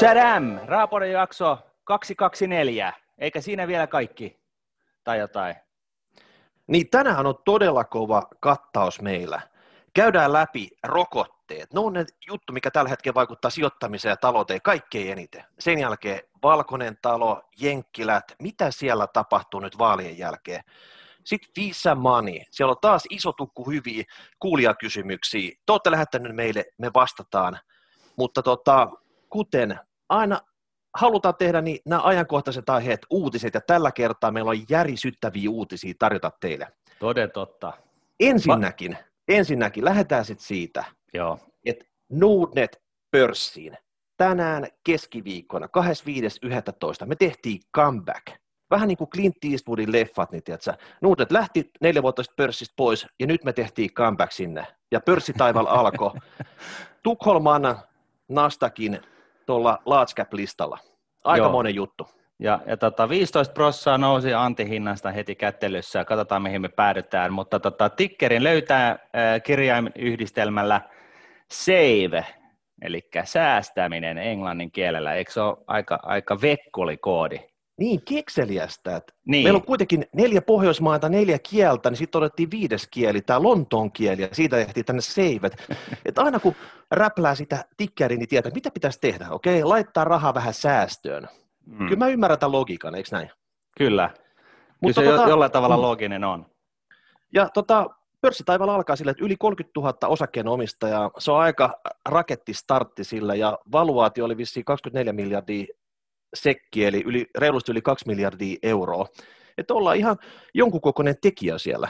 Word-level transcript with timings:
Tadam! 0.00 0.60
Raaporin 0.66 1.12
jakso 1.12 1.58
224. 1.84 2.92
Eikä 3.18 3.40
siinä 3.40 3.66
vielä 3.66 3.86
kaikki 3.86 4.40
tai 5.04 5.18
jotain. 5.18 5.54
Niin 6.66 6.90
tänään 6.90 7.26
on 7.26 7.34
todella 7.44 7.84
kova 7.84 8.22
kattaus 8.40 9.00
meillä. 9.00 9.40
Käydään 9.94 10.32
läpi 10.32 10.68
rokotteet. 10.82 11.72
Ne 11.72 11.80
on 11.80 11.92
ne 11.92 12.04
juttu, 12.28 12.52
mikä 12.52 12.70
tällä 12.70 12.90
hetkellä 12.90 13.14
vaikuttaa 13.14 13.50
sijoittamiseen 13.50 14.10
ja 14.10 14.16
talouteen 14.16 14.62
kaikkein 14.62 15.12
eniten. 15.12 15.44
Sen 15.58 15.78
jälkeen 15.78 16.20
Valkoinen 16.42 16.98
talo, 17.02 17.42
Jenkkilät, 17.60 18.24
mitä 18.42 18.70
siellä 18.70 19.06
tapahtuu 19.06 19.60
nyt 19.60 19.78
vaalien 19.78 20.18
jälkeen. 20.18 20.60
Sitten 21.24 21.50
Visa 21.56 21.94
Money, 21.94 22.40
siellä 22.50 22.70
on 22.70 22.80
taas 22.80 23.02
iso 23.10 23.32
tukku 23.32 23.70
hyviä 23.70 24.04
kuulijakysymyksiä. 24.38 25.50
Te 25.66 25.72
olette 25.72 25.90
lähettänyt 25.90 26.36
meille, 26.36 26.64
me 26.78 26.90
vastataan. 26.94 27.58
Mutta 28.16 28.42
tota, 28.42 28.88
kuten 29.30 29.80
aina 30.08 30.40
halutaan 30.96 31.34
tehdä, 31.34 31.60
niin 31.60 31.78
nämä 31.86 32.02
ajankohtaiset 32.02 32.68
aiheet, 32.70 33.06
uutiset, 33.10 33.54
ja 33.54 33.60
tällä 33.60 33.92
kertaa 33.92 34.30
meillä 34.30 34.50
on 34.50 34.64
järisyttäviä 34.68 35.50
uutisia 35.50 35.94
tarjota 35.98 36.30
teille. 36.40 36.66
Toden 36.98 37.30
totta. 37.30 37.72
Ensinnäkin, 38.20 38.92
Va- 38.92 39.04
ensinnäkin 39.28 39.84
lähdetään 39.84 40.24
sitten 40.24 40.46
siitä, 40.46 40.84
Joo. 41.14 41.38
että 41.64 41.84
Nordnet 42.12 42.82
pörssiin 43.10 43.78
tänään 44.16 44.66
keskiviikkona 44.84 45.66
25.11. 45.66 47.06
me 47.06 47.16
tehtiin 47.16 47.60
comeback. 47.76 48.26
Vähän 48.70 48.88
niin 48.88 48.98
kuin 48.98 49.10
Clint 49.10 49.36
Eastwoodin 49.52 49.92
leffat, 49.92 50.32
niin 50.32 50.42
tiedätkö, 50.42 50.74
Nordnet 51.00 51.32
lähti 51.32 51.70
neljä 51.80 52.02
vuotta 52.02 52.22
sitten 52.22 52.44
pörssistä 52.44 52.74
pois, 52.76 53.06
ja 53.20 53.26
nyt 53.26 53.44
me 53.44 53.52
tehtiin 53.52 53.92
comeback 53.92 54.32
sinne. 54.32 54.66
Ja 54.92 55.00
pörssitaival 55.00 55.66
alkoi. 55.66 56.10
Tukholman 57.02 57.78
Nastakin 58.28 59.00
tuolla 59.46 59.78
large 59.86 60.12
cap 60.16 60.32
listalla. 60.32 60.78
Aika 61.24 61.48
monen 61.48 61.74
juttu. 61.74 62.08
Ja, 62.38 62.60
ja 62.66 62.76
tota, 62.76 63.08
15 63.08 63.54
prossaa 63.54 63.98
nousi 63.98 64.34
antihinnasta 64.34 65.10
heti 65.10 65.34
kättelyssä, 65.34 66.04
katsotaan 66.04 66.42
mihin 66.42 66.60
me 66.60 66.68
päädytään, 66.68 67.32
mutta 67.32 67.60
tota, 67.60 67.88
tikkerin 67.88 68.44
löytää 68.44 68.90
äh, 68.90 68.98
kirjainyhdistelmällä 69.42 70.80
save, 71.52 72.26
eli 72.82 73.08
säästäminen 73.24 74.18
englannin 74.18 74.70
kielellä, 74.70 75.14
eikö 75.14 75.32
se 75.32 75.40
ole 75.40 75.56
aika, 75.66 75.98
aika 76.02 76.40
vekkolikoodi? 76.42 77.40
Niin, 77.78 78.02
kekseliästä. 78.04 79.02
Niin. 79.26 79.44
Meillä 79.44 79.56
on 79.56 79.66
kuitenkin 79.66 80.06
neljä 80.12 80.42
Pohjoismaita, 80.42 81.08
neljä 81.08 81.38
kieltä, 81.38 81.90
niin 81.90 81.98
sitten 81.98 82.18
otettiin 82.18 82.50
viides 82.50 82.88
kieli, 82.90 83.20
tämä 83.20 83.42
Lontoon 83.42 83.92
kieli, 83.92 84.22
ja 84.22 84.28
siitä 84.32 84.56
tehtiin 84.56 84.86
tänne 84.86 85.02
seivet. 85.02 85.56
että 86.04 86.22
aina 86.22 86.40
kun 86.40 86.54
räplää 86.90 87.34
sitä 87.34 87.64
tikkeriä, 87.76 88.18
niin 88.18 88.28
tietää, 88.28 88.52
mitä 88.54 88.70
pitäisi 88.70 89.00
tehdä, 89.00 89.26
okei, 89.30 89.62
okay? 89.62 89.68
laittaa 89.68 90.04
rahaa 90.04 90.34
vähän 90.34 90.54
säästöön. 90.54 91.28
Mm. 91.66 91.78
Kyllä 91.78 91.96
mä 91.96 92.08
ymmärrän 92.08 92.38
tämän 92.38 92.52
logiikan, 92.52 92.94
eikö 92.94 93.08
näin? 93.12 93.30
Kyllä, 93.78 94.10
Mutta 94.80 95.00
Kyllä 95.00 95.12
se 95.12 95.16
tota, 95.16 95.30
jollain 95.30 95.52
tavalla 95.52 95.76
mm. 95.76 95.82
loginen 95.82 96.24
on. 96.24 96.46
Ja 97.34 97.48
tota, 97.54 97.86
pörssitaivaalla 98.20 98.74
alkaa 98.74 98.96
sille, 98.96 99.10
että 99.10 99.24
yli 99.24 99.36
30 99.36 99.80
000 99.80 99.94
osakkeenomistajaa, 100.08 101.10
se 101.18 101.32
on 101.32 101.40
aika 101.40 101.80
rakettistartti 102.08 103.04
sillä, 103.04 103.34
ja 103.34 103.58
valuaatio 103.72 104.24
oli 104.24 104.36
vissiin 104.36 104.64
24 104.64 105.12
miljardia 105.12 105.66
sekki, 106.34 106.84
eli 106.84 107.02
yli, 107.06 107.26
reilusti 107.38 107.72
yli 107.72 107.82
2 107.82 108.06
miljardia 108.06 108.58
euroa. 108.62 109.06
Että 109.58 109.74
ollaan 109.74 109.96
ihan 109.96 110.16
jonkun 110.54 110.80
kokoinen 110.80 111.16
tekijä 111.22 111.58
siellä. 111.58 111.88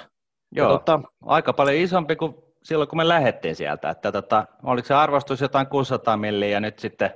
Joo, 0.52 0.68
tota, 0.68 1.00
aika 1.22 1.52
paljon 1.52 1.76
isompi 1.76 2.16
kuin 2.16 2.34
silloin, 2.62 2.88
kun 2.88 2.96
me 2.96 3.08
lähdettiin 3.08 3.56
sieltä. 3.56 3.90
Että 3.90 4.12
tota, 4.12 4.46
oliko 4.62 4.86
se 4.86 4.94
arvostus 4.94 5.40
jotain 5.40 5.66
600 5.66 6.16
milliä 6.16 6.48
ja 6.48 6.60
nyt 6.60 6.78
sitten 6.78 7.10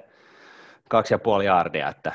2,5 1.38 1.42
jardia, 1.42 1.88
että, 1.88 2.12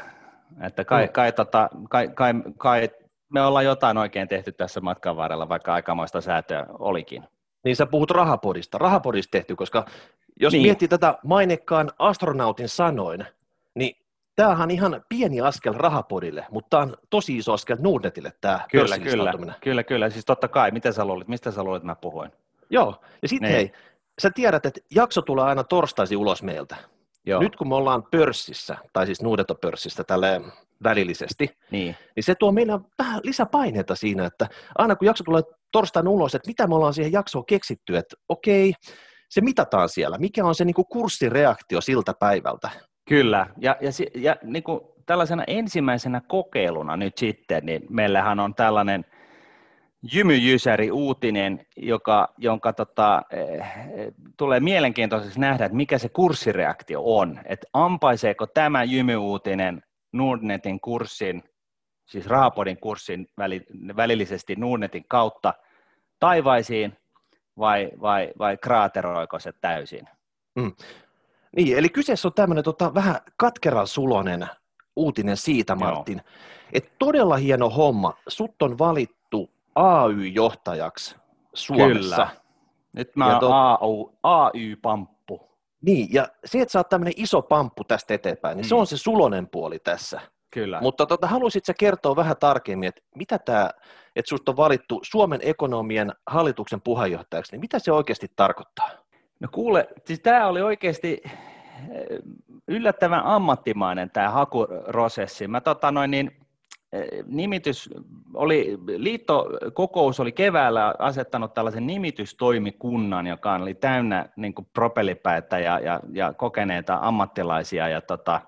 että 0.61 0.85
kai, 0.85 1.05
mm. 1.05 1.11
kai, 1.11 1.31
tota, 1.31 1.69
kai, 1.89 2.07
kai, 2.07 2.33
kai, 2.57 2.89
me 3.29 3.41
ollaan 3.41 3.65
jotain 3.65 3.97
oikein 3.97 4.27
tehty 4.27 4.51
tässä 4.51 4.81
matkan 4.81 5.17
varrella, 5.17 5.49
vaikka 5.49 5.73
aikamoista 5.73 6.21
säätöä 6.21 6.65
olikin. 6.69 7.23
Niin 7.63 7.75
sä 7.75 7.85
puhut 7.85 8.11
rahapodista. 8.11 8.77
Rahapodista 8.77 9.31
tehty, 9.31 9.55
koska 9.55 9.85
jos 10.39 10.53
niin. 10.53 10.63
miettii 10.63 10.87
tätä 10.87 11.17
mainekkaan 11.23 11.91
astronautin 11.99 12.69
sanoin, 12.69 13.25
niin 13.75 14.04
tämähän 14.35 14.61
on 14.61 14.71
ihan 14.71 15.05
pieni 15.09 15.41
askel 15.41 15.73
rahapodille, 15.73 16.45
mutta 16.51 16.69
tämä 16.69 16.83
on 16.83 16.97
tosi 17.09 17.37
iso 17.37 17.53
askel 17.53 17.77
Nordnetille 17.79 18.33
tämä 18.41 18.59
Kyllä, 18.71 18.99
kyllä, 18.99 19.33
kyllä, 19.61 19.83
kyllä, 19.83 20.09
siis 20.09 20.25
totta 20.25 20.47
kai, 20.47 20.71
miten 20.71 20.93
sä 20.93 21.05
luulit, 21.05 21.27
mistä 21.27 21.51
sä 21.51 21.63
luulit, 21.63 21.83
mä 21.83 21.95
puhuin? 21.95 22.31
Joo, 22.69 23.01
ja 23.21 23.27
sitten 23.27 23.49
niin. 23.49 23.55
hei, 23.55 23.71
sä 24.21 24.29
tiedät, 24.35 24.65
että 24.65 24.81
jakso 24.95 25.21
tulee 25.21 25.45
aina 25.45 25.63
torstaisin 25.63 26.17
ulos 26.17 26.43
meiltä. 26.43 26.75
Joo. 27.25 27.41
Nyt 27.41 27.55
kun 27.55 27.67
me 27.67 27.75
ollaan 27.75 28.03
pörssissä, 28.03 28.77
tai 28.93 29.05
siis 29.05 29.21
Nuudeto-pörssissä 29.21 30.03
tälle 30.03 30.41
välillisesti, 30.83 31.57
niin. 31.71 31.95
niin 32.15 32.23
se 32.23 32.35
tuo 32.35 32.51
meille 32.51 32.79
vähän 32.99 33.21
lisäpaineita 33.23 33.95
siinä, 33.95 34.25
että 34.25 34.47
aina 34.77 34.95
kun 34.95 35.05
jakso 35.05 35.23
tulee 35.23 35.41
torstaina 35.71 36.09
ulos, 36.09 36.35
että 36.35 36.47
mitä 36.47 36.67
me 36.67 36.75
ollaan 36.75 36.93
siihen 36.93 37.11
jaksoon 37.11 37.45
keksitty, 37.45 37.97
että 37.97 38.15
okei, 38.29 38.73
se 39.29 39.41
mitataan 39.41 39.89
siellä, 39.89 40.17
mikä 40.17 40.45
on 40.45 40.55
se 40.55 40.65
niin 40.65 40.73
kuin 40.73 40.87
kurssireaktio 40.87 41.81
siltä 41.81 42.13
päivältä. 42.19 42.69
Kyllä, 43.07 43.47
ja, 43.57 43.77
ja, 43.81 43.91
ja 44.15 44.35
niin 44.43 44.63
kuin 44.63 44.81
tällaisena 45.05 45.43
ensimmäisenä 45.47 46.21
kokeiluna 46.27 46.97
nyt 46.97 47.17
sitten, 47.17 47.65
niin 47.65 47.81
meillähän 47.89 48.39
on 48.39 48.55
tällainen 48.55 49.05
jymyjysäri 50.13 50.91
uutinen, 50.91 51.65
joka, 51.77 52.33
jonka 52.37 52.73
tota, 52.73 53.21
eh, 53.29 53.65
tulee 54.37 54.59
mielenkiintoisesti 54.59 55.39
nähdä, 55.39 55.65
että 55.65 55.75
mikä 55.75 55.97
se 55.97 56.09
kurssireaktio 56.09 57.01
on. 57.03 57.39
Että 57.45 57.67
ampaiseeko 57.73 58.47
tämä 58.47 58.83
jymyuutinen 58.83 59.83
Nordnetin 60.13 60.79
kurssin, 60.79 61.43
siis 62.05 62.27
Rahapodin 62.27 62.77
kurssin 62.77 63.27
välillisesti 63.95 64.55
Nordnetin 64.55 65.05
kautta 65.07 65.53
taivaisiin 66.19 66.97
vai, 67.57 67.91
vai, 68.01 68.33
vai 68.39 68.57
kraateroiko 68.57 69.39
se 69.39 69.51
täysin? 69.61 70.07
Mm. 70.55 70.71
Niin, 71.55 71.77
eli 71.77 71.89
kyseessä 71.89 72.27
on 72.27 72.33
tämmöinen 72.33 72.63
tota, 72.63 72.93
vähän 72.93 73.15
katkeran 73.37 73.87
sulonen 73.87 74.47
uutinen 74.95 75.37
siitä, 75.37 75.75
Martin, 75.75 76.21
että 76.73 76.89
todella 76.99 77.35
hieno 77.35 77.69
homma. 77.69 78.13
Sut 78.27 78.61
on 78.61 78.77
valittu 78.77 79.49
AY-johtajaksi 79.75 81.15
Suomessa. 81.53 82.15
Kyllä. 82.15 82.27
Nyt 82.93 83.15
mä 83.15 83.39
oon 83.39 84.13
AY-pamppu. 84.23 85.49
Niin, 85.81 86.07
ja 86.13 86.27
se, 86.45 86.61
että 86.61 86.71
sä 86.71 86.79
oot 86.79 86.89
tämmöinen 86.89 87.13
iso 87.17 87.41
pamppu 87.41 87.83
tästä 87.83 88.13
eteenpäin, 88.13 88.57
niin 88.57 88.65
mm. 88.65 88.69
se 88.69 88.75
on 88.75 88.87
se 88.87 88.97
sulonen 88.97 89.47
puoli 89.47 89.79
tässä. 89.79 90.21
Kyllä. 90.51 90.81
Mutta 90.81 91.05
tota, 91.05 91.27
haluaisitko 91.27 91.73
kertoa 91.79 92.15
vähän 92.15 92.37
tarkemmin, 92.37 92.89
että 92.89 93.01
mitä 93.15 93.39
tämä, 93.39 93.69
että 94.15 94.29
susta 94.29 94.51
on 94.51 94.57
valittu 94.57 94.99
Suomen 95.03 95.39
ekonomien 95.43 96.13
hallituksen 96.27 96.81
puheenjohtajaksi, 96.81 97.51
niin 97.51 97.61
mitä 97.61 97.79
se 97.79 97.91
oikeasti 97.91 98.31
tarkoittaa? 98.35 98.89
No 99.39 99.47
kuule, 99.51 99.87
siis 100.05 100.19
tämä 100.19 100.47
oli 100.47 100.61
oikeasti 100.61 101.21
eh, 101.23 101.31
yllättävän 102.67 103.23
ammattimainen 103.23 104.09
tämä 104.09 104.29
hakuprosessi. 104.29 105.47
Mä 105.47 105.61
tota 105.61 105.91
noin 105.91 106.11
niin, 106.11 106.31
eh, 106.93 107.07
nimitys 107.25 107.89
oli, 108.33 108.77
liittokokous 108.97 110.19
oli 110.19 110.31
keväällä 110.31 110.95
asettanut 110.99 111.53
tällaisen 111.53 111.87
nimitystoimikunnan, 111.87 113.27
joka 113.27 113.53
oli 113.53 113.73
täynnä 113.73 114.29
niin 114.35 114.53
propellipäitä 114.73 115.59
ja, 115.59 115.79
ja, 115.79 115.99
ja 116.11 116.33
kokeneita 116.33 116.97
ammattilaisia 117.01 117.87
ja 117.87 118.01
tota, 118.01 118.41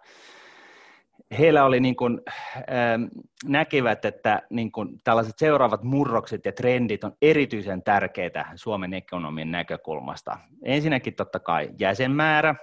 heillä 1.40 1.66
oli 1.66 1.80
niin 1.80 1.96
kuin, 1.96 2.22
ähm, 2.58 3.04
näkivät, 3.46 4.06
että 4.06 4.42
niin 4.50 4.72
kuin 4.72 4.90
tällaiset 5.04 5.38
seuraavat 5.38 5.84
murrokset 5.84 6.46
ja 6.46 6.52
trendit 6.52 7.04
on 7.04 7.14
erityisen 7.22 7.84
tärkeitä 7.84 8.46
Suomen 8.56 8.94
ekonomian 8.94 9.52
näkökulmasta. 9.52 10.38
Ensinnäkin 10.64 11.16
totta 11.16 11.40
kai 11.40 11.70
jäsenmäärä, 11.80 12.56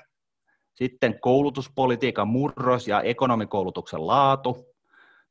sitten 0.75 1.21
koulutuspolitiikan 1.21 2.29
murros 2.29 2.89
ja 2.89 3.03
ekonomikoulutuksen 3.03 4.07
laatu, 4.07 4.75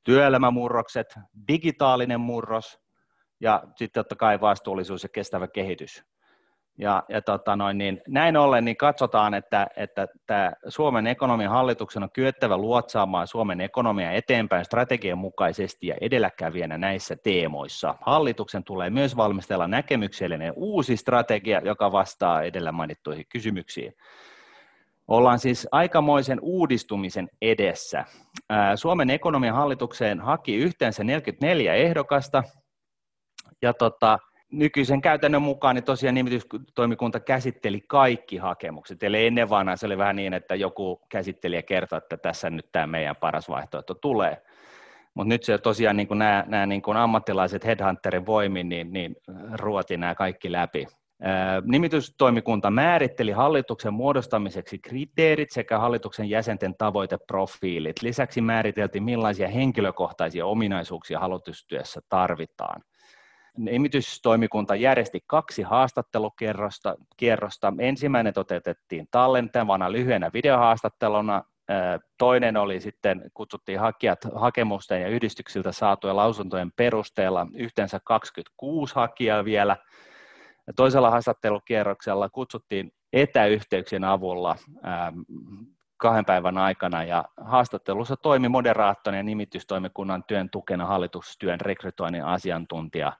työelämämurrokset, 0.03 1.15
digitaalinen 1.47 2.19
murros 2.19 2.79
ja 3.39 3.63
sitten 3.75 4.01
totta 4.01 4.15
kai 4.15 4.41
vastuullisuus 4.41 5.03
ja 5.03 5.09
kestävä 5.09 5.47
kehitys. 5.47 6.03
Ja, 6.77 7.03
ja 7.09 7.21
tota 7.21 7.55
noin, 7.55 7.77
niin 7.77 8.01
näin 8.07 8.37
ollen 8.37 8.65
niin 8.65 8.77
katsotaan, 8.77 9.33
että, 9.33 9.67
että 9.75 10.07
tämä 10.27 10.51
Suomen 10.67 11.07
ekonomian 11.07 11.51
hallituksen 11.51 12.03
on 12.03 12.11
kyettävä 12.11 12.57
luotsaamaan 12.57 13.27
Suomen 13.27 13.61
ekonomia 13.61 14.11
eteenpäin 14.11 14.65
strategian 14.65 15.17
mukaisesti 15.17 15.87
ja 15.87 15.95
edelläkävijänä 16.01 16.77
näissä 16.77 17.15
teemoissa. 17.23 17.95
Hallituksen 18.01 18.63
tulee 18.63 18.89
myös 18.89 19.17
valmistella 19.17 19.67
näkemyksellinen 19.67 20.53
uusi 20.55 20.97
strategia, 20.97 21.61
joka 21.63 21.91
vastaa 21.91 22.41
edellä 22.41 22.71
mainittuihin 22.71 23.25
kysymyksiin. 23.29 23.93
Ollaan 25.07 25.39
siis 25.39 25.67
aikamoisen 25.71 26.39
uudistumisen 26.41 27.29
edessä. 27.41 28.05
Suomen 28.75 29.09
ekonomian 29.09 29.55
hallitukseen 29.55 30.21
haki 30.21 30.55
yhteensä 30.55 31.03
44 31.03 31.73
ehdokasta, 31.73 32.43
ja 33.61 33.73
tota, 33.73 34.19
nykyisen 34.53 35.01
käytännön 35.01 35.41
mukaan 35.41 35.75
niin 35.75 35.83
tosiaan 35.83 36.15
nimitystoimikunta 36.15 37.19
käsitteli 37.19 37.81
kaikki 37.87 38.37
hakemukset. 38.37 39.03
Eli 39.03 39.25
ennen 39.25 39.49
vanhaa 39.49 39.75
se 39.75 39.85
oli 39.85 39.97
vähän 39.97 40.15
niin, 40.15 40.33
että 40.33 40.55
joku 40.55 41.01
käsittelijä 41.09 41.61
kertoi, 41.61 41.97
että 41.97 42.17
tässä 42.17 42.49
nyt 42.49 42.71
tämä 42.71 42.87
meidän 42.87 43.15
paras 43.15 43.49
vaihtoehto 43.49 43.93
tulee. 43.93 44.41
Mutta 45.13 45.29
nyt 45.29 45.43
se 45.43 45.57
tosiaan 45.57 45.97
niin 45.97 46.07
nämä, 46.09 46.43
nämä 46.47 46.65
niin 46.65 46.81
kuin 46.81 46.97
ammattilaiset 46.97 47.65
headhunterin 47.65 48.25
voimin 48.25 48.69
niin, 48.69 48.93
niin 48.93 49.15
ruoti 49.53 49.97
nämä 49.97 50.15
kaikki 50.15 50.51
läpi. 50.51 50.87
Nimitystoimikunta 51.65 52.71
määritteli 52.71 53.31
hallituksen 53.31 53.93
muodostamiseksi 53.93 54.79
kriteerit 54.79 55.51
sekä 55.51 55.79
hallituksen 55.79 56.29
jäsenten 56.29 56.75
tavoiteprofiilit. 56.77 58.01
Lisäksi 58.01 58.41
määriteltiin, 58.41 59.03
millaisia 59.03 59.47
henkilökohtaisia 59.47 60.45
ominaisuuksia 60.45 61.19
hallitustyössä 61.19 62.01
tarvitaan. 62.09 62.81
Nimitystoimikunta 63.57 64.75
järjesti 64.75 65.19
kaksi 65.27 65.61
haastattelukierrosta. 65.61 66.95
Kierrosta. 67.17 67.73
Ensimmäinen 67.79 68.33
toteutettiin 68.33 69.07
tallentavana 69.11 69.91
lyhyenä 69.91 70.29
videohaastatteluna. 70.33 71.43
Toinen 72.17 72.57
oli 72.57 72.81
sitten, 72.81 73.31
kutsuttiin 73.33 73.79
hakijat 73.79 74.19
hakemusten 74.35 75.01
ja 75.01 75.07
yhdistyksiltä 75.07 75.71
saatujen 75.71 76.15
lausuntojen 76.15 76.71
perusteella 76.75 77.47
yhteensä 77.55 77.99
26 78.05 78.95
hakijaa 78.95 79.45
vielä– 79.45 79.77
toisella 80.75 81.09
haastattelukierroksella 81.09 82.29
kutsuttiin 82.29 82.91
etäyhteyksien 83.13 84.03
avulla 84.03 84.55
kahden 85.97 86.25
päivän 86.25 86.57
aikana 86.57 87.03
ja 87.03 87.25
haastattelussa 87.37 88.15
toimi 88.17 88.49
moderaattorin 88.49 89.17
ja 89.17 89.23
nimitystoimikunnan 89.23 90.23
työn 90.23 90.49
tukena 90.49 90.85
hallitustyön 90.85 91.61
rekrytoinnin 91.61 92.25
asiantuntija 92.25 93.13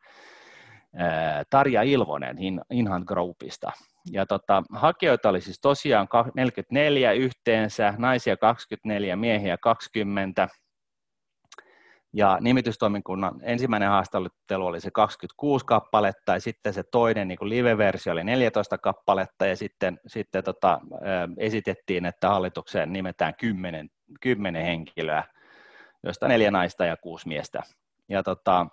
Tarja 1.49 1.81
Ilvonen 1.81 2.37
Inhan 2.71 3.03
Groupista. 3.07 3.71
Ja 4.11 4.25
tota, 4.25 4.63
hakijoita 4.73 5.29
oli 5.29 5.41
siis 5.41 5.59
tosiaan 5.59 6.07
44 6.35 7.11
yhteensä, 7.11 7.93
naisia 7.97 8.37
24, 8.37 9.15
miehiä 9.15 9.57
20, 9.57 10.47
ja 12.13 12.37
nimitystoimikunnan 12.41 13.39
ensimmäinen 13.41 13.89
haastattelu 13.89 14.65
oli 14.65 14.81
se 14.81 14.91
26 14.91 15.65
kappaletta, 15.65 16.33
ja 16.33 16.39
sitten 16.39 16.73
se 16.73 16.83
toinen 16.91 17.27
niin 17.27 17.37
live-versio 17.41 18.13
oli 18.13 18.23
14 18.23 18.77
kappaletta, 18.77 19.45
ja 19.45 19.55
sitten, 19.55 19.99
sitten 20.07 20.43
tota, 20.43 20.79
esitettiin, 21.37 22.05
että 22.05 22.29
hallitukseen 22.29 22.93
nimetään 22.93 23.33
10, 23.39 23.89
10 24.21 24.65
henkilöä, 24.65 25.23
joista 26.03 26.27
neljä 26.27 26.51
naista 26.51 26.85
ja 26.85 26.97
kuusi 26.97 27.27
miestä. 27.27 27.63
Ja 28.09 28.23
tota, 28.23 28.67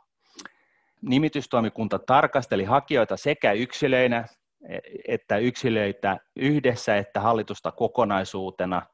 nimitystoimikunta 1.02 1.98
tarkasteli 1.98 2.64
hakijoita 2.64 3.16
sekä 3.16 3.52
yksilöinä, 3.52 4.24
e, 4.68 4.78
että 5.08 5.38
yksilöitä 5.38 6.16
yhdessä, 6.36 6.96
että 6.96 7.20
hallitusta 7.20 7.72
kokonaisuutena– 7.72 8.82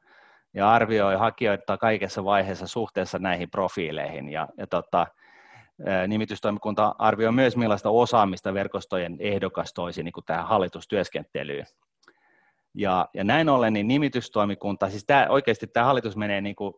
ja 0.57 0.71
arvioi 0.73 1.17
hakijoita 1.17 1.79
kaikessa 1.79 2.25
vaiheessa 2.25 2.67
suhteessa 2.67 3.19
näihin 3.19 3.51
profiileihin. 3.51 4.29
Ja, 4.29 4.49
ja 4.59 4.67
tota, 4.67 5.07
nimitystoimikunta 6.09 6.95
arvioi 6.99 7.33
myös, 7.33 7.57
millaista 7.57 7.91
osaamista 7.91 8.55
verkostojen 8.55 9.17
ehdokas 9.19 9.75
toisi 9.75 10.03
niin 10.03 10.13
kuin 10.13 10.25
tähän 10.25 10.47
hallitustyöskentelyyn. 10.47 11.67
Ja, 12.75 13.09
ja 13.15 13.25
näin 13.25 13.49
ollen 13.49 13.73
niin 13.73 13.89
nimitystoimikunta, 13.89 14.91
siis 14.91 15.05
tämä, 15.07 15.27
oikeasti 15.29 15.67
tämä 15.67 15.87
hallitus 15.87 16.17
menee 16.17 16.41
niin 16.41 16.57
kuin 16.57 16.75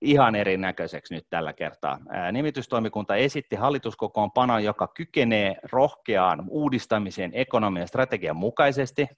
ihan 0.00 0.34
erinäköiseksi 0.34 1.14
nyt 1.14 1.26
tällä 1.30 1.52
kertaa. 1.52 1.98
Ää, 2.08 2.32
nimitystoimikunta 2.32 3.16
esitti 3.16 3.56
hallituskokoonpanon, 3.56 4.64
joka 4.64 4.88
kykenee 4.88 5.56
rohkeaan 5.72 6.44
uudistamiseen 6.48 7.30
ekonomian 7.34 7.88
strategian 7.88 8.36
mukaisesti– 8.36 9.06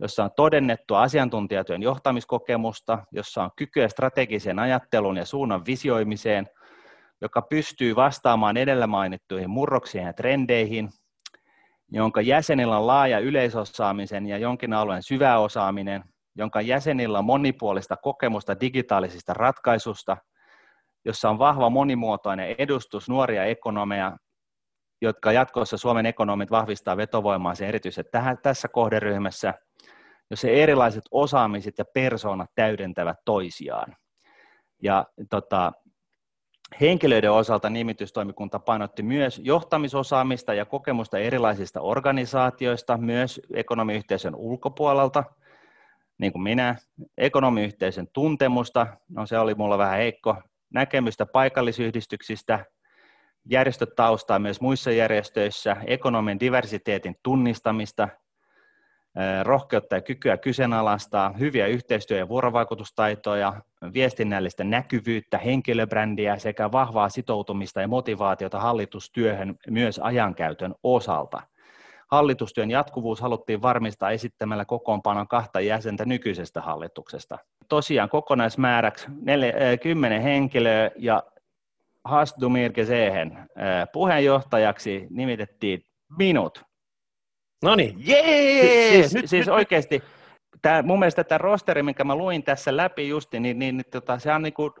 jossa 0.00 0.24
on 0.24 0.30
todennettua 0.36 1.02
asiantuntijatyön 1.02 1.82
johtamiskokemusta, 1.82 2.98
jossa 3.12 3.42
on 3.42 3.50
kykyä 3.56 3.88
strategiseen 3.88 4.58
ajatteluun 4.58 5.16
ja 5.16 5.24
suunnan 5.24 5.66
visioimiseen, 5.66 6.46
joka 7.20 7.42
pystyy 7.42 7.96
vastaamaan 7.96 8.56
edellä 8.56 8.86
mainittuihin 8.86 9.50
murroksiin 9.50 10.04
ja 10.04 10.12
trendeihin, 10.12 10.88
jonka 11.92 12.20
jäsenillä 12.20 12.78
on 12.78 12.86
laaja 12.86 13.18
yleisosaamisen 13.18 14.26
ja 14.26 14.38
jonkin 14.38 14.72
alueen 14.72 15.02
syvä 15.02 15.38
osaaminen, 15.38 16.04
jonka 16.34 16.60
jäsenillä 16.60 17.18
on 17.18 17.24
monipuolista 17.24 17.96
kokemusta 17.96 18.60
digitaalisista 18.60 19.34
ratkaisusta, 19.34 20.16
jossa 21.04 21.30
on 21.30 21.38
vahva 21.38 21.70
monimuotoinen 21.70 22.54
edustus 22.58 23.08
nuoria 23.08 23.44
ekonomeja, 23.44 24.16
jotka 25.02 25.32
jatkossa 25.32 25.76
Suomen 25.76 26.06
ekonomit 26.06 26.50
vahvistaa 26.50 26.96
vetovoimaansa 26.96 27.66
erityisesti 27.66 28.10
tässä 28.42 28.68
kohderyhmässä– 28.68 29.54
jossa 30.30 30.48
erilaiset 30.48 31.04
osaamiset 31.10 31.78
ja 31.78 31.84
persoonat 31.84 32.50
täydentävät 32.54 33.16
toisiaan. 33.24 33.96
Ja 34.82 35.06
tota, 35.30 35.72
henkilöiden 36.80 37.32
osalta 37.32 37.70
nimitystoimikunta 37.70 38.58
painotti 38.58 39.02
myös 39.02 39.40
johtamisosaamista 39.44 40.54
ja 40.54 40.64
kokemusta 40.64 41.18
erilaisista 41.18 41.80
organisaatioista, 41.80 42.98
myös 42.98 43.40
ekonomiyhteisön 43.54 44.34
ulkopuolelta, 44.34 45.24
niin 46.18 46.32
kuin 46.32 46.42
minä, 46.42 46.76
ekonomiyhteisön 47.18 48.08
tuntemusta, 48.12 48.86
no 49.08 49.26
se 49.26 49.38
oli 49.38 49.54
mulla 49.54 49.78
vähän 49.78 49.98
heikko, 49.98 50.36
näkemystä 50.74 51.26
paikallisyhdistyksistä, 51.26 52.64
järjestötaustaa 53.50 54.38
myös 54.38 54.60
muissa 54.60 54.90
järjestöissä, 54.90 55.76
ekonomin 55.86 56.40
diversiteetin 56.40 57.16
tunnistamista, 57.22 58.08
rohkeutta 59.42 59.94
ja 59.94 60.00
kykyä 60.00 60.36
kyseenalaistaa, 60.36 61.32
hyviä 61.32 61.66
yhteistyö- 61.66 62.18
ja 62.18 62.28
vuorovaikutustaitoja, 62.28 63.52
viestinnällistä 63.94 64.64
näkyvyyttä, 64.64 65.38
henkilöbrändiä 65.38 66.38
sekä 66.38 66.72
vahvaa 66.72 67.08
sitoutumista 67.08 67.80
ja 67.80 67.88
motivaatiota 67.88 68.60
hallitustyöhön 68.60 69.54
myös 69.70 70.00
ajankäytön 70.02 70.74
osalta. 70.82 71.42
Hallitustyön 72.10 72.70
jatkuvuus 72.70 73.20
haluttiin 73.20 73.62
varmistaa 73.62 74.10
esittämällä 74.10 74.64
kokoonpanon 74.64 75.28
kahta 75.28 75.60
jäsentä 75.60 76.04
nykyisestä 76.04 76.60
hallituksesta. 76.60 77.38
Tosiaan 77.68 78.08
kokonaismääräksi 78.08 79.06
10 79.82 80.22
henkilöä 80.22 80.90
ja 80.96 81.22
Hasdumir 82.04 82.72
Gesehen 82.72 83.38
puheenjohtajaksi 83.92 85.06
nimitettiin 85.10 85.82
minut 86.18 86.64
No 87.62 87.74
niin, 87.74 87.94
jee! 87.98 88.90
Siis, 89.02 89.14
nyt, 89.14 89.30
siis 89.30 89.46
nyt, 89.46 89.54
oikeasti, 89.54 90.02
tämä, 90.62 90.82
mun 90.82 90.98
mielestä 90.98 91.24
tämä 91.24 91.38
rosteri, 91.38 91.82
minkä 91.82 92.04
mä 92.04 92.14
luin 92.14 92.42
tässä 92.42 92.76
läpi 92.76 93.08
justi, 93.08 93.40
niin, 93.40 93.58
niin, 93.58 93.76
niin 93.76 93.90
tota, 93.90 94.18
se 94.18 94.32
on 94.32 94.42
niin 94.42 94.54
kuin 94.54 94.72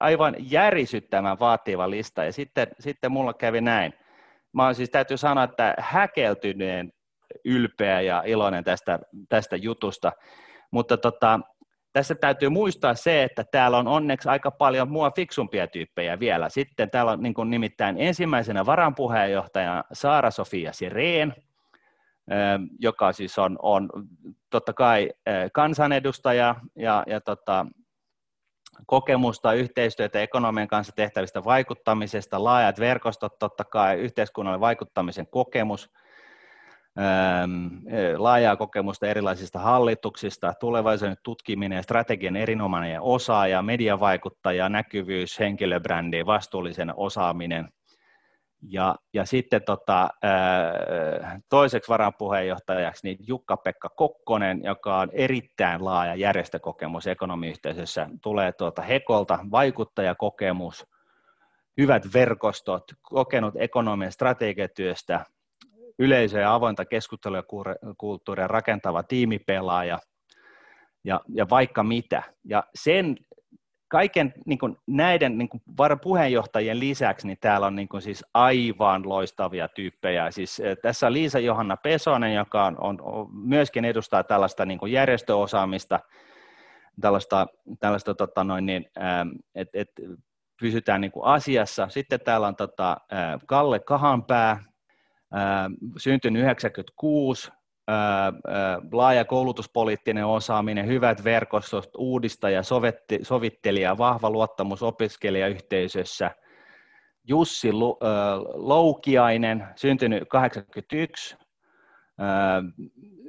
aivan 0.00 0.34
järisyttävän 0.38 1.38
vaativa 1.38 1.90
lista. 1.90 2.24
Ja 2.24 2.32
sitten, 2.32 2.66
sitten 2.80 3.12
mulla 3.12 3.34
kävi 3.34 3.60
näin. 3.60 3.92
Mä 4.52 4.64
oon 4.64 4.74
siis 4.74 4.90
täytyy 4.90 5.16
sanoa, 5.16 5.44
että 5.44 5.74
häkeltyneen 5.78 6.92
ylpeä 7.44 8.00
ja 8.00 8.22
iloinen 8.26 8.64
tästä, 8.64 8.98
tästä 9.28 9.56
jutusta. 9.56 10.12
Mutta 10.70 10.96
tota, 10.96 11.40
tässä 11.92 12.14
täytyy 12.14 12.48
muistaa 12.48 12.94
se, 12.94 13.22
että 13.22 13.44
täällä 13.44 13.78
on 13.78 13.88
onneksi 13.88 14.28
aika 14.28 14.50
paljon 14.50 14.90
mua 14.90 15.10
fiksumpia 15.10 15.66
tyyppejä 15.66 16.20
vielä. 16.20 16.48
Sitten 16.48 16.90
täällä 16.90 17.12
on 17.12 17.22
niin 17.22 17.34
kuin 17.34 17.50
nimittäin 17.50 17.96
ensimmäisenä 17.98 18.66
varanpuheenjohtaja 18.66 19.84
Saara-Sofia 19.92 20.72
Sireen, 20.72 21.34
joka 22.78 23.12
siis 23.12 23.38
on, 23.38 23.58
on 23.62 23.90
totta 24.50 24.72
kai 24.72 25.10
kansanedustaja 25.52 26.54
ja, 26.76 27.04
ja 27.06 27.20
tota, 27.20 27.66
kokemusta, 28.86 29.52
yhteistyötä 29.52 30.20
ekonomian 30.20 30.68
kanssa 30.68 30.92
tehtävistä 30.96 31.44
vaikuttamisesta, 31.44 32.44
laajat 32.44 32.80
verkostot, 32.80 33.38
totta 33.38 33.64
kai 33.64 33.98
yhteiskunnalle 33.98 34.60
vaikuttamisen 34.60 35.26
kokemus, 35.26 35.90
laajaa 38.16 38.56
kokemusta 38.56 39.06
erilaisista 39.06 39.58
hallituksista, 39.58 40.54
tulevaisuuden 40.60 41.16
tutkiminen 41.22 41.76
ja 41.76 41.82
strategian 41.82 42.36
erinomainen 42.36 43.00
osaaja, 43.00 43.62
mediavaikuttaja, 43.62 44.68
näkyvyys, 44.68 45.38
henkilöbrändi, 45.38 46.26
vastuullisen 46.26 46.92
osaaminen– 46.96 47.68
ja, 48.68 48.96
ja 49.14 49.24
sitten 49.24 49.62
tota, 49.64 50.08
toiseksi 51.48 51.88
varapuheenjohtajaksi 51.88 53.06
niin 53.06 53.16
Jukka-Pekka 53.26 53.88
Kokkonen, 53.88 54.60
joka 54.64 54.98
on 54.98 55.08
erittäin 55.12 55.84
laaja 55.84 56.14
järjestökokemus 56.14 57.06
ekonomiyhteisössä, 57.06 58.08
tulee 58.22 58.52
tuolta 58.52 58.82
Hekolta, 58.82 59.38
vaikuttajakokemus, 59.50 60.86
hyvät 61.76 62.02
verkostot, 62.14 62.84
kokenut 63.02 63.54
ekonomian 63.58 64.12
strategiatyöstä, 64.12 65.24
yleisö- 65.98 66.40
ja 66.40 66.54
avointa 66.54 66.84
keskustelua 66.84 67.38
ja 67.38 67.44
kulttuuria 67.98 68.46
rakentava 68.48 69.02
tiimipelaaja 69.02 69.98
ja, 71.04 71.20
ja 71.28 71.46
vaikka 71.50 71.82
mitä. 71.82 72.22
Ja 72.44 72.64
sen 72.74 73.16
kaiken 73.92 74.34
niin 74.46 74.58
kuin 74.58 74.76
näiden 74.86 75.38
niin 75.38 75.48
kuin 75.48 75.62
puheenjohtajien 76.02 76.80
lisäksi, 76.80 77.26
niin 77.26 77.38
täällä 77.40 77.66
on 77.66 77.76
niin 77.76 77.88
kuin 77.88 78.02
siis 78.02 78.24
aivan 78.34 79.08
loistavia 79.08 79.68
tyyppejä. 79.68 80.30
Siis, 80.30 80.60
eh, 80.60 80.76
tässä 80.82 81.06
on 81.06 81.12
Liisa 81.12 81.38
Johanna 81.38 81.76
Pesonen, 81.76 82.34
joka 82.34 82.64
on, 82.64 82.76
on, 82.80 83.28
myöskin 83.32 83.84
edustaa 83.84 84.24
tällaista 84.24 84.66
niin 84.66 84.78
kuin 84.78 84.92
järjestöosaamista, 84.92 86.00
tällaista, 87.00 87.46
tällaista 87.80 88.14
tota 88.14 88.44
noin, 88.44 88.66
niin, 88.66 88.86
että 89.54 89.78
et, 89.78 89.88
pysytään 90.60 91.00
niin 91.00 91.12
kuin 91.12 91.24
asiassa. 91.24 91.88
Sitten 91.88 92.20
täällä 92.20 92.46
on 92.46 92.56
tota, 92.56 92.96
Kalle 93.46 93.80
Kahanpää, 93.80 94.64
syntynyt 95.96 96.42
96, 96.42 97.52
laaja 98.92 99.24
koulutuspoliittinen 99.24 100.26
osaaminen, 100.26 100.86
hyvät 100.86 101.24
verkostot, 101.24 101.90
uudistaja, 101.96 102.62
sovittelija, 103.22 103.98
vahva 103.98 104.30
luottamus 104.30 104.82
opiskelijayhteisössä. 104.82 106.30
Jussi 107.28 107.72
Loukiainen, 108.54 109.66
syntynyt 109.76 110.22
81, 110.28 111.36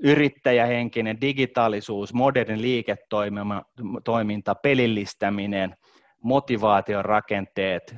yrittäjähenkinen, 0.03 1.21
digitaalisuus, 1.21 2.13
moderni 2.13 2.61
liiketoiminta, 2.61 4.55
pelillistäminen, 4.55 5.75
motivaation 6.23 7.05
rakenteet, 7.05 7.95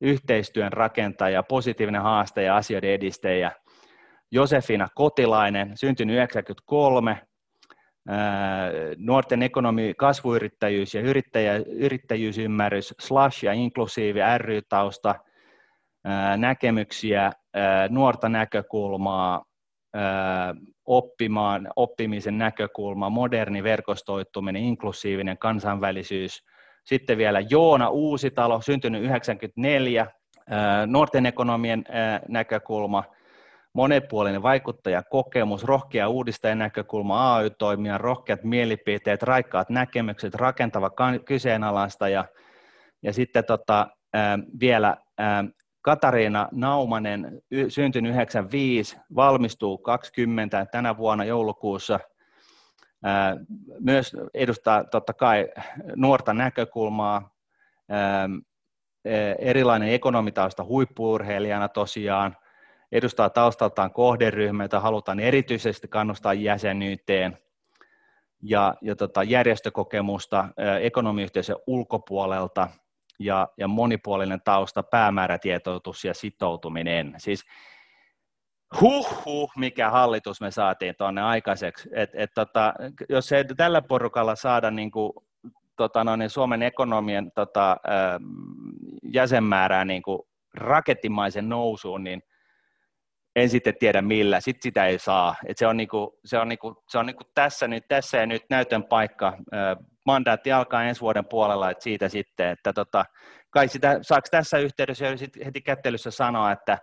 yhteistyön 0.00 0.72
rakentaja, 0.72 1.42
positiivinen 1.42 2.02
haastaja 2.02 2.46
ja 2.46 2.56
asioiden 2.56 2.90
edistäjä– 2.90 3.52
Josefina 4.34 4.88
Kotilainen, 4.94 5.72
syntynyt 5.76 6.16
93, 6.16 7.18
nuorten 8.96 9.42
ekonomi, 9.42 9.94
kasvuyrittäjyys 9.96 10.94
ja 10.94 11.00
yrittäjä, 11.00 11.54
yrittäjyysymmärrys, 11.66 12.94
slash 13.00 13.44
ja 13.44 13.52
inklusiivi 13.52 14.20
ry-tausta, 14.38 15.14
näkemyksiä, 16.36 17.32
nuorta 17.88 18.28
näkökulmaa, 18.28 19.44
oppimaan, 20.84 21.68
oppimisen 21.76 22.38
näkökulma, 22.38 23.10
moderni 23.10 23.62
verkostoituminen, 23.62 24.62
inklusiivinen 24.62 25.38
kansainvälisyys. 25.38 26.44
Sitten 26.84 27.18
vielä 27.18 27.40
Joona 27.40 27.88
Uusitalo, 27.88 28.60
syntynyt 28.60 29.02
94, 29.02 30.06
nuorten 30.86 31.26
ekonomien 31.26 31.84
näkökulma, 32.28 33.04
monipuolinen 33.74 34.42
vaikuttajakokemus, 34.42 35.64
rohkea 35.64 36.08
uudistajan 36.08 36.58
näkökulma, 36.58 37.36
AY-toimia, 37.36 37.98
rohkeat 37.98 38.44
mielipiteet, 38.44 39.22
raikkaat 39.22 39.70
näkemykset, 39.70 40.34
rakentava 40.34 40.90
kyseenalaista 41.24 42.08
ja, 42.08 42.24
ja 43.02 43.12
sitten 43.12 43.44
tota, 43.44 43.86
vielä 44.60 44.96
ää, 45.18 45.44
Katariina 45.82 46.48
Naumanen, 46.52 47.42
syntynyt 47.68 48.12
95, 48.12 48.96
valmistuu 49.16 49.78
20 49.78 50.66
tänä 50.66 50.96
vuonna 50.96 51.24
joulukuussa, 51.24 52.00
myös 53.80 54.12
edustaa 54.34 54.84
totta 54.84 55.12
kai 55.12 55.48
nuorta 55.96 56.34
näkökulmaa, 56.34 57.30
ää, 57.88 58.28
erilainen 59.38 59.88
ekonomitausta 59.88 60.64
huippuurheilijana 60.64 61.68
tosiaan, 61.68 62.36
edustaa 62.94 63.30
taustaltaan 63.30 63.92
kohderyhmää, 63.92 64.64
jota 64.64 64.80
halutaan 64.80 65.20
erityisesti 65.20 65.88
kannustaa 65.88 66.34
jäsenyyteen, 66.34 67.38
ja, 68.42 68.74
ja 68.82 68.96
tota, 68.96 69.22
järjestökokemusta 69.22 70.48
ekonomiyhteisön 70.80 71.56
ulkopuolelta 71.66 72.68
ja, 73.18 73.48
ja 73.58 73.68
monipuolinen 73.68 74.40
tausta, 74.44 74.82
päämäärätietoitus 74.82 76.04
ja 76.04 76.14
sitoutuminen. 76.14 77.14
Siis 77.18 77.44
huh, 78.80 79.24
huh 79.24 79.52
mikä 79.56 79.90
hallitus 79.90 80.40
me 80.40 80.50
saatiin 80.50 80.94
tuonne 80.98 81.22
aikaiseksi. 81.22 81.88
Et, 81.92 82.10
et, 82.14 82.30
tota, 82.34 82.74
jos 83.08 83.32
ei 83.32 83.44
tällä 83.56 83.82
porukalla 83.82 84.36
saada 84.36 84.70
niin 84.70 84.90
kuin, 84.90 85.12
tota, 85.76 86.04
no, 86.04 86.16
niin 86.16 86.30
Suomen 86.30 86.62
ekonomien 86.62 87.32
tota, 87.34 87.76
jäsenmäärää 89.12 89.84
niin 89.84 90.02
kuin 90.02 90.18
rakettimaisen 90.54 91.48
nousuun, 91.48 92.04
niin 92.04 92.22
en 93.36 93.48
sitten 93.48 93.74
tiedä 93.80 94.02
millä, 94.02 94.40
sitten 94.40 94.62
sitä 94.62 94.86
ei 94.86 94.98
saa. 94.98 95.34
Et 95.46 95.58
se 95.58 95.66
on, 95.66 95.76
niinku, 95.76 96.18
se 96.24 96.38
on, 96.38 96.48
niinku, 96.48 96.82
se 96.88 96.98
on 96.98 97.06
niinku 97.06 97.24
tässä, 97.34 97.68
nyt, 97.68 97.84
tässä 97.88 98.18
ja 98.18 98.26
nyt 98.26 98.42
näytön 98.50 98.84
paikka. 98.84 99.36
Mandaatti 100.06 100.52
alkaa 100.52 100.84
ensi 100.84 101.00
vuoden 101.00 101.24
puolella, 101.26 101.70
että 101.70 101.84
siitä 101.84 102.08
sitten, 102.08 102.48
että 102.48 102.72
tota, 102.72 103.04
kai 103.50 103.68
sitä, 103.68 103.98
saako 104.02 104.28
tässä 104.30 104.58
yhteydessä 104.58 105.06
jo 105.06 105.16
heti 105.44 105.60
kättelyssä 105.60 106.10
sanoa, 106.10 106.52
että 106.52 106.78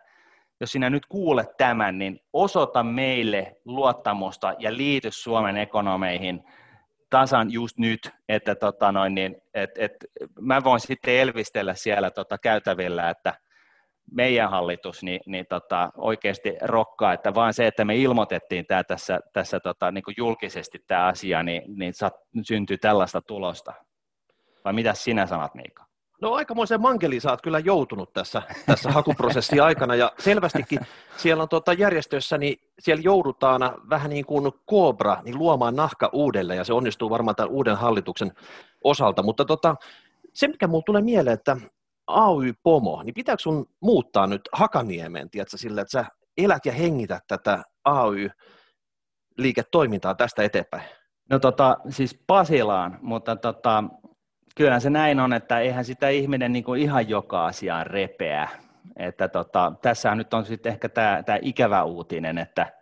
jos 0.59 0.71
sinä 0.71 0.89
nyt 0.89 1.05
kuulet 1.05 1.57
tämän, 1.57 1.97
niin 1.97 2.19
osoita 2.33 2.83
meille 2.83 3.55
luottamusta 3.65 4.53
ja 4.59 4.77
liity 4.77 5.09
Suomen 5.11 5.57
ekonomeihin 5.57 6.43
tasan 7.09 7.51
just 7.51 7.77
nyt, 7.77 8.11
että 8.29 8.55
tota 8.55 8.91
noin, 8.91 9.15
niin, 9.15 9.35
et, 9.53 9.69
et, 9.77 9.91
mä 10.39 10.63
voin 10.63 10.79
sitten 10.79 11.13
elvistellä 11.13 11.73
siellä 11.73 12.11
tota 12.11 12.37
käytävillä, 12.37 13.09
että 13.09 13.33
meidän 14.11 14.49
hallitus 14.49 15.03
niin, 15.03 15.21
niin 15.25 15.45
tota, 15.49 15.89
oikeasti 15.97 16.53
rokkaa, 16.61 17.13
että 17.13 17.33
vain 17.33 17.53
se, 17.53 17.67
että 17.67 17.85
me 17.85 17.95
ilmoitettiin 17.95 18.65
tämä 18.65 18.83
tässä, 18.83 19.19
tässä 19.33 19.59
tota, 19.59 19.91
niin 19.91 20.03
kuin 20.03 20.15
julkisesti 20.17 20.79
tämä 20.87 21.05
asia, 21.05 21.43
niin, 21.43 21.61
niin 21.67 21.93
syntyy 22.43 22.77
tällaista 22.77 23.21
tulosta. 23.21 23.73
Vai 24.65 24.73
mitä 24.73 24.93
sinä 24.93 25.25
sanat, 25.25 25.55
Miika? 25.55 25.85
No 26.21 26.33
aikamoisen 26.33 26.81
mankeliin 26.81 27.21
sä 27.21 27.29
oot 27.31 27.41
kyllä 27.41 27.59
joutunut 27.59 28.13
tässä, 28.13 28.41
tässä 28.65 28.91
hakuprosessin 28.91 29.63
aikana, 29.63 29.95
ja 29.95 30.11
selvästikin 30.19 30.79
siellä 31.17 31.43
on 31.43 31.49
tuota 31.49 31.73
järjestössä, 31.73 32.37
niin 32.37 32.57
siellä 32.79 33.01
joudutaan 33.01 33.61
vähän 33.89 34.09
niin 34.09 34.25
kuin 34.25 34.51
kobra 34.65 35.17
niin 35.23 35.37
luomaan 35.37 35.75
nahka 35.75 36.09
uudelleen, 36.13 36.57
ja 36.57 36.63
se 36.63 36.73
onnistuu 36.73 37.09
varmaan 37.09 37.35
tämän 37.35 37.51
uuden 37.51 37.75
hallituksen 37.75 38.31
osalta, 38.83 39.23
mutta 39.23 39.45
tota, 39.45 39.75
se, 40.33 40.47
mikä 40.47 40.67
mulle 40.67 40.83
tulee 40.85 41.01
mieleen, 41.01 41.33
että 41.33 41.57
AY-pomo, 42.13 43.03
niin 43.03 43.13
pitääkö 43.13 43.41
sun 43.41 43.65
muuttaa 43.79 44.27
nyt 44.27 44.41
Hakaniemeen, 44.53 45.29
tiedätkö, 45.29 45.57
sillä, 45.57 45.81
että 45.81 45.91
sä 45.91 46.05
elät 46.37 46.65
ja 46.65 46.71
hengität 46.71 47.23
tätä 47.27 47.63
AY-liiketoimintaa 47.85 50.15
tästä 50.15 50.43
eteenpäin? 50.43 50.83
No 51.29 51.39
tota, 51.39 51.77
siis 51.89 52.23
Pasilaan, 52.27 52.99
mutta 53.01 53.35
tota, 53.35 53.83
kyllä 54.55 54.79
se 54.79 54.89
näin 54.89 55.19
on, 55.19 55.33
että 55.33 55.59
eihän 55.59 55.85
sitä 55.85 56.09
ihminen 56.09 56.53
niin 56.53 56.63
kuin 56.63 56.81
ihan 56.81 57.09
joka 57.09 57.45
asiaan 57.45 57.87
repeä. 57.87 58.49
Että 58.97 59.27
tota, 59.27 59.73
tässä 59.81 60.15
nyt 60.15 60.33
on 60.33 60.45
sitten 60.45 60.71
ehkä 60.71 60.89
tämä, 60.89 61.23
tämä 61.23 61.39
ikävä 61.41 61.83
uutinen, 61.83 62.37
että, 62.37 62.73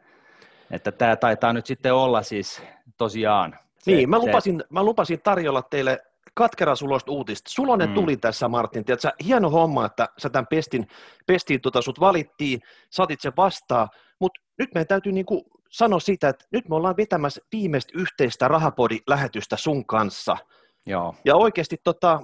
että 0.72 0.92
tämä 0.92 1.16
taitaa 1.16 1.54
nyt 1.54 1.66
sitten 1.66 1.94
olla 1.94 2.24
siis 2.24 2.62
tosiaan 2.98 3.60
se, 3.80 3.92
niin, 3.92 4.10
mä 4.10 4.20
lupasin, 4.20 4.58
se... 4.58 4.66
mä 4.70 4.84
lupasin 4.84 5.22
tarjolla 5.22 5.62
teille 5.62 6.02
katkera 6.40 6.76
sulosta 6.76 7.12
uutista. 7.12 7.52
Sulonen 7.52 7.90
mm. 7.90 7.96
tuli 7.96 8.18
tässä, 8.18 8.48
Martin. 8.48 8.86
Tiedätkö, 8.86 9.12
hieno 9.26 9.50
homma, 9.50 9.86
että 9.86 10.10
sä 10.18 10.30
tämän 10.30 10.48
pestin, 10.48 10.88
pestiin 11.28 11.62
tota, 11.62 11.82
sut 11.82 12.00
valittiin, 12.00 12.60
saatit 12.90 13.22
sen 13.22 13.34
vastaan, 13.38 13.90
mutta 14.20 14.42
nyt 14.60 14.70
meidän 14.74 14.88
täytyy 14.88 15.12
niinku 15.12 15.46
sanoa 15.70 16.00
siitä, 16.00 16.30
että 16.30 16.46
nyt 16.52 16.70
me 16.70 16.76
ollaan 16.76 16.98
vetämässä 16.98 17.42
viimeistä 17.52 17.92
yhteistä 17.96 18.48
rahapodi-lähetystä 18.48 19.58
sun 19.58 19.86
kanssa. 19.86 20.38
Joo. 20.86 21.16
Ja 21.26 21.36
oikeasti 21.36 21.78
tota, 21.84 22.20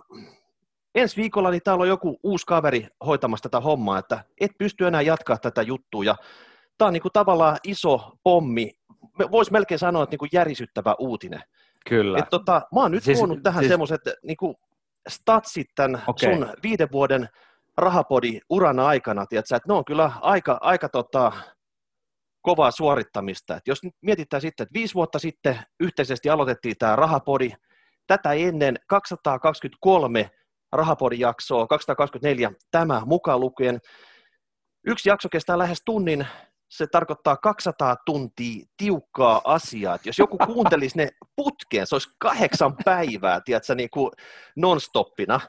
ensi 0.95 1.17
viikolla 1.17 1.51
niin 1.51 1.61
täällä 1.63 1.81
on 1.81 1.87
joku 1.87 2.19
uusi 2.23 2.45
kaveri 2.45 2.87
hoitamassa 3.05 3.49
tätä 3.49 3.59
hommaa, 3.59 3.99
että 3.99 4.23
et 4.41 4.51
pysty 4.57 4.87
enää 4.87 5.01
jatkaa 5.01 5.37
tätä 5.37 5.61
juttua. 5.61 6.03
Ja 6.03 6.15
tämä 6.77 6.87
on 6.87 6.93
niinku 6.93 7.09
tavallaan 7.09 7.57
iso 7.63 8.11
pommi, 8.23 8.71
voisi 9.31 9.51
melkein 9.51 9.79
sanoa, 9.79 10.03
että 10.03 10.13
niinku 10.13 10.27
järisyttävä 10.33 10.95
uutinen. 10.99 11.41
Kyllä. 11.89 12.19
Et 12.19 12.29
tota, 12.29 12.61
mä 12.75 12.81
oon 12.81 12.91
nyt 12.91 13.03
siis, 13.03 13.17
tuonut 13.17 13.43
tähän 13.43 13.63
siis... 13.63 13.69
semmoiset 13.69 14.01
niin 14.23 14.37
statsit 15.09 15.67
tämän 15.75 16.01
okay. 16.07 16.33
sun 16.33 16.53
viiden 16.63 16.87
vuoden 16.91 17.29
rahapodi 17.77 18.39
uran 18.49 18.79
aikana, 18.79 19.25
tiedätkö, 19.25 19.55
että 19.55 19.67
ne 19.69 19.73
on 19.73 19.85
kyllä 19.85 20.11
aika, 20.21 20.57
aika 20.61 20.89
tota, 20.89 21.31
kovaa 22.41 22.71
suorittamista. 22.71 23.55
Et 23.55 23.67
jos 23.67 23.83
nyt 23.83 23.93
mietitään 24.01 24.41
sitten, 24.41 24.63
että 24.63 24.73
viisi 24.73 24.93
vuotta 24.93 25.19
sitten 25.19 25.59
yhteisesti 25.79 26.29
aloitettiin 26.29 26.75
tämä 26.79 26.95
rahapodi, 26.95 27.51
tätä 28.07 28.33
ennen 28.33 28.75
223 28.87 30.29
rahapodijaksoa, 30.71 31.67
224 31.67 32.51
tämä 32.71 33.01
mukaan 33.05 33.39
lukien. 33.39 33.79
Yksi 34.87 35.09
jakso 35.09 35.29
kestää 35.29 35.57
lähes 35.57 35.81
tunnin, 35.85 36.27
se 36.77 36.87
tarkoittaa 36.87 37.37
200 37.37 37.95
tuntia 38.05 38.65
tiukkaa 38.77 39.41
asiaa. 39.43 39.99
Jos 40.05 40.19
joku 40.19 40.37
kuuntelisi 40.37 40.97
ne 40.97 41.09
putkeen, 41.35 41.87
se 41.87 41.95
olisi 41.95 42.09
kahdeksan 42.17 42.75
päivää, 42.85 43.41
tiedätkö, 43.41 43.75
niin 43.75 43.89
kuin 43.89 44.11
non-stoppina. 44.55 45.39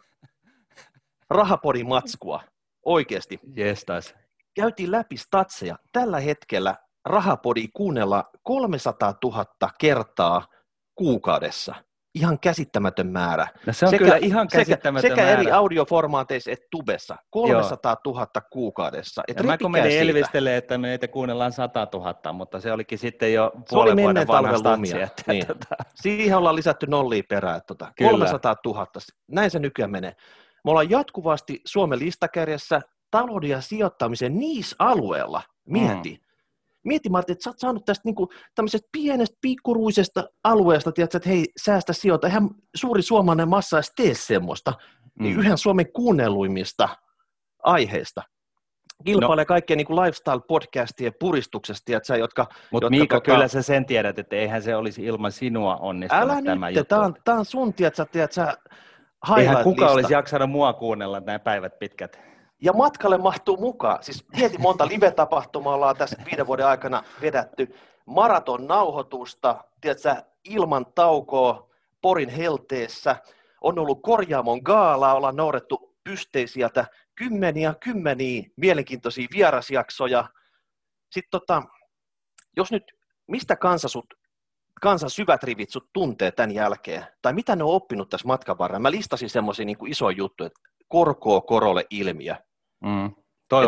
Rahapodin 1.30 1.88
matskua, 1.88 2.42
oikeasti. 2.84 3.40
Jestas. 3.54 4.14
Käytiin 4.54 4.90
läpi 4.90 5.16
statseja. 5.16 5.78
Tällä 5.92 6.20
hetkellä 6.20 6.76
rahapodi 7.04 7.68
kuunnella 7.74 8.24
300 8.42 9.14
000 9.24 9.46
kertaa 9.78 10.46
kuukaudessa. 10.94 11.74
Ihan 12.16 12.40
käsittämätön 12.40 13.06
määrä. 13.06 13.46
No 13.66 13.72
se 13.72 13.86
on 13.86 13.90
sekä, 13.90 14.04
kyllä 14.04 14.16
ihan 14.16 14.48
käsittämätön 14.48 15.10
sekä, 15.10 15.22
määrä. 15.22 15.30
Sekä 15.30 15.40
eri 15.40 15.50
audioformaateissa 15.50 16.50
että 16.50 16.66
tubessa. 16.70 17.16
300 17.30 17.96
000 18.06 18.26
kuukaudessa. 18.52 19.22
Et 19.28 19.42
mä 19.42 19.58
kun 19.58 19.70
menin 19.70 19.98
elvistelee, 19.98 20.56
että 20.56 20.78
meitä 20.78 21.08
kuunnellaan 21.08 21.52
100 21.52 21.88
000, 21.92 22.32
mutta 22.32 22.60
se 22.60 22.72
olikin 22.72 22.98
sitten 22.98 23.32
jo 23.32 23.52
puolen 23.70 23.96
vuoden 23.96 24.26
vanha 24.26 24.58
statsi. 24.58 25.02
Että, 25.02 25.32
niin. 25.32 25.46
tota... 25.46 25.66
Siihen 25.94 26.36
ollaan 26.36 26.56
lisätty 26.56 26.86
nollia 26.86 27.22
perään. 27.28 27.60
Tota, 27.66 27.92
300 27.98 28.56
000. 28.64 28.86
Näin 29.28 29.50
se 29.50 29.58
nykyään 29.58 29.90
menee. 29.90 30.12
Me 30.64 30.70
ollaan 30.70 30.90
jatkuvasti 30.90 31.60
Suomen 31.64 31.98
listakärjessä 31.98 32.80
talouden 33.10 33.50
ja 33.50 33.60
sijoittamisen 33.60 34.38
niissä 34.38 34.76
alueella. 34.78 35.42
Mieti. 35.68 36.10
Mm. 36.10 36.25
Mieti 36.86 37.08
Martti, 37.08 37.32
että 37.32 37.44
sä 37.44 37.50
oot 37.50 37.58
saanut 37.58 37.84
tästä 37.84 38.02
niinku, 38.04 38.28
tämmöisestä 38.54 38.88
pienestä, 38.92 39.36
pikkuruisesta 39.40 40.24
alueesta, 40.44 40.92
tiedätkö, 40.92 41.16
että 41.16 41.28
hei, 41.28 41.44
säästä 41.64 41.92
sijoita. 41.92 42.26
Eihän 42.26 42.50
suuri 42.76 43.02
suomalainen 43.02 43.48
massa 43.48 43.76
edes 43.76 43.92
tee 43.96 44.14
semmoista. 44.14 44.70
Niin 44.70 45.10
mm. 45.14 45.22
Niin 45.22 45.38
yhden 45.38 45.58
Suomen 45.58 45.92
kuunnelluimmista 45.92 46.88
aiheista 47.62 48.22
kilpailee 49.04 49.44
no. 49.44 49.46
kaikkien 49.46 49.76
niin 49.76 49.86
lifestyle-podcastien 49.88 51.12
puristuksesta, 51.20 51.82
tiedätkö, 51.84 52.16
jotka... 52.16 52.46
Mutta 52.70 52.90
Miika, 52.90 53.16
tota... 53.16 53.24
kyllä 53.24 53.48
sä 53.48 53.62
sen 53.62 53.86
tiedät, 53.86 54.18
että 54.18 54.36
eihän 54.36 54.62
se 54.62 54.76
olisi 54.76 55.04
ilman 55.04 55.32
sinua 55.32 55.76
onnistunut 55.76 56.24
Älä 56.24 56.42
tämä 56.42 56.70
nyt, 56.70 56.88
tämä 56.88 57.02
on, 57.02 57.14
tämä 57.24 57.38
on 57.38 57.44
sun, 57.44 57.74
tiedätkö, 57.74 58.06
tiedätkö 58.12 58.46
Eihän 59.36 59.64
kuka 59.64 59.90
olisi 59.90 60.12
jaksanut 60.12 60.50
mua 60.50 60.72
kuunnella 60.72 61.20
nämä 61.20 61.38
päivät 61.38 61.78
pitkät. 61.78 62.20
Ja 62.62 62.72
matkalle 62.72 63.18
mahtuu 63.18 63.56
mukaan. 63.56 64.02
Siis 64.02 64.24
mieti 64.36 64.58
monta 64.58 64.88
live-tapahtumaa 64.88 65.74
ollaan 65.74 65.96
tässä 65.96 66.16
viiden 66.30 66.46
vuoden 66.46 66.66
aikana 66.66 67.02
vedetty. 67.20 67.74
Maraton 68.06 68.66
nauhoitusta, 68.66 69.64
tiedätkö, 69.80 70.16
ilman 70.44 70.86
taukoa 70.94 71.70
Porin 72.02 72.28
helteessä. 72.28 73.16
On 73.60 73.78
ollut 73.78 74.02
korjaamon 74.02 74.60
gaala, 74.64 75.14
ollaan 75.14 75.36
noudattu 75.36 75.96
pysteisiä 76.04 76.70
kymmeniä 77.14 77.74
kymmeniä 77.80 78.42
mielenkiintoisia 78.56 79.28
vierasjaksoja. 79.34 80.28
Sitten 81.10 81.30
tota, 81.30 81.62
jos 82.56 82.72
nyt, 82.72 82.92
mistä 83.26 83.56
kansa 83.56 83.88
sut, 83.88 84.14
kansan 84.82 85.10
syvät 85.10 85.42
rivit 85.42 85.70
sut 85.70 85.90
tuntee 85.92 86.32
tämän 86.32 86.54
jälkeen, 86.54 87.06
tai 87.22 87.32
mitä 87.32 87.56
ne 87.56 87.64
on 87.64 87.74
oppinut 87.74 88.08
tässä 88.08 88.26
matkan 88.26 88.58
varrella? 88.58 88.80
Mä 88.80 88.90
listasin 88.90 89.30
semmoisia 89.30 89.66
niin 89.66 89.86
isoja 89.86 90.16
juttuja, 90.16 90.46
että 90.46 90.60
korkoa 90.88 91.40
korolle 91.40 91.86
ilmiö. 91.90 92.36
Mm, 92.84 93.14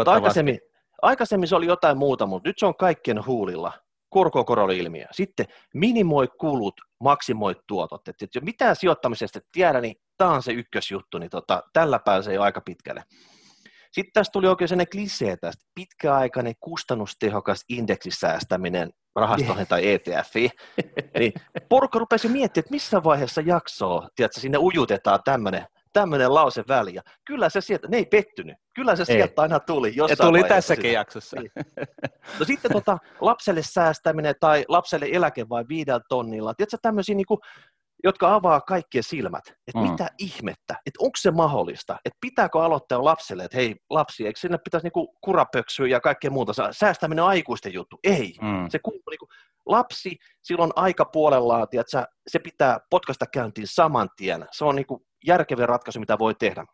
aikaisemmin, 0.06 0.58
aikaisemmin 1.02 1.48
se 1.48 1.56
oli 1.56 1.66
jotain 1.66 1.98
muuta, 1.98 2.26
mutta 2.26 2.48
nyt 2.48 2.58
se 2.58 2.66
on 2.66 2.76
kaikkien 2.76 3.26
huulilla. 3.26 3.72
Korkoa 4.10 4.44
korolle 4.44 4.76
ilmiö. 4.76 5.06
Sitten 5.10 5.46
minimoi 5.74 6.28
kulut, 6.40 6.74
maksimoi 7.00 7.56
tuotot. 7.66 8.08
Et, 8.08 8.22
et 8.22 8.44
mitään 8.44 8.76
sijoittamisesta 8.76 9.40
tiedä, 9.52 9.80
niin 9.80 9.96
tämä 10.16 10.30
on 10.30 10.42
se 10.42 10.52
ykkösjuttu, 10.52 11.18
niin 11.18 11.30
tota, 11.30 11.62
tällä 11.72 11.98
pääsee 11.98 12.34
jo 12.34 12.42
aika 12.42 12.60
pitkälle. 12.60 13.02
Sitten 13.92 14.12
tästä 14.12 14.32
tuli 14.32 14.46
oikein 14.46 14.68
sellainen 14.68 14.90
klisee 14.90 15.36
tästä, 15.36 15.64
pitkäaikainen 15.74 16.54
kustannustehokas 16.60 17.64
indeksisäästäminen 17.68 18.90
rahastoihin 19.16 19.56
yeah. 19.56 19.68
tai 19.68 19.92
ETF. 19.92 20.34
niin 21.18 21.32
porukka 21.68 21.98
rupesi 21.98 22.28
miettimään, 22.28 22.64
että 22.64 22.74
missä 22.74 23.04
vaiheessa 23.04 23.40
jaksoa, 23.40 24.08
tiedätkö, 24.16 24.40
sinne 24.40 24.58
ujutetaan 24.58 25.20
tämmöinen 25.24 25.66
tämmöinen 25.92 26.34
lause 26.34 26.64
väliä. 26.68 27.02
Kyllä 27.24 27.48
se 27.48 27.60
sieltä, 27.60 27.88
ne 27.88 27.96
ei 27.96 28.06
pettynyt. 28.06 28.56
Kyllä 28.74 28.96
se 28.96 29.02
ei. 29.02 29.06
sieltä 29.06 29.42
aina 29.42 29.60
tuli 29.60 29.96
jossain 29.96 30.18
Ja 30.18 30.26
tuli 30.26 30.44
tässäkin 30.48 30.82
sitä. 30.82 30.98
jaksossa. 30.98 31.36
Niin. 31.40 31.50
No 32.38 32.44
sitten 32.44 32.72
tota, 32.72 32.98
lapselle 33.20 33.62
säästäminen 33.62 34.34
tai 34.40 34.64
lapselle 34.68 35.06
eläke 35.12 35.48
vai 35.48 35.64
viidellä 35.68 36.00
tonnilla. 36.08 36.54
Tiedätkö 36.54 36.76
tämmöisiä 36.82 37.14
niin 37.14 37.26
kuin, 37.26 37.40
jotka 38.04 38.34
avaa 38.34 38.60
kaikkien 38.60 39.04
silmät, 39.04 39.44
että 39.48 39.78
mm. 39.78 39.90
mitä 39.90 40.08
ihmettä, 40.18 40.74
että 40.86 40.98
onko 40.98 41.16
se 41.18 41.30
mahdollista, 41.30 41.98
että 42.04 42.18
pitääkö 42.20 42.62
aloittaa 42.62 43.04
lapselle, 43.04 43.44
että 43.44 43.56
hei 43.56 43.76
lapsi, 43.90 44.26
eikö 44.26 44.40
sinne 44.40 44.58
pitäisi 44.64 44.84
niinku 44.84 45.14
kurapöksyä 45.20 45.86
ja 45.86 46.00
kaikkea 46.00 46.30
muuta, 46.30 46.52
säästäminen 46.72 47.24
on 47.24 47.30
aikuisten 47.30 47.72
juttu, 47.72 47.98
ei, 48.04 48.34
mm. 48.42 48.68
se 48.70 48.78
kuuluu 48.78 49.02
niinku, 49.10 49.28
lapsi 49.66 50.16
silloin 50.42 50.70
aika 50.76 51.04
puolellaan, 51.04 51.68
tiedätkö, 51.68 52.04
se 52.28 52.38
pitää 52.38 52.78
potkasta 52.90 53.26
käyntiin 53.26 53.66
saman 53.70 54.08
tien, 54.16 54.46
se 54.50 54.64
on 54.64 54.76
niinku 54.76 55.07
järkevä 55.26 55.66
ratkaisu, 55.66 56.00
mitä 56.00 56.18
voi 56.18 56.34
tehdä. 56.34 56.64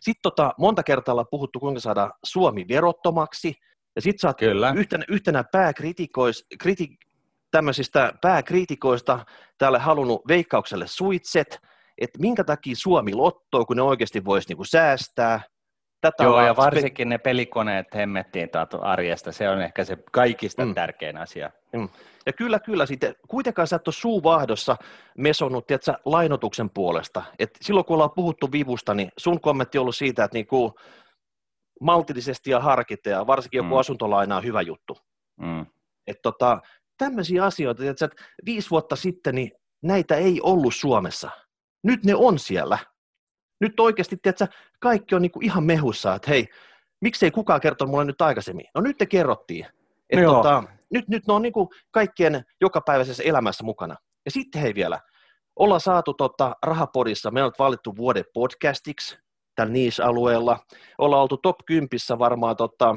Sitten 0.00 0.22
tota, 0.22 0.54
monta 0.58 0.82
kertaa 0.82 1.12
ollaan 1.12 1.26
puhuttu, 1.30 1.60
kuinka 1.60 1.80
saada 1.80 2.10
Suomi 2.24 2.68
verottomaksi, 2.68 3.54
ja 3.96 4.02
sitten 4.02 4.28
oot 4.28 4.38
Kyllä. 4.38 4.72
yhtenä, 4.76 5.04
yhtenä 5.08 5.44
kriti, 6.58 6.96
tämmöisistä 7.50 8.12
pääkriitikoista 8.22 9.24
täällä 9.58 9.78
halunnut 9.78 10.22
veikkaukselle 10.28 10.86
suitset, 10.86 11.58
että 11.98 12.18
minkä 12.18 12.44
takia 12.44 12.76
Suomi 12.76 13.14
lottoo, 13.14 13.64
kun 13.64 13.76
ne 13.76 13.82
oikeasti 13.82 14.24
voisi 14.24 14.48
niinku 14.48 14.64
säästää. 14.64 15.40
Tätä 16.00 16.24
Joo, 16.24 16.40
ja 16.40 16.56
varsinkin 16.56 17.08
ne 17.08 17.18
pelikoneet 17.18 17.86
hemmettiin 17.94 18.48
arjesta, 18.80 19.32
se 19.32 19.48
on 19.48 19.62
ehkä 19.62 19.84
se 19.84 19.96
kaikista 20.12 20.64
mm. 20.64 20.74
tärkein 20.74 21.16
asia. 21.16 21.50
Mm. 21.72 21.88
Ja 22.26 22.32
kyllä, 22.32 22.58
kyllä, 22.58 22.86
sitten 22.86 23.14
kuitenkaan 23.28 23.68
sä 23.68 23.76
et 23.76 23.88
ole 23.88 23.94
suuvahdossa 23.94 24.76
mesonut 25.18 25.66
tiedätkö, 25.66 25.92
lainotuksen 26.04 26.70
puolesta. 26.70 27.22
Et 27.38 27.50
silloin 27.60 27.86
kun 27.86 27.94
ollaan 27.94 28.10
puhuttu 28.16 28.52
vivusta, 28.52 28.94
niin 28.94 29.12
sun 29.16 29.40
kommentti 29.40 29.78
on 29.78 29.82
ollut 29.82 29.96
siitä, 29.96 30.24
että 30.24 30.36
niinku 30.36 30.74
maltillisesti 31.80 32.50
ja 32.50 32.60
harkita, 32.60 33.08
ja 33.08 33.26
varsinkin 33.26 33.58
joku 33.58 33.74
mm. 33.74 33.78
asuntolaina 33.78 34.36
on 34.36 34.44
hyvä 34.44 34.62
juttu. 34.62 34.98
Mm. 35.40 35.66
Et 36.06 36.16
tota, 36.22 36.60
tämmöisiä 36.98 37.44
asioita, 37.44 37.82
että 37.90 38.08
viisi 38.46 38.70
vuotta 38.70 38.96
sitten 38.96 39.34
niin 39.34 39.52
näitä 39.82 40.16
ei 40.16 40.40
ollut 40.42 40.74
Suomessa. 40.74 41.30
Nyt 41.84 42.04
ne 42.04 42.14
on 42.14 42.38
siellä. 42.38 42.78
Nyt 43.60 43.80
oikeasti, 43.80 44.16
tiedätkö, 44.16 44.46
kaikki 44.80 45.14
on 45.14 45.22
niinku 45.22 45.40
ihan 45.42 45.64
mehussa, 45.64 46.14
että 46.14 46.30
hei, 46.30 46.48
miksei 47.00 47.30
kukaan 47.30 47.60
kertonut 47.60 47.90
mulle 47.90 48.04
nyt 48.04 48.20
aikaisemmin? 48.22 48.66
No 48.74 48.80
nyt 48.80 48.98
te 48.98 49.06
kerrottiin. 49.06 49.66
Että 50.10 50.26
no 50.26 50.34
tota, 50.34 50.64
nyt, 50.90 51.08
nyt 51.08 51.26
ne 51.26 51.32
on 51.34 51.42
niinku 51.42 51.70
kaikkien 51.90 52.44
jokapäiväisessä 52.60 53.22
elämässä 53.22 53.64
mukana. 53.64 53.96
Ja 54.24 54.30
sitten 54.30 54.62
hei 54.62 54.74
vielä, 54.74 55.00
ollaan 55.56 55.80
saatu 55.80 56.14
tota, 56.14 56.56
Rahapodissa, 56.62 57.30
me 57.30 57.42
on 57.42 57.52
valittu 57.58 57.96
vuoden 57.96 58.24
podcastiksi 58.34 59.18
tällä 59.54 59.72
niissä-alueella. 59.72 60.58
Ollaan 60.98 61.22
oltu 61.22 61.36
top 61.36 61.56
10 61.66 61.88
varmaan 62.18 62.56
tota, 62.56 62.96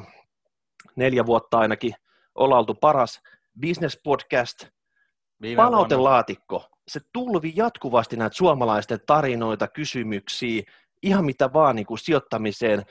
neljä 0.95 1.26
vuotta 1.26 1.60
ainakin. 1.60 1.93
Ollaan 2.36 2.60
oltu 2.60 2.73
paras 2.73 3.21
business 3.62 3.99
podcast, 4.04 4.67
Viime 5.41 5.56
palautelaatikko. 5.56 6.69
Se 6.87 6.99
tulvi 7.13 7.53
jatkuvasti 7.55 8.17
näitä 8.17 8.35
suomalaisten 8.35 8.99
tarinoita, 9.05 9.67
kysymyksiä, 9.67 10.63
ihan 11.03 11.25
mitä 11.25 11.53
vaan 11.53 11.75
niin 11.75 11.85
kuin 11.85 11.97
sijoittamiseen 11.97 12.83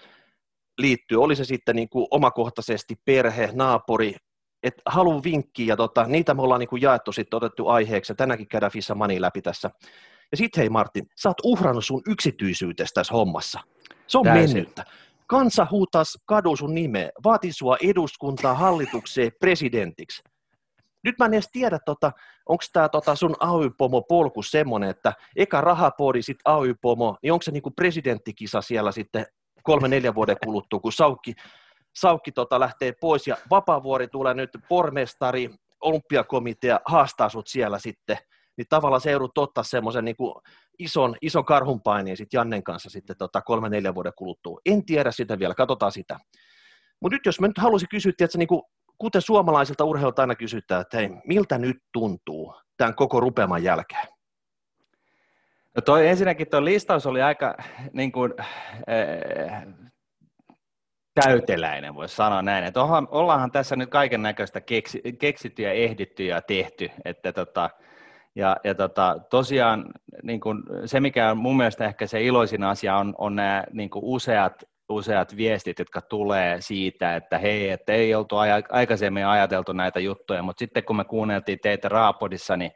liittyy. 0.78 1.22
Oli 1.22 1.36
se 1.36 1.44
sitten 1.44 1.76
niin 1.76 1.88
kuin 1.88 2.06
omakohtaisesti 2.10 2.94
perhe, 3.04 3.50
naapuri, 3.52 4.14
että 4.62 4.82
haluan 4.86 5.22
vinkkiä 5.24 5.66
ja 5.66 5.76
tota, 5.76 6.04
niitä 6.04 6.34
me 6.34 6.42
ollaan 6.42 6.60
niin 6.60 6.68
kuin 6.68 6.82
jaettu 6.82 7.12
sitten, 7.12 7.36
otettu 7.36 7.68
aiheeksi 7.68 8.12
ja 8.12 8.16
tänäänkin 8.16 8.48
käydään 8.48 8.72
Fissa 8.72 8.94
Money 8.94 9.20
läpi 9.20 9.42
tässä. 9.42 9.70
Ja 10.30 10.36
sitten 10.36 10.60
hei 10.60 10.68
Martin, 10.68 11.06
sä 11.20 11.28
oot 11.28 11.40
uhrannut 11.44 11.84
sun 11.84 12.02
yksityisyydestä 12.08 13.00
tässä 13.00 13.14
hommassa. 13.14 13.60
Se 14.06 14.18
on 14.18 14.24
Täysin. 14.24 14.56
mennyttä. 14.56 14.84
Kansa 15.26 15.66
huutas 15.70 16.18
kadu 16.26 16.56
sun 16.56 16.74
nimeä, 16.74 17.10
vaati 17.24 17.52
sua 17.52 17.76
eduskuntaa 17.82 18.54
hallitukseen 18.54 19.32
presidentiksi. 19.40 20.22
Nyt 21.04 21.18
mä 21.18 21.24
en 21.24 21.34
edes 21.34 21.48
tiedä, 21.52 21.78
tota, 21.84 22.12
onko 22.46 22.64
tämä 22.72 22.88
tota 22.88 23.14
sun 23.14 23.36
AY-pomo-polku 23.40 24.42
semmoinen, 24.42 24.90
että 24.90 25.12
eka 25.36 25.60
rahapodi, 25.60 26.22
sitten 26.22 26.52
AY-pomo, 26.52 27.16
niin 27.22 27.32
onko 27.32 27.42
se 27.42 27.50
niinku 27.50 27.70
presidenttikisa 27.70 28.62
siellä 28.62 28.92
sitten 28.92 29.26
kolme 29.62 29.88
neljä 29.88 30.14
vuoden 30.14 30.36
kuluttua, 30.44 30.80
kun 30.80 30.92
Saukki, 30.92 31.34
Saukki 31.94 32.32
tota 32.32 32.60
lähtee 32.60 32.92
pois 33.00 33.26
ja 33.26 33.36
Vapavuori 33.50 34.08
tulee 34.08 34.34
nyt 34.34 34.50
pormestari, 34.68 35.50
olympiakomitea 35.80 36.80
haastaa 36.84 37.28
sut 37.28 37.46
siellä 37.46 37.78
sitten, 37.78 38.18
niin 38.56 38.66
tavallaan 38.68 39.00
se 39.00 39.10
joudut 39.10 39.38
ottaa 39.38 39.64
semmoisen 39.64 40.04
niin 40.04 40.16
ison, 40.78 41.16
ison 41.22 41.44
karhunpaineen 41.44 42.16
sitten 42.16 42.38
Jannen 42.38 42.62
kanssa 42.62 42.90
sitten 42.90 43.16
tota 43.16 43.42
kolme 43.42 43.68
neljä 43.68 43.94
vuoden 43.94 44.12
kuluttua. 44.16 44.60
En 44.66 44.84
tiedä 44.84 45.12
sitä 45.12 45.38
vielä, 45.38 45.54
katsotaan 45.54 45.92
sitä. 45.92 46.18
Mutta 47.00 47.16
nyt 47.16 47.26
jos 47.26 47.40
mä 47.40 47.46
nyt 47.46 47.58
haluaisin 47.58 47.88
kysyä, 47.88 48.12
että 48.18 48.38
niin 48.38 48.48
kuin, 48.48 48.62
kuten 49.02 49.22
suomalaisilta 49.22 49.84
urheilta 49.84 50.22
aina 50.22 50.34
kysytään, 50.34 50.80
että 50.80 50.96
hei, 50.96 51.10
miltä 51.26 51.58
nyt 51.58 51.76
tuntuu 51.92 52.54
tämän 52.76 52.94
koko 52.94 53.20
rupeaman 53.20 53.62
jälkeen? 53.62 54.06
No 55.76 55.82
toi, 55.84 56.08
ensinnäkin 56.08 56.50
tuo 56.50 56.64
listaus 56.64 57.06
oli 57.06 57.22
aika 57.22 57.56
niin 57.92 58.12
kuin, 58.12 58.34
äh, 58.40 59.66
täyteläinen, 61.14 61.94
voisi 61.94 62.16
sanoa 62.16 62.42
näin. 62.42 62.64
Että 62.64 62.82
ollaanhan 63.10 63.50
tässä 63.50 63.76
nyt 63.76 63.90
kaiken 63.90 64.22
näköistä 64.22 64.60
keksi, 64.60 65.02
keksitty 65.18 65.62
ja 65.62 65.72
ehditty 65.72 66.24
ja 66.24 66.42
tehty. 66.42 66.90
Että 67.04 67.32
tota, 67.32 67.70
ja, 68.34 68.56
ja 68.64 68.74
tota, 68.74 69.16
tosiaan 69.30 69.84
niin 70.22 70.40
kun, 70.40 70.62
se, 70.84 71.00
mikä 71.00 71.30
on 71.30 71.38
mun 71.38 71.56
mielestä 71.56 71.84
ehkä 71.84 72.06
se 72.06 72.22
iloisin 72.22 72.64
asia, 72.64 72.96
on, 72.96 73.14
on 73.18 73.36
nämä 73.36 73.64
niin 73.72 73.90
useat 73.94 74.62
useat 74.94 75.36
viestit, 75.36 75.78
jotka 75.78 76.00
tulee 76.00 76.60
siitä, 76.60 77.16
että 77.16 77.38
hei, 77.38 77.70
että 77.70 77.92
ei 77.92 78.14
oltu 78.14 78.36
aikaisemmin 78.68 79.26
ajateltu 79.26 79.72
näitä 79.72 80.00
juttuja, 80.00 80.42
mutta 80.42 80.58
sitten 80.58 80.84
kun 80.84 80.96
me 80.96 81.04
kuunneltiin 81.04 81.58
teitä 81.62 81.88
Raapodissa, 81.88 82.56
niin 82.56 82.72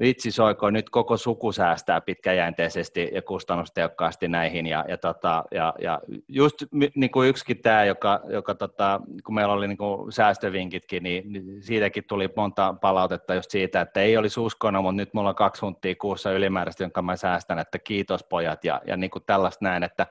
vitsi 0.00 0.30
soiko, 0.30 0.70
nyt 0.70 0.90
koko 0.90 1.16
suku 1.16 1.52
säästää 1.52 2.00
pitkäjänteisesti 2.00 3.10
ja 3.12 3.22
kustannustehokkaasti 3.22 4.28
näihin. 4.28 4.66
Ja, 4.66 4.84
ja, 4.88 4.98
tota, 4.98 5.44
ja, 5.50 5.74
ja 5.78 6.00
just 6.28 6.54
niin 6.94 7.10
kuin 7.10 7.28
yksikin 7.28 7.62
tämä, 7.62 7.84
joka, 7.84 8.20
joka 8.28 8.54
tota, 8.54 9.00
kun 9.24 9.34
meillä 9.34 9.54
oli 9.54 9.68
niin 9.68 9.78
kuin 9.78 10.12
säästövinkitkin, 10.12 11.02
niin, 11.02 11.32
niin 11.32 11.62
siitäkin 11.62 12.04
tuli 12.08 12.28
monta 12.36 12.74
palautetta 12.80 13.34
just 13.34 13.50
siitä, 13.50 13.80
että 13.80 14.00
ei 14.00 14.16
olisi 14.16 14.40
uskonut, 14.40 14.82
mutta 14.82 14.96
nyt 14.96 15.14
mulla 15.14 15.28
on 15.28 15.34
kaksi 15.34 15.60
huntia 15.60 15.94
kuussa 15.94 16.32
ylimääräistä, 16.32 16.84
jonka 16.84 17.02
mä 17.02 17.16
säästän, 17.16 17.58
että 17.58 17.78
kiitos 17.78 18.24
pojat 18.24 18.64
ja, 18.64 18.80
ja 18.86 18.96
niin 18.96 19.10
kuin 19.10 19.24
tällaista 19.26 19.64
näin, 19.64 19.82
että 19.82 20.06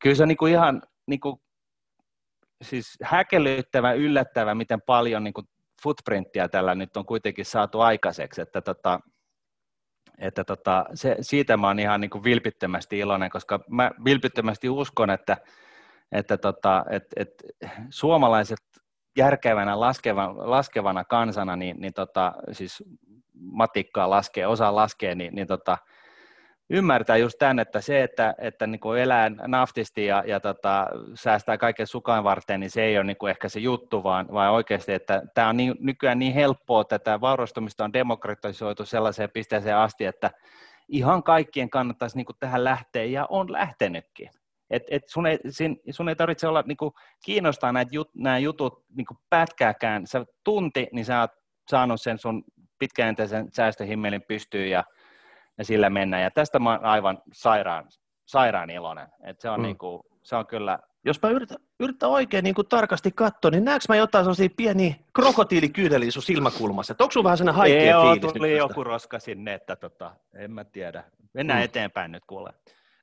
kyllä 0.00 0.16
se 0.16 0.22
on 0.22 0.28
niin 0.28 0.36
kuin 0.36 0.52
ihan 0.52 0.82
niin 1.06 1.20
kuin, 1.20 1.36
siis 2.62 2.96
häkellyttävä, 3.02 3.92
yllättävä, 3.92 4.54
miten 4.54 4.82
paljon 4.86 5.24
niin 5.24 5.34
kuin 5.34 5.48
footprinttia 5.82 6.48
tällä 6.48 6.74
nyt 6.74 6.96
on 6.96 7.06
kuitenkin 7.06 7.44
saatu 7.44 7.80
aikaiseksi, 7.80 8.40
että, 8.40 8.60
tota, 8.60 9.00
että 10.18 10.44
tota, 10.44 10.84
se, 10.94 11.16
siitä 11.20 11.56
mä 11.56 11.66
oon 11.66 11.78
ihan 11.78 12.00
niin 12.00 12.10
kuin 12.10 12.24
vilpittömästi 12.24 12.98
iloinen, 12.98 13.30
koska 13.30 13.60
mä 13.68 13.90
vilpittömästi 14.04 14.68
uskon, 14.68 15.10
että, 15.10 15.36
että 16.12 16.38
tota, 16.38 16.84
et, 16.90 17.04
et, 17.16 17.30
suomalaiset 17.90 18.58
järkevänä 19.16 19.80
laskevana, 19.80 20.50
laskevana 20.50 21.04
kansana, 21.04 21.56
niin, 21.56 21.80
niin 21.80 21.92
tota, 21.94 22.32
siis 22.52 22.84
matikkaa 23.34 24.10
laskee, 24.10 24.46
osaa 24.46 24.74
laskea, 24.74 25.14
niin, 25.14 25.34
niin 25.34 25.46
tota, 25.46 25.78
ymmärtää 26.72 27.16
just 27.16 27.38
tämän, 27.38 27.58
että 27.58 27.80
se, 27.80 28.02
että, 28.02 28.34
että 28.38 28.66
niin 28.66 28.80
kuin 28.80 29.00
elää 29.00 29.30
naftisti 29.46 30.06
ja, 30.06 30.24
ja 30.26 30.40
tota, 30.40 30.86
säästää 31.14 31.58
kaiken 31.58 31.86
sukan 31.86 32.24
varten, 32.24 32.60
niin 32.60 32.70
se 32.70 32.82
ei 32.82 32.96
ole 32.96 33.04
niin 33.04 33.16
kuin 33.16 33.30
ehkä 33.30 33.48
se 33.48 33.60
juttu, 33.60 34.02
vaan, 34.02 34.26
vaan 34.32 34.52
oikeasti, 34.52 34.92
että 34.92 35.22
tämä 35.34 35.48
on 35.48 35.56
niin, 35.56 35.74
nykyään 35.80 36.18
niin 36.18 36.34
helppoa, 36.34 36.80
että 36.80 36.98
tämä 36.98 37.20
vaurastumista 37.20 37.84
on 37.84 37.92
demokratisoitu 37.92 38.84
sellaiseen 38.84 39.30
pisteeseen 39.30 39.76
asti, 39.76 40.04
että 40.04 40.30
ihan 40.88 41.22
kaikkien 41.22 41.70
kannattaisi 41.70 42.16
niin 42.16 42.26
kuin 42.26 42.36
tähän 42.40 42.64
lähteä 42.64 43.04
ja 43.04 43.26
on 43.30 43.52
lähtenytkin. 43.52 44.30
Et, 44.70 44.82
et 44.90 45.02
sun, 45.08 45.26
ei, 45.26 45.38
sin, 45.50 45.80
sun 45.90 46.08
ei 46.08 46.16
tarvitse 46.16 46.48
olla 46.48 46.64
niin 46.66 46.76
kuin, 46.76 46.92
kiinnostaa 47.24 47.72
näitä 47.72 47.94
jut, 47.94 48.10
nämä 48.14 48.38
jutut 48.38 48.84
niin 48.96 49.06
kuin 49.06 49.18
pätkääkään. 49.30 50.06
Sä 50.06 50.24
tunti, 50.44 50.88
niin 50.92 51.04
sä 51.04 51.20
oot 51.20 51.30
saanut 51.70 52.00
sen 52.00 52.18
sun 52.18 52.44
pitkäjänteisen 52.78 53.48
säästöhimmelin 53.52 54.22
pystyyn 54.28 54.70
ja 54.70 54.84
ja 55.62 55.66
sillä 55.66 55.90
mennään. 55.90 56.22
Ja 56.22 56.30
tästä 56.30 56.58
mä 56.58 56.70
oon 56.70 56.84
aivan 56.84 57.18
sairaan, 57.32 57.84
sairaan 58.24 58.70
iloinen. 58.70 59.08
Et 59.24 59.40
se, 59.40 59.50
on 59.50 59.60
mm. 59.60 59.62
niinku, 59.62 60.00
se 60.22 60.36
on 60.36 60.46
kyllä... 60.46 60.78
Jos 61.04 61.22
mä 61.22 61.30
yritän, 61.30 61.58
yritän 61.80 62.08
oikein 62.08 62.44
niin 62.44 62.54
tarkasti 62.68 63.12
katsoa, 63.12 63.50
niin 63.50 63.64
näetkö 63.64 63.84
mä 63.88 63.96
jotain 63.96 64.24
sellaisia 64.24 64.48
pieniä 64.56 64.94
krokotiilikyydeliä 65.14 66.10
sun 66.10 66.22
silmäkulmassa? 66.22 66.94
onko 67.00 67.12
sun 67.12 67.24
vähän 67.24 67.38
sellainen 67.38 67.58
haikea 67.58 67.90
Joo, 67.90 68.12
fiilis 68.12 68.32
tuli 68.32 68.56
joku 68.56 68.84
roska 68.84 69.18
sinne, 69.18 69.54
että 69.54 69.76
tota, 69.76 70.14
en 70.34 70.50
mä 70.50 70.64
tiedä. 70.64 71.04
Mennään 71.32 71.60
mm. 71.60 71.64
eteenpäin 71.64 72.12
nyt 72.12 72.24
kuule. 72.26 72.52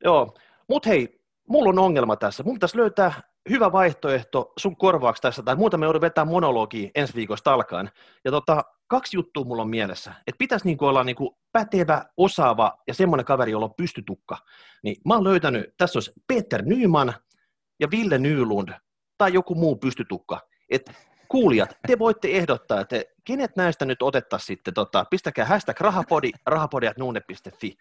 Joo, 0.04 0.34
mut 0.68 0.86
hei, 0.86 1.22
mulla 1.48 1.70
on 1.70 1.80
ongelma 1.80 2.16
tässä. 2.16 2.44
Mun 2.44 2.56
pitäisi 2.56 2.78
löytää 2.78 3.14
hyvä 3.50 3.72
vaihtoehto 3.72 4.54
sun 4.58 4.76
korvaaksi 4.76 5.22
tässä, 5.22 5.44
tai 5.44 5.56
muuta 5.56 5.78
me 5.78 5.86
joudun 5.86 6.02
vetää 6.02 6.26
monologia 6.26 6.90
ensi 6.96 7.16
viikosta 7.16 7.54
alkaen. 7.54 7.90
Ja 8.26 8.32
tota, 8.32 8.64
kaksi 8.90 9.18
juttua 9.18 9.44
mulla 9.44 9.62
on 9.62 9.70
mielessä. 9.70 10.14
Että 10.28 10.40
pitäisi 10.40 10.66
niinku 10.66 10.86
olla 10.86 11.04
niinku 11.04 11.38
pätevä, 11.52 12.06
osaava 12.18 12.78
ja 12.88 12.94
semmoinen 12.94 13.26
kaveri, 13.26 13.52
jolla 13.52 13.66
on 13.66 13.74
pystytukka. 13.78 14.38
Niin 14.84 14.96
mä 15.06 15.14
oon 15.14 15.24
löytänyt, 15.24 15.74
tässä 15.78 15.98
olisi 15.98 16.12
Peter 16.28 16.62
Nyman 16.66 17.14
ja 17.80 17.88
Ville 17.92 18.18
Nylund 18.18 18.70
tai 19.18 19.34
joku 19.34 19.56
muu 19.56 19.76
pystytukka. 19.76 20.42
Et 20.70 20.92
kuulijat, 21.28 21.78
te 21.88 22.00
voitte 22.00 22.28
ehdottaa, 22.28 22.82
että 22.82 23.02
kenet 23.24 23.56
näistä 23.56 23.86
nyt 23.86 24.02
otettaisiin 24.02 24.48
sitten, 24.48 24.74
tota, 24.74 25.06
pistäkää 25.10 25.46
hashtag 25.46 25.80
rahapodi, 25.80 26.32
rahapodi.nuune.fi. 26.46 27.78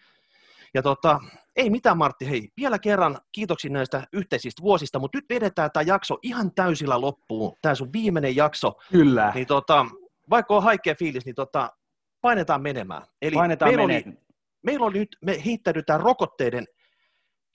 Ja 0.75 0.83
tota, 0.83 1.21
ei 1.57 1.71
mitään 1.71 1.99
Martti, 1.99 2.31
hei, 2.31 2.49
vielä 2.57 2.79
kerran 2.79 3.19
kiitoksia 3.33 3.71
näistä 3.71 4.07
yhteisistä 4.13 4.63
vuosista, 4.63 4.99
mutta 4.99 5.19
nyt 5.19 5.29
vedetään 5.29 5.71
tämä 5.73 5.83
jakso 5.83 6.19
ihan 6.23 6.55
täysillä 6.55 7.01
loppuun, 7.01 7.57
tämä 7.63 7.75
sun 7.75 7.93
viimeinen 7.93 8.37
jakso. 8.37 8.73
Kyllä. 8.93 9.33
Niin 9.35 9.47
tota, 9.47 9.87
vaikka 10.31 10.57
on 10.57 10.63
haikea 10.63 10.95
fiilis, 10.95 11.25
niin 11.25 11.35
tota, 11.35 11.73
painetaan 12.21 12.63
menemään. 12.63 13.03
Eli 13.23 13.35
painetaan 13.35 13.69
meillä, 13.69 13.87
mene- 13.87 14.03
oli, 14.07 14.17
meillä 14.63 14.87
oli 14.87 14.99
nyt, 14.99 15.17
me 15.23 15.45
heittäydytään 15.45 16.01
rokotteiden 16.01 16.67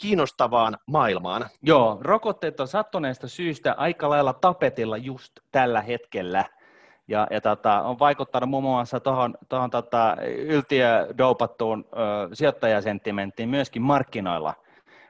kiinnostavaan 0.02 0.78
maailmaan. 0.88 1.50
Joo, 1.62 1.98
rokotteet 2.02 2.60
on 2.60 2.68
sattuneesta 2.68 3.28
syystä 3.28 3.74
aika 3.78 4.10
lailla 4.10 4.34
tapetilla 4.34 4.98
just 4.98 5.32
tällä 5.52 5.82
hetkellä. 5.82 6.46
Ja, 7.08 7.28
ja 7.32 7.42
tota, 7.42 7.82
on 7.82 8.00
vaikuttanut 8.00 8.50
muun 8.50 8.64
muassa 8.64 9.00
tuohon 9.00 9.36
tohon, 9.50 9.70
tota, 9.70 10.18
yltiödoupattuun 10.38 11.86
ö, 11.94 12.36
sijoittajasenttimenttiin 12.36 13.50
myöskin 13.50 13.82
markkinoilla. 13.82 14.54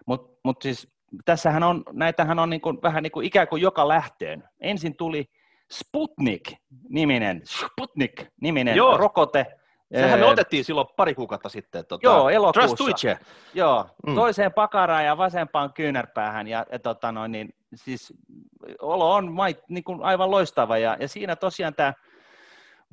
Mutta 0.05 0.39
mut 0.43 0.61
siis 0.61 0.87
tässähän 1.25 1.63
on, 1.63 1.83
näitähän 1.91 2.39
on 2.39 2.49
niin 2.49 2.61
kuin, 2.61 2.77
vähän 2.83 3.03
niin 3.03 3.11
kuin 3.11 3.25
ikään 3.25 3.47
kuin 3.47 3.61
joka 3.61 3.87
lähtöön. 3.87 4.43
Ensin 4.59 4.97
tuli 4.97 5.29
Sputnik-niminen, 5.73 7.41
Sputnik-niminen 7.45 8.75
Joo. 8.75 8.97
rokote. 8.97 9.45
Sehän 9.93 10.19
me 10.19 10.25
otettiin 10.25 10.65
silloin 10.65 10.87
pari 10.95 11.15
kuukautta 11.15 11.49
sitten. 11.49 11.85
Tuota, 11.85 12.07
Joo, 12.07 12.29
elokuussa. 12.29 13.17
Joo, 13.53 13.85
mm. 14.07 14.15
toiseen 14.15 14.53
pakaraan 14.53 15.05
ja 15.05 15.17
vasempaan 15.17 15.73
kyynärpäähän. 15.73 16.47
Ja, 16.47 16.65
ja 16.71 16.79
tota 16.79 17.11
noin, 17.11 17.31
niin, 17.31 17.53
siis 17.75 18.13
olo 18.81 19.13
on 19.13 19.31
mait, 19.31 19.59
niin 19.69 19.83
kuin 19.83 20.03
aivan 20.03 20.31
loistava. 20.31 20.77
Ja, 20.77 20.97
ja 20.99 21.07
siinä 21.07 21.35
tosiaan 21.35 21.73
tämä 21.73 21.93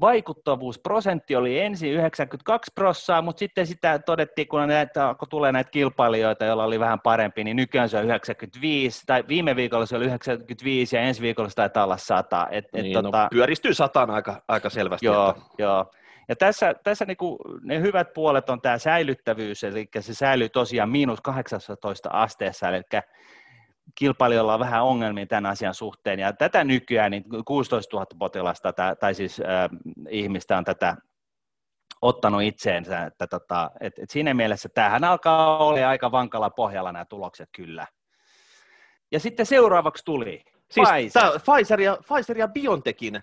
vaikuttavuusprosentti 0.00 1.36
oli 1.36 1.60
ensin 1.60 1.92
92 1.92 2.72
prossaa, 2.74 3.22
mutta 3.22 3.38
sitten 3.38 3.66
sitä 3.66 3.98
todettiin, 3.98 4.48
kun, 4.48 4.68
näitä, 4.68 5.14
kun 5.18 5.28
tulee 5.28 5.52
näitä 5.52 5.70
kilpailijoita, 5.70 6.44
joilla 6.44 6.64
oli 6.64 6.80
vähän 6.80 7.00
parempi, 7.00 7.44
niin 7.44 7.56
nykyään 7.56 7.88
se 7.88 7.98
on 7.98 8.04
95, 8.04 9.02
tai 9.06 9.24
viime 9.28 9.56
viikolla 9.56 9.86
se 9.86 9.96
oli 9.96 10.04
95 10.04 10.96
ja 10.96 11.02
ensi 11.02 11.22
viikolla 11.22 11.48
se 11.48 11.54
taitaa 11.54 11.84
olla 11.84 11.96
100. 11.96 12.48
Et, 12.50 12.64
et, 12.64 12.82
niin, 12.82 12.94
no, 12.94 13.02
tota, 13.02 13.22
no, 13.22 13.28
pyöristyy 13.30 13.74
sataan 13.74 14.10
aika, 14.10 14.42
aika 14.48 14.70
selvästi. 14.70 15.06
Joo, 15.06 15.30
että... 15.30 15.42
joo. 15.58 15.90
Ja 16.28 16.36
tässä, 16.36 16.74
tässä 16.84 17.04
niin 17.04 17.16
kuin 17.16 17.38
ne 17.62 17.80
hyvät 17.80 18.12
puolet 18.12 18.50
on 18.50 18.60
tämä 18.60 18.78
säilyttävyys, 18.78 19.64
eli 19.64 19.88
se 20.00 20.14
säilyy 20.14 20.48
tosiaan 20.48 20.90
miinus 20.90 21.20
18 21.20 22.08
asteessa, 22.12 22.68
eli 22.68 22.82
kilpailijoilla 23.94 24.54
on 24.54 24.60
vähän 24.60 24.84
ongelmia 24.84 25.26
tämän 25.26 25.52
asian 25.52 25.74
suhteen, 25.74 26.18
ja 26.18 26.32
tätä 26.32 26.64
nykyään 26.64 27.10
niin 27.10 27.24
16 27.44 27.96
000 27.96 28.06
potilasta 28.18 28.72
tai, 29.00 29.14
siis 29.14 29.40
äh, 29.40 29.68
ihmistä 30.08 30.58
on 30.58 30.64
tätä 30.64 30.96
ottanut 32.02 32.42
itseensä, 32.42 33.02
että 33.02 33.26
tota, 33.26 33.70
et, 33.80 33.98
et 33.98 34.10
siinä 34.10 34.34
mielessä 34.34 34.68
tämähän 34.68 35.04
alkaa 35.04 35.58
olla 35.58 35.88
aika 35.88 36.12
vankalla 36.12 36.50
pohjalla 36.50 36.92
nämä 36.92 37.04
tulokset 37.04 37.48
kyllä. 37.56 37.86
Ja 39.12 39.20
sitten 39.20 39.46
seuraavaksi 39.46 40.04
tuli 40.04 40.44
siis 40.70 40.88
Pfizer. 40.88 41.40
Pfizer, 41.40 41.80
ja, 41.80 41.98
Pfizer 42.06 42.38
ja 42.38 42.48
BioNTechin 42.48 43.22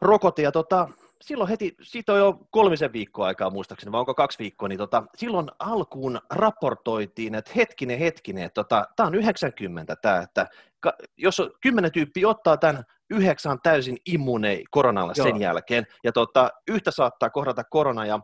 rokote, 0.00 0.42
ja 0.42 0.52
tota, 0.52 0.88
silloin 1.20 1.50
heti, 1.50 1.74
siitä 1.82 2.12
on 2.12 2.18
jo 2.18 2.38
kolmisen 2.50 2.92
viikkoa 2.92 3.26
aikaa 3.26 3.50
muistaakseni, 3.50 3.92
vai 3.92 4.00
onko 4.00 4.14
kaksi 4.14 4.38
viikkoa, 4.38 4.68
niin 4.68 4.78
tota, 4.78 5.02
silloin 5.16 5.50
alkuun 5.58 6.20
raportoitiin, 6.30 7.34
että 7.34 7.52
hetkinen, 7.56 7.98
hetkinen, 7.98 8.44
että 8.44 8.54
tota, 8.54 8.84
tämä 8.96 9.06
on 9.06 9.14
90 9.14 9.96
tämä, 9.96 10.18
että 10.18 10.46
ka, 10.80 10.92
jos 11.16 11.42
kymmenen 11.60 11.92
tyyppiä 11.92 12.28
ottaa 12.28 12.56
tämän 12.56 12.84
yhdeksän 13.10 13.58
täysin 13.62 13.96
immunei 14.06 14.64
koronalle 14.70 15.12
Joo. 15.16 15.26
sen 15.26 15.40
jälkeen, 15.40 15.86
ja 16.04 16.12
tota, 16.12 16.50
yhtä 16.68 16.90
saattaa 16.90 17.30
kohdata 17.30 17.64
korona, 17.64 18.06
ja, 18.06 18.20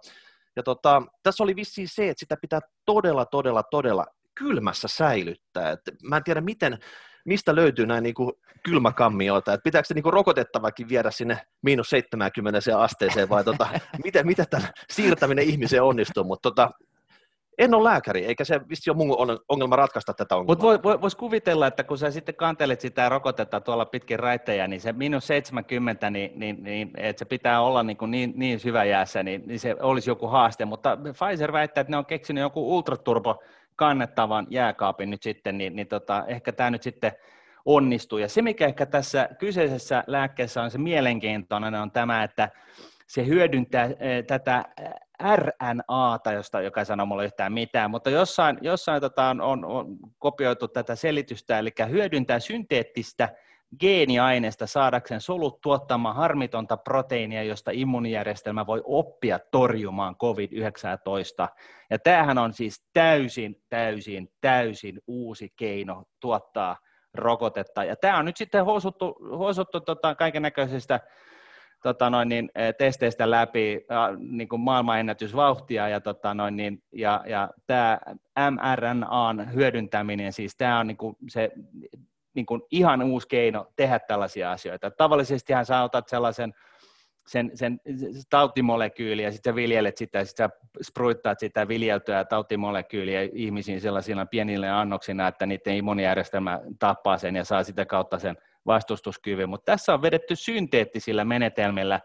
ja 0.57 0.63
tota, 0.63 1.03
tässä 1.23 1.45
oli 1.45 1.57
vissiin 1.57 1.89
se, 1.89 2.09
että 2.09 2.21
sitä 2.21 2.37
pitää 2.41 2.61
todella, 2.85 3.27
todella, 3.27 3.63
todella 3.63 4.07
kylmässä 4.35 4.89
säilyttää. 4.89 5.71
Et 5.71 5.81
mä 6.03 6.17
en 6.17 6.25
tiedä, 6.25 6.41
miten 6.41 6.79
mistä 7.27 7.55
löytyy 7.55 7.87
näin 7.87 8.03
niin 8.03 8.15
kuin 8.15 8.33
kylmäkammioita, 8.62 9.53
että 9.53 9.65
pitääkö 9.65 9.87
se 9.87 9.95
niin 9.95 10.03
kuin 10.03 10.12
rokotettavakin 10.12 10.89
viedä 10.89 11.11
sinne 11.11 11.39
miinus 11.62 11.91
70 11.91 12.61
asteeseen 12.79 13.29
vai 13.29 13.45
tota, 13.45 13.69
miten, 14.05 14.27
miten 14.27 14.47
tämän 14.51 14.69
siirtäminen 14.91 15.45
ihmiseen 15.45 15.83
onnistuu, 15.83 16.25
mutta 16.25 16.51
tota, 16.51 16.71
en 17.59 17.75
ole 17.75 17.91
lääkäri, 17.91 18.25
eikä 18.27 18.45
se 18.45 18.61
vissi 18.69 18.91
ole 18.91 18.97
mun 18.97 19.41
ongelma 19.49 19.77
ratkaista 19.77 20.15
tätä 20.15 20.37
ongelmaa. 20.37 20.71
Mutta 20.71 20.83
voi, 20.83 21.01
voisi 21.01 21.17
kuvitella, 21.17 21.67
että 21.67 21.85
kun 21.85 21.99
sä 21.99 22.11
sitten 22.11 22.35
kantelet 22.35 22.81
sitä 22.81 23.09
rokotetta 23.09 23.61
tuolla 23.61 23.87
pitkin 23.87 24.19
raittejä, 24.19 24.69
niin 24.69 24.81
se 24.81 24.93
miinus 24.93 25.27
70, 25.27 26.11
niin, 26.11 26.33
niin, 26.35 26.65
niin 26.65 26.91
että 26.97 27.19
se 27.19 27.25
pitää 27.25 27.61
olla 27.61 27.83
niin, 27.83 27.97
kuin 27.97 28.11
niin, 28.11 28.33
niin 28.37 28.61
syvä 28.61 28.85
jäässä, 28.85 29.23
niin, 29.23 29.43
niin 29.47 29.61
se 29.61 29.77
olisi 29.81 30.11
joku 30.11 30.27
haaste. 30.27 30.65
Mutta 30.65 30.97
Pfizer 30.97 31.53
väittää, 31.53 31.81
että 31.81 31.91
ne 31.91 31.97
on 31.97 32.07
keksinyt 32.07 32.43
joku 32.43 32.77
ultraturbo 32.77 33.43
kannettavan 33.77 34.47
jääkaapin 34.51 35.11
nyt 35.11 35.23
sitten, 35.23 35.59
niin, 35.59 35.77
niin 35.77 35.89
tota, 35.89 36.25
ehkä 36.27 36.53
tämä 36.53 36.71
nyt 36.71 36.83
sitten 36.83 37.12
onnistuu. 37.65 38.19
Ja 38.19 38.29
se, 38.29 38.43
mikä 38.43 38.67
ehkä 38.67 38.87
tässä 38.87 39.29
kyseisessä 39.39 40.05
lääkkeessä 40.07 40.62
on 40.62 40.71
se 40.71 40.79
mielenkiintoinen, 40.79 41.75
on 41.75 41.91
tämä, 41.91 42.23
että 42.23 42.49
se 43.07 43.27
hyödyntää 43.27 43.85
eh, 43.85 44.25
tätä 44.27 44.65
RNAta, 45.37 46.33
josta 46.33 46.61
joka 46.61 46.81
ei 46.81 46.87
sano 46.87 47.07
mulle 47.07 47.25
yhtään 47.25 47.53
mitään, 47.53 47.91
mutta 47.91 48.11
jossain, 48.11 48.59
jossain 48.61 49.01
tota 49.01 49.29
on, 49.29 49.41
on, 49.41 49.65
on 49.65 49.97
kopioitu 50.19 50.69
tätä 50.69 50.95
selitystä, 50.95 51.59
eli 51.59 51.71
hyödyntää 51.91 52.41
synteettistä 52.41 53.29
geeniaineesta 53.81 54.67
saadakseen 54.67 55.21
solut 55.21 55.61
tuottamaan 55.61 56.17
harmitonta 56.17 56.77
proteiinia, 56.77 57.43
josta 57.43 57.71
immunijärjestelmä 57.75 58.67
voi 58.67 58.83
oppia 58.85 59.39
torjumaan 59.51 60.17
COVID-19. 60.17 61.49
Ja 61.91 61.99
tämähän 61.99 62.39
on 62.39 62.53
siis 62.53 62.89
täysin, 62.93 63.57
täysin, 63.69 64.29
täysin 64.41 65.01
uusi 65.07 65.53
keino 65.57 66.05
tuottaa 66.21 66.77
rokotetta. 67.15 67.85
Ja 67.85 67.97
tämä 67.97 68.19
on 68.19 68.25
nyt 68.25 68.37
sitten 68.37 68.65
huosuttu, 68.65 69.17
huosuttu 69.37 69.81
tota, 69.81 70.15
kaiken 70.15 70.43
näköisistä 70.43 71.01
tota 71.83 72.11
noin, 72.11 72.29
niin, 72.29 72.51
e, 72.55 72.73
testeistä 72.73 73.31
läpi 73.31 73.87
niin 74.19 74.49
kuin 74.49 74.61
maailmanennätysvauhtia 74.61 75.89
ja, 75.89 76.01
tota 76.01 76.35
noin, 76.35 76.57
niin, 76.57 76.83
ja, 76.93 77.25
ja 77.27 77.51
tämä 77.67 77.99
mRNAn 78.51 79.55
hyödyntäminen, 79.55 80.33
siis 80.33 80.57
tämä 80.57 80.79
on 80.79 80.87
niin 80.87 80.97
kuin 80.97 81.17
se 81.29 81.51
niin 82.37 82.46
kuin 82.46 82.62
ihan 82.70 83.03
uusi 83.03 83.29
keino 83.29 83.72
tehdä 83.77 83.99
tällaisia 83.99 84.53
asioita. 84.53 84.90
Tavallisestihan 84.90 85.66
sä 85.66 85.83
otat 85.83 86.09
sellaisen 86.09 86.55
sen, 87.27 87.51
sen 87.55 87.81
tautimolekyyliä, 88.31 89.27
ja 89.27 89.33
sitten 89.33 89.53
sä 89.53 89.57
viljelet 89.57 89.96
sitä, 89.96 90.18
ja 90.18 90.25
sitten 90.25 90.49
sä 90.49 90.57
spruittaat 90.83 91.38
sitä 91.38 91.68
viljeltyä 91.68 92.25
tautimolekyyliä 92.25 93.29
ihmisiin 93.33 93.81
sellaisina 93.81 94.27
pienille 94.27 94.70
annoksina, 94.70 95.29
että 95.29 95.46
niiden 95.46 95.77
immunijärjestelmä 95.77 96.61
tappaa 96.79 97.18
sen 97.18 97.37
ja 97.37 97.44
saa 97.44 97.64
sitä 97.64 97.87
kautta 97.87 98.18
sen 98.18 98.37
vastustuskyvyn. 98.66 99.49
Mutta 99.49 99.72
tässä 99.72 99.94
on 99.94 100.03
vedetty 100.03 100.37
synteettisillä 100.37 101.25
menetelmillä 101.25 102.01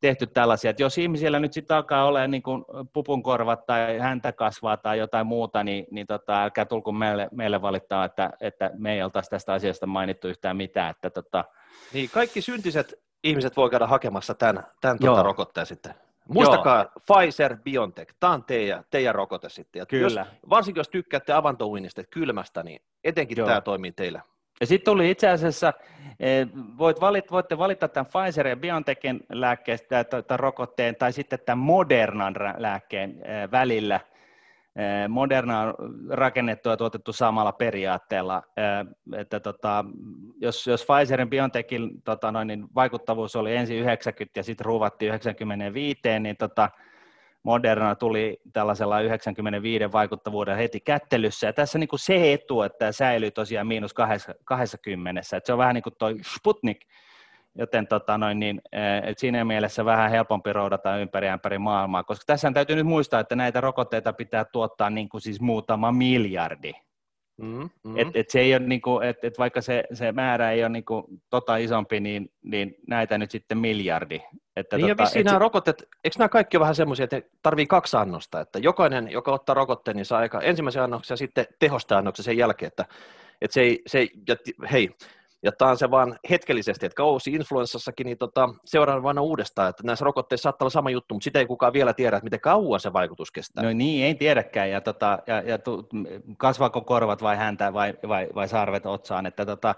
tehty 0.00 0.26
tällaisia, 0.26 0.70
että 0.70 0.82
jos 0.82 0.98
ihmisillä 0.98 1.38
nyt 1.38 1.52
sitten 1.52 1.76
alkaa 1.76 2.04
olla 2.04 2.26
niin 2.26 2.42
kuin 2.42 2.64
pupunkorvat 2.92 3.66
tai 3.66 3.98
häntä 3.98 4.32
kasvaa 4.32 4.76
tai 4.76 4.98
jotain 4.98 5.26
muuta, 5.26 5.64
niin, 5.64 5.86
niin 5.90 6.06
tota, 6.06 6.42
älkää 6.42 6.64
tulko 6.64 6.92
meille, 6.92 7.28
meille 7.32 7.62
valittaa, 7.62 8.04
että, 8.04 8.30
että 8.40 8.70
me 8.74 8.92
ei 8.92 9.02
oltaisi 9.02 9.30
tästä 9.30 9.52
asiasta 9.52 9.86
mainittu 9.86 10.28
yhtään 10.28 10.56
mitään. 10.56 10.90
Että, 10.90 11.10
tota... 11.10 11.44
Niin, 11.92 12.10
kaikki 12.10 12.40
syntiset 12.40 12.94
ihmiset 13.24 13.56
voi 13.56 13.70
käydä 13.70 13.86
hakemassa 13.86 14.34
tämän, 14.34 14.66
tämän 14.80 14.98
tuota 14.98 15.22
rokotteen 15.22 15.66
sitten. 15.66 15.94
Muistakaa 16.28 16.76
Joo. 16.78 17.20
Pfizer, 17.20 17.56
BioNTech, 17.56 18.14
tämä 18.20 18.32
on 18.32 18.44
teidän, 18.44 18.84
teidän 18.90 19.14
rokote 19.14 19.48
sitten. 19.48 19.80
Ja 19.80 19.86
Kyllä. 19.86 20.20
Jos, 20.20 20.28
varsinkin 20.50 20.80
jos 20.80 20.88
tykkäätte 20.88 21.32
avantouinnista 21.32 22.04
kylmästä, 22.04 22.62
niin 22.62 22.82
etenkin 23.04 23.38
Joo. 23.38 23.48
tämä 23.48 23.60
toimii 23.60 23.92
teillä. 23.92 24.22
Ja 24.60 24.66
sitten 24.66 24.92
tuli 24.92 25.10
itse 25.10 25.28
asiassa, 25.28 25.72
eh, 26.20 26.48
voit 26.78 27.00
valit, 27.00 27.30
voitte 27.30 27.58
valita 27.58 27.88
tämän 27.88 28.06
Pfizer 28.06 28.46
ja 28.46 28.56
BioNTechin 28.56 29.20
lääkkeestä 29.32 30.04
tai 30.04 30.36
rokotteen 30.36 30.96
tai 30.96 31.12
sitten 31.12 31.38
tämän 31.46 31.58
Modernan 31.58 32.34
lääkkeen 32.56 33.10
eh, 33.10 33.50
välillä. 33.50 34.00
Eh, 34.76 35.08
Moderna 35.08 35.60
on 35.60 35.74
rakennettu 36.10 36.68
ja 36.68 36.76
tuotettu 36.76 37.12
samalla 37.12 37.52
periaatteella, 37.52 38.42
että 39.16 39.40
tota, 39.40 39.84
jos, 40.40 40.66
jos 40.66 40.86
Pfizerin 40.86 41.30
BioNTechin 41.30 42.02
tota 42.04 42.32
noin, 42.32 42.48
niin 42.48 42.66
vaikuttavuus 42.74 43.36
oli 43.36 43.56
ensin 43.56 43.78
90 43.78 44.40
ja 44.40 44.44
sitten 44.44 44.64
ruuvattiin 44.64 45.08
95, 45.08 46.00
niin 46.20 46.36
tota, 46.36 46.70
Moderna 47.42 47.94
tuli 47.94 48.40
tällaisella 48.52 49.00
95 49.00 49.92
vaikuttavuuden 49.92 50.56
heti 50.56 50.80
kättelyssä, 50.80 51.46
ja 51.46 51.52
tässä 51.52 51.78
niin 51.78 51.88
kuin 51.88 52.00
se 52.00 52.32
etu, 52.32 52.62
että 52.62 52.78
tämä 52.78 52.92
säilyy 52.92 53.30
tosiaan 53.30 53.66
miinus 53.66 53.94
20, 54.44 55.20
että 55.20 55.46
se 55.46 55.52
on 55.52 55.58
vähän 55.58 55.74
niin 55.74 55.82
kuin 55.82 55.94
toi 55.98 56.16
Sputnik, 56.34 56.80
joten 57.54 57.86
tota 57.86 58.18
noin, 58.18 58.38
niin, 58.38 58.60
et 59.02 59.18
siinä 59.18 59.44
mielessä 59.44 59.84
vähän 59.84 60.10
helpompi 60.10 60.52
roudata 60.52 60.96
ympäri 60.96 61.28
ympäri 61.28 61.58
maailmaa, 61.58 62.04
koska 62.04 62.24
tässä 62.26 62.50
täytyy 62.54 62.76
nyt 62.76 62.86
muistaa, 62.86 63.20
että 63.20 63.36
näitä 63.36 63.60
rokotteita 63.60 64.12
pitää 64.12 64.44
tuottaa 64.44 64.90
niin 64.90 65.08
kuin 65.08 65.20
siis 65.20 65.40
muutama 65.40 65.92
miljardi, 65.92 66.72
Mm, 67.40 67.70
mm. 67.84 67.98
Et, 67.98 68.08
et 68.14 68.30
se 68.30 68.40
ei 68.40 68.54
ole 68.54 68.66
niinku, 68.66 69.00
et, 69.00 69.24
et 69.24 69.38
vaikka 69.38 69.60
se, 69.60 69.84
se 69.92 70.12
määrä 70.12 70.50
ei 70.50 70.62
ole 70.62 70.68
niinku 70.68 71.08
tota 71.30 71.56
isompi, 71.56 72.00
niin, 72.00 72.32
niin 72.42 72.74
näitä 72.86 73.18
nyt 73.18 73.30
sitten 73.30 73.58
miljardi. 73.58 74.22
Että 74.56 74.76
niin 74.76 74.88
tota, 74.88 75.02
ja 75.02 75.04
vissiin 75.04 75.24
nämä 75.24 75.34
se... 75.34 75.38
rokotteet, 75.38 75.88
eikö 76.04 76.16
nämä 76.18 76.28
kaikki 76.28 76.56
ole 76.56 76.60
vähän 76.60 76.74
semmoisia, 76.74 77.04
että 77.04 77.22
tarvii 77.42 77.66
kaksi 77.66 77.96
annosta, 77.96 78.40
että 78.40 78.58
jokainen, 78.58 79.10
joka 79.10 79.32
ottaa 79.32 79.54
rokotteen, 79.54 79.96
niin 79.96 80.04
saa 80.04 80.18
aika 80.18 80.40
ensimmäisen 80.40 80.82
annoksen 80.82 81.12
ja 81.12 81.18
sitten 81.18 81.46
tehosta 81.58 81.98
annoksen 81.98 82.24
sen 82.24 82.36
jälkeen, 82.36 82.68
että, 82.68 82.84
että 83.40 83.54
se 83.54 83.60
ei, 83.60 83.82
se 83.86 83.98
ei 83.98 84.10
ja 84.28 84.36
hei, 84.72 84.90
ja 85.42 85.52
tämä 85.52 85.70
on 85.70 85.76
se 85.76 85.90
vaan 85.90 86.18
hetkellisesti, 86.30 86.86
että 86.86 86.96
kausi 86.96 87.30
influenssassakin, 87.30 88.04
niin 88.04 88.18
tota, 88.18 88.48
seuraan 88.64 89.02
vain 89.02 89.18
uudestaan, 89.18 89.70
että 89.70 89.82
näissä 89.86 90.04
rokotteissa 90.04 90.42
saattaa 90.42 90.64
olla 90.64 90.70
sama 90.70 90.90
juttu, 90.90 91.14
mutta 91.14 91.24
sitä 91.24 91.38
ei 91.38 91.46
kukaan 91.46 91.72
vielä 91.72 91.92
tiedä, 91.92 92.16
että 92.16 92.24
miten 92.24 92.40
kauan 92.40 92.80
se 92.80 92.92
vaikutus 92.92 93.30
kestää. 93.30 93.64
No 93.64 93.72
niin, 93.72 94.04
ei 94.04 94.14
tiedäkään, 94.14 94.70
ja, 94.70 94.80
tota, 94.80 95.18
ja, 95.26 95.40
ja 95.40 95.58
tu, 95.58 95.88
kasvaako 96.36 96.80
korvat 96.80 97.22
vai 97.22 97.36
häntä 97.36 97.72
vai, 97.72 97.94
vai, 98.08 98.28
vai 98.34 98.48
sarvet 98.48 98.86
otsaan, 98.86 99.26
että 99.26 99.46
tota, 99.46 99.74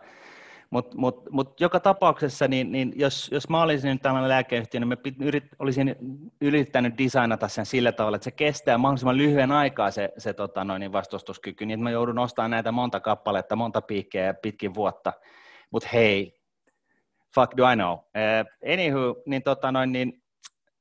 mutta 0.70 0.96
mut, 0.96 1.30
mut 1.30 1.60
joka 1.60 1.80
tapauksessa, 1.80 2.48
niin, 2.48 2.72
niin 2.72 2.92
jos, 2.96 3.28
jos 3.32 3.48
mä 3.48 3.62
olisin 3.62 3.90
nyt 3.90 4.02
tällainen 4.02 4.28
lääkeyhtiö, 4.28 4.80
niin 4.80 4.88
mä 4.88 4.96
yrit, 5.20 5.44
olisin 5.58 5.96
yrittänyt 6.40 6.98
designata 6.98 7.48
sen 7.48 7.66
sillä 7.66 7.92
tavalla, 7.92 8.16
että 8.16 8.24
se 8.24 8.30
kestää 8.30 8.78
mahdollisimman 8.78 9.16
lyhyen 9.16 9.52
aikaa 9.52 9.90
se, 9.90 10.12
se 10.18 10.32
tota 10.32 10.64
noin, 10.64 10.80
niin 10.80 10.92
vastustuskyky, 10.92 11.66
niin 11.66 11.74
että 11.74 11.84
mä 11.84 11.90
joudun 11.90 12.18
ostamaan 12.18 12.50
näitä 12.50 12.72
monta 12.72 13.00
kappaletta, 13.00 13.56
monta 13.56 13.82
piikkejä 13.82 14.34
pitkin 14.34 14.74
vuotta, 14.74 15.12
mutta 15.72 15.88
hei, 15.92 16.32
fuck 17.34 17.56
do 17.56 17.70
I 17.72 17.76
know. 17.76 17.92
Uh, 17.92 18.72
anywho, 18.72 19.22
niin, 19.26 19.42
tota 19.42 19.72
noin, 19.72 19.92
niin 19.92 20.22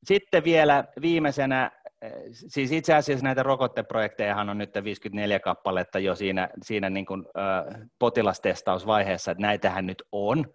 sitten 0.03 0.43
vielä 0.43 0.83
viimeisenä, 1.01 1.71
eh, 2.01 2.11
siis 2.31 2.71
itse 2.71 2.93
asiassa 2.93 3.23
näitä 3.23 3.43
rokotteprojekteja 3.43 4.35
on 4.35 4.57
nyt 4.57 4.69
54 4.83 5.39
kappaletta 5.39 5.99
jo 5.99 6.15
siinä, 6.15 6.49
siinä 6.63 6.89
niin 6.89 7.05
kuin, 7.05 7.21
uh, 7.21 7.87
potilastestausvaiheessa, 7.99 9.31
että 9.31 9.41
näitähän 9.41 9.85
nyt 9.85 10.03
on. 10.11 10.45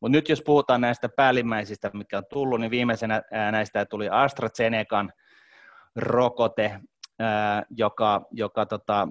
Mutta 0.00 0.16
nyt 0.16 0.28
jos 0.28 0.42
puhutaan 0.42 0.80
näistä 0.80 1.08
päällimmäisistä, 1.08 1.90
mitkä 1.94 2.18
on 2.18 2.24
tullut, 2.30 2.60
niin 2.60 2.70
viimeisenä 2.70 3.22
näistä 3.52 3.84
tuli 3.84 4.08
AstraZenecan 4.08 5.12
rokote, 5.96 6.80
joka, 7.70 8.26
joka 8.30 8.66
tota, 8.66 9.08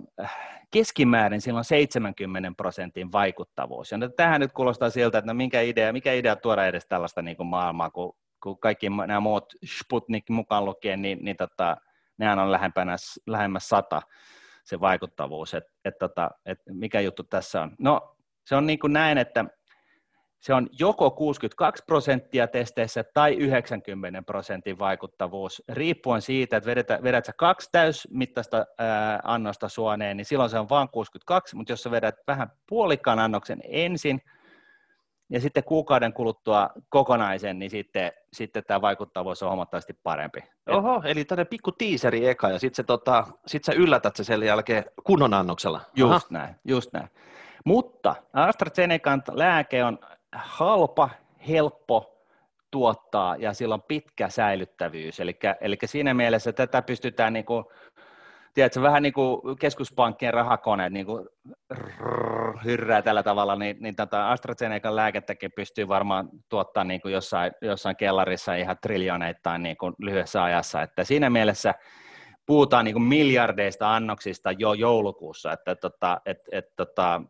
keskimäärin 0.72 1.42
sillä 1.42 1.58
on 1.58 1.66
70 1.66 2.52
prosentin 2.58 3.12
vaikuttavuus. 3.12 3.92
Ja 3.92 3.98
tähän 4.16 4.42
nyt 4.42 4.52
kuulostaa 4.52 4.90
siltä, 4.90 5.18
että 5.18 5.32
no 5.32 5.34
minkä 5.34 5.62
idea, 5.62 5.94
mikä 5.94 6.14
idea 6.14 6.36
tuoda 6.36 6.66
edes 6.66 6.86
tällaista 6.86 7.22
niin 7.22 7.38
kuin 7.38 7.48
maailmaa, 7.48 7.90
kun, 7.90 8.16
kun 8.44 8.60
kaikki 8.60 8.90
nämä 8.90 9.20
muut 9.20 9.54
Sputnik 9.66 10.30
mukaan 10.30 10.66
lukien, 10.66 11.02
niin, 11.02 11.20
niin 11.22 11.38
tota, 11.38 11.78
nehän 12.18 12.40
on 12.40 12.52
lähempänä, 12.52 12.96
lähemmäs 13.28 13.70
sata 13.70 14.02
se 14.64 14.80
vaikuttavuus, 14.80 15.54
että 15.54 15.72
et, 15.86 15.98
tota, 15.98 16.32
et 16.46 16.60
mikä 16.70 17.00
juttu 17.00 17.24
tässä 17.24 17.62
on. 17.62 17.76
No 17.80 18.16
se 18.46 18.56
on 18.56 18.68
niin 18.68 18.80
kuin 18.80 18.94
näin, 18.94 19.18
että 19.18 19.46
se 20.44 20.54
on 20.54 20.68
joko 20.80 21.12
62 21.12 21.84
prosenttia 21.86 22.48
testeissä 22.48 23.04
tai 23.14 23.34
90 23.36 24.22
prosentin 24.22 24.80
vaikuttavuus, 24.80 25.64
riippuen 25.70 26.22
siitä, 26.22 26.58
että 26.58 26.70
vedät, 26.70 26.88
vedät 27.04 27.26
sä 27.26 27.34
kaksi 27.38 27.70
täysmittaista 27.72 28.66
ää, 28.78 29.20
annosta 29.24 29.70
suoneen, 29.70 30.18
niin 30.18 30.26
silloin 30.26 30.50
se 30.50 30.60
on 30.60 30.70
vain 30.70 30.90
62, 30.90 31.56
mutta 31.56 31.72
jos 31.72 31.84
sä 31.84 31.92
vedät 31.92 32.16
vähän 32.28 32.48
puolikkaan 32.70 33.20
annoksen 33.20 33.60
ensin, 33.64 34.22
ja 35.30 35.40
sitten 35.40 35.64
kuukauden 35.64 36.14
kuluttua 36.14 36.70
kokonaisen, 36.90 37.60
niin 37.60 37.72
sitten, 37.72 38.12
sitten 38.34 38.64
tämä 38.68 38.82
vaikuttavuus 38.82 39.44
on 39.44 39.50
huomattavasti 39.50 39.94
parempi. 40.04 40.40
Oho, 40.70 41.02
eli 41.06 41.26
tämmöinen 41.26 41.48
pikku 41.48 41.72
tiiseri 41.72 42.28
eka, 42.28 42.50
ja 42.50 42.60
sitten 42.60 42.86
tota, 42.86 43.28
sit 43.48 43.64
sä 43.64 43.74
yllätät 43.74 44.16
se 44.16 44.24
sen 44.24 44.44
jälkeen 44.44 44.86
kunnon 45.04 45.34
annoksella. 45.34 45.82
Just 45.96 46.12
Aha. 46.12 46.28
näin, 46.30 46.56
just 46.66 46.94
näin. 46.94 47.10
Mutta 47.66 48.16
AstraZenecan 48.34 49.24
lääke 49.32 49.84
on 49.84 50.00
halpa, 50.36 51.10
helppo 51.48 52.14
tuottaa 52.72 53.36
ja 53.36 53.54
sillä 53.54 53.74
on 53.74 53.82
pitkä 53.82 54.30
säilyttävyys. 54.30 55.20
Eli, 55.20 55.40
eli 55.62 55.78
siinä 55.86 56.14
mielessä 56.14 56.54
tätä 56.54 56.82
pystytään 56.82 57.34
niin 57.34 57.46
kuin, 57.46 57.66
tiedätkö, 58.54 58.82
vähän 58.82 59.04
niin 59.04 59.14
kuin 59.14 59.58
keskuspankkien 59.60 60.34
rahakoneet 60.34 60.94
niin 60.94 61.06
kuin 61.06 61.28
hyrrää 62.64 63.02
tällä 63.02 63.24
tavalla, 63.24 63.56
niin, 63.56 63.78
niin 63.80 63.96
tätä 63.96 64.30
AstraZenecan 64.30 64.96
lääkettäkin 64.96 65.52
pystyy 65.56 65.88
varmaan 65.88 66.30
tuottamaan 66.50 66.88
niin 66.88 67.02
jossain, 67.06 67.52
jossain 67.62 67.96
kellarissa 67.96 68.56
ihan 68.56 68.78
triljoneittain 68.82 69.64
niin 69.64 69.78
kuin 69.78 69.94
lyhyessä 70.00 70.44
ajassa. 70.44 70.82
Että 70.82 71.04
siinä 71.04 71.30
mielessä 71.30 71.74
puhutaan 72.46 72.86
niin 72.86 72.96
kuin 72.96 73.04
miljardeista 73.04 73.96
annoksista 73.96 74.52
jo 74.52 74.74
joulukuussa, 74.74 75.52
että 75.52 75.76
tota, 75.76 76.22
et, 76.26 76.38
et, 76.52 76.66
tota, 76.76 77.22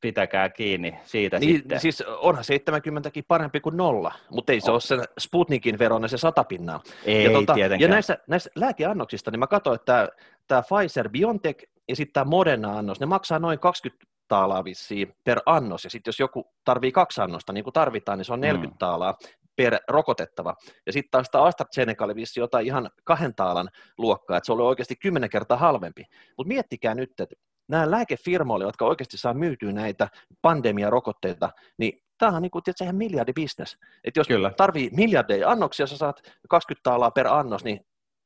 pitäkää 0.00 0.48
kiinni 0.48 0.98
siitä 1.04 1.38
niin, 1.38 1.56
sitten. 1.56 1.80
Siis 1.80 2.00
onhan 2.00 2.44
70 2.44 3.10
parempi 3.28 3.60
kuin 3.60 3.76
nolla, 3.76 4.12
mutta 4.30 4.52
ei 4.52 4.60
se 4.60 4.70
on. 4.70 4.74
ole 4.74 4.80
sen 4.80 5.04
Sputnikin 5.20 5.78
veron 5.78 6.08
se 6.08 6.18
sata 6.18 6.44
pinnaa. 6.44 6.82
Ei 7.04 7.24
ja, 7.24 7.30
tuota, 7.30 7.54
ja 7.78 7.88
näissä, 7.88 8.18
näissä 8.26 8.50
lääkeannoksista, 8.54 9.30
niin 9.30 9.38
mä 9.38 9.46
katsoin, 9.46 9.74
että 9.74 10.08
tämä 10.46 10.62
Pfizer 10.62 11.08
BioNTech 11.08 11.64
ja 11.88 11.96
sitten 11.96 12.12
tämä 12.12 12.30
Moderna-annos, 12.30 13.00
ne 13.00 13.06
maksaa 13.06 13.38
noin 13.38 13.58
20 13.58 14.06
taalaa 14.28 14.64
vissiin 14.64 15.14
per 15.24 15.40
annos, 15.46 15.84
ja 15.84 15.90
sitten 15.90 16.08
jos 16.08 16.20
joku 16.20 16.52
tarvii 16.64 16.92
kaksi 16.92 17.20
annosta, 17.20 17.52
niin 17.52 17.64
kuin 17.64 17.74
tarvitaan, 17.74 18.18
niin 18.18 18.24
se 18.24 18.32
on 18.32 18.40
40 18.40 18.74
mm. 18.74 18.78
taalaa 18.78 19.18
per 19.56 19.78
rokotettava. 19.88 20.54
Ja 20.86 20.92
sitten 20.92 21.10
taas 21.10 21.30
tämä 21.30 21.44
AstraZeneca 21.44 22.04
oli 22.04 22.14
vissi 22.14 22.40
jotain 22.40 22.66
ihan 22.66 22.90
kahden 23.04 23.34
taalan 23.34 23.68
luokkaa, 23.98 24.36
että 24.36 24.46
se 24.46 24.52
oli 24.52 24.62
oikeasti 24.62 24.96
kymmenen 24.96 25.30
kertaa 25.30 25.56
halvempi. 25.56 26.04
Mutta 26.36 26.48
miettikää 26.48 26.94
nyt, 26.94 27.20
että 27.20 27.36
nämä 27.68 27.90
lääkefirmoille, 27.90 28.64
jotka 28.64 28.84
oikeasti 28.84 29.16
saa 29.16 29.34
myytyä 29.34 29.72
näitä 29.72 30.08
pandemiarokotteita, 30.42 31.50
niin 31.78 32.02
tämähän 32.18 32.36
on 32.36 32.42
niin 32.42 32.50
kuin, 32.50 32.62
tiedätkö, 32.62 32.84
ihan 32.84 32.96
miljardibisnes. 32.96 33.78
Että 34.04 34.20
jos 34.20 34.28
Kyllä. 34.28 34.50
tarvii 34.50 34.90
miljardeja 34.92 35.50
annoksia, 35.50 35.86
sä 35.86 35.96
saat 35.96 36.20
20 36.48 36.82
taalaa 36.82 37.10
per 37.10 37.26
annos, 37.26 37.64
niin 37.64 37.80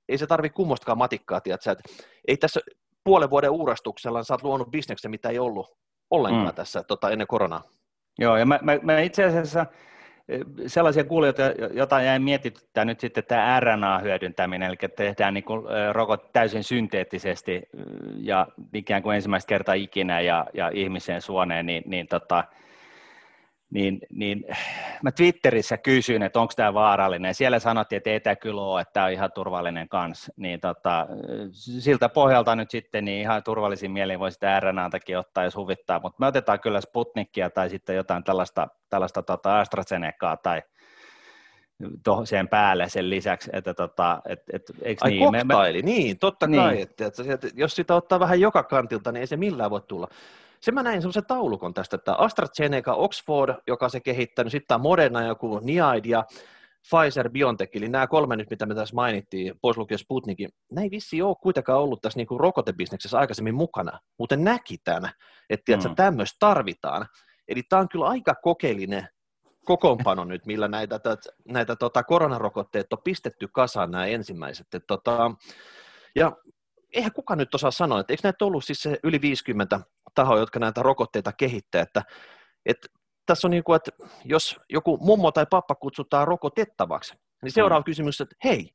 ei 0.08 0.18
se 0.18 0.26
tarvi 0.26 0.50
kummostakaan 0.50 0.98
matikkaa, 0.98 1.40
tiedätkö, 1.40 1.70
että 1.70 1.84
ei 2.28 2.36
tässä 2.36 2.60
puolen 3.04 3.30
vuoden 3.30 3.50
uurastuksella 3.50 4.24
sä 4.24 4.34
oot 4.34 4.42
luonut 4.42 4.70
bisneksen, 4.70 5.10
mitä 5.10 5.28
ei 5.28 5.38
ollut 5.38 5.72
ollenkaan 6.10 6.46
mm. 6.46 6.54
tässä 6.54 6.82
tota, 6.82 7.10
ennen 7.10 7.26
koronaa. 7.26 7.62
Joo, 8.18 8.36
ja 8.36 8.46
mä, 8.46 8.58
mä, 8.62 8.78
mä 8.82 9.00
itse 9.00 9.24
asiassa 9.24 9.66
sellaisia 10.66 11.04
kuulijoita, 11.04 11.42
joita 11.72 12.02
jäi 12.02 12.18
mietityttää 12.18 12.84
nyt 12.84 13.00
sitten 13.00 13.24
tämä 13.24 13.60
RNA-hyödyntäminen, 13.60 14.68
eli 14.68 14.76
tehdään 14.96 15.34
niin 15.34 15.44
rokot 15.92 16.32
täysin 16.32 16.64
synteettisesti 16.64 17.62
ja 18.16 18.46
ikään 18.74 19.02
kuin 19.02 19.16
ensimmäistä 19.16 19.48
kertaa 19.48 19.74
ikinä 19.74 20.20
ja, 20.20 20.46
ja 20.54 20.70
ihmisen 20.74 21.22
suoneen, 21.22 21.66
niin, 21.66 21.82
niin 21.86 22.06
tota, 22.06 22.44
niin, 23.72 23.98
niin 24.10 24.44
mä 25.02 25.12
Twitterissä 25.12 25.76
kysyin, 25.76 26.22
että 26.22 26.40
onko 26.40 26.52
tämä 26.56 26.74
vaarallinen. 26.74 27.34
Siellä 27.34 27.58
sanottiin, 27.58 27.96
että 27.96 28.10
ei 28.10 28.20
tämä 28.20 28.36
kyllä 28.36 28.62
ole, 28.62 28.80
että 28.80 28.92
tämä 28.92 29.06
on 29.06 29.12
ihan 29.12 29.32
turvallinen 29.32 29.88
kans. 29.88 30.30
Niin 30.36 30.60
tota, 30.60 31.06
siltä 31.52 32.08
pohjalta 32.08 32.56
nyt 32.56 32.70
sitten 32.70 33.04
niin 33.04 33.20
ihan 33.20 33.42
turvallisin 33.42 33.90
mielin 33.90 34.18
voi 34.18 34.32
sitä 34.32 34.60
RNAtakin 34.60 35.18
ottaa, 35.18 35.44
jos 35.44 35.56
huvittaa. 35.56 36.00
Mutta 36.00 36.16
me 36.20 36.26
otetaan 36.26 36.60
kyllä 36.60 36.80
Sputnikia 36.80 37.50
tai 37.50 37.70
sitten 37.70 37.96
jotain 37.96 38.24
tällaista, 38.24 38.68
tällaista 38.88 39.22
tota 39.22 39.60
AstraZenecaa 39.60 40.36
tai 40.36 40.62
sen 42.24 42.48
päälle 42.48 42.88
sen 42.88 43.10
lisäksi, 43.10 43.50
että 43.52 43.74
tota, 43.74 44.22
et, 44.28 44.42
et, 44.52 44.62
eikö 44.82 45.04
Ai 45.04 45.10
niin? 45.10 45.24
koktaili, 45.24 45.82
me, 45.82 45.86
me... 45.86 45.92
niin, 45.92 46.18
totta 46.18 46.46
niin. 46.46 46.62
kai, 46.62 46.80
että, 46.80 47.06
että, 47.06 47.22
että 47.32 47.48
jos 47.54 47.76
sitä 47.76 47.94
ottaa 47.94 48.20
vähän 48.20 48.40
joka 48.40 48.62
kantilta, 48.62 49.12
niin 49.12 49.20
ei 49.20 49.26
se 49.26 49.36
millään 49.36 49.70
voi 49.70 49.80
tulla. 49.88 50.08
Sen 50.62 50.74
mä 50.74 50.82
näin 50.82 51.02
semmoisen 51.02 51.26
taulukon 51.26 51.74
tästä, 51.74 51.96
että 51.96 52.14
AstraZeneca, 52.14 52.94
Oxford, 52.94 53.54
joka 53.66 53.88
se 53.88 54.00
kehittänyt, 54.00 54.50
sitten 54.50 54.68
tämä 54.68 54.82
Moderna, 54.82 55.26
joku 55.26 55.58
Niaid 55.58 56.04
ja 56.04 56.24
Pfizer, 56.90 57.30
BioNTech, 57.30 57.76
eli 57.76 57.88
nämä 57.88 58.06
kolme 58.06 58.36
nyt, 58.36 58.50
mitä 58.50 58.66
me 58.66 58.74
tässä 58.74 58.94
mainittiin, 58.94 59.54
pois 59.62 59.76
lukien 59.76 59.98
Sputnikin, 59.98 60.50
näin 60.72 60.90
vissi 60.90 61.22
ole 61.22 61.36
kuitenkaan 61.42 61.80
ollut 61.80 62.00
tässä 62.00 62.16
niin 62.16 62.40
rokotebisneksessä 62.40 63.18
aikaisemmin 63.18 63.54
mukana, 63.54 63.98
muuten 64.18 64.44
näki 64.44 64.78
tämän, 64.84 65.10
että 65.50 65.76
mm. 65.76 65.94
tämmöistä 65.94 66.36
tarvitaan. 66.38 67.06
Eli 67.48 67.62
tämä 67.62 67.80
on 67.80 67.88
kyllä 67.88 68.06
aika 68.06 68.34
kokeellinen 68.34 69.08
kokoonpano 69.64 70.24
nyt, 70.24 70.46
millä 70.46 70.68
näitä, 70.68 71.00
näitä 71.48 71.76
tota, 71.76 72.02
koronarokotteet 72.02 72.92
on 72.92 72.98
pistetty 73.04 73.48
kasaan 73.52 73.90
nämä 73.90 74.06
ensimmäiset. 74.06 74.66
Et, 74.74 74.84
tota, 74.86 75.30
ja 76.16 76.32
eihän 76.92 77.12
kukaan 77.12 77.38
nyt 77.38 77.54
osaa 77.54 77.70
sanoa, 77.70 78.00
että 78.00 78.12
eikö 78.12 78.20
näitä 78.24 78.44
ollut 78.44 78.64
siis 78.64 78.82
se 78.82 78.98
yli 79.02 79.20
50 79.20 79.80
tahoa, 80.14 80.38
jotka 80.38 80.58
näitä 80.58 80.82
rokotteita 80.82 81.32
kehittää, 81.32 81.82
että, 81.82 82.02
että 82.66 82.88
tässä 83.26 83.46
on 83.46 83.50
niin 83.50 83.64
kuin, 83.64 83.76
että 83.76 83.90
jos 84.24 84.60
joku 84.68 84.98
mummo 85.00 85.32
tai 85.32 85.46
pappa 85.50 85.74
kutsutaan 85.74 86.28
rokotettavaksi, 86.28 87.14
niin 87.42 87.52
seuraava 87.52 87.80
mm. 87.80 87.84
kysymys, 87.84 88.20
että 88.20 88.36
hei, 88.44 88.70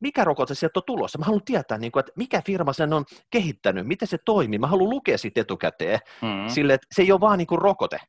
mikä 0.00 0.24
rokote 0.24 0.54
sieltä 0.54 0.78
on 0.78 0.82
tulossa? 0.86 1.18
Mä 1.18 1.24
haluan 1.24 1.44
tietää, 1.44 1.78
niin 1.78 1.92
kuin, 1.92 2.00
että 2.00 2.12
mikä 2.16 2.42
firma 2.46 2.72
sen 2.72 2.92
on 2.92 3.04
kehittänyt, 3.30 3.86
miten 3.86 4.08
se 4.08 4.18
toimii. 4.24 4.58
Mä 4.58 4.66
haluan 4.66 4.90
lukea 4.90 5.18
siitä 5.18 5.40
etukäteen 5.40 5.98
mm. 6.22 6.48
sille, 6.48 6.74
että 6.74 6.86
se 6.94 7.02
ei 7.02 7.12
ole 7.12 7.20
vaan 7.20 7.38
niin 7.38 7.46
kuin 7.46 7.62
rokote. 7.62 8.00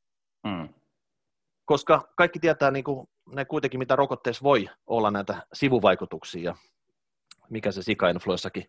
Mm. 0.43 0.69
Koska 1.65 2.08
kaikki 2.15 2.39
tietää 2.39 2.71
niin 2.71 2.84
kuin, 2.84 3.08
ne 3.30 3.45
kuitenkin, 3.45 3.80
mitä 3.80 3.95
rokotteessa 3.95 4.43
voi 4.43 4.69
olla 4.88 5.12
näitä 5.12 5.43
sivuvaikutuksia. 5.54 6.56
Mikä 7.49 7.71
se 7.71 7.84
sikainfluenssakin 7.84 8.65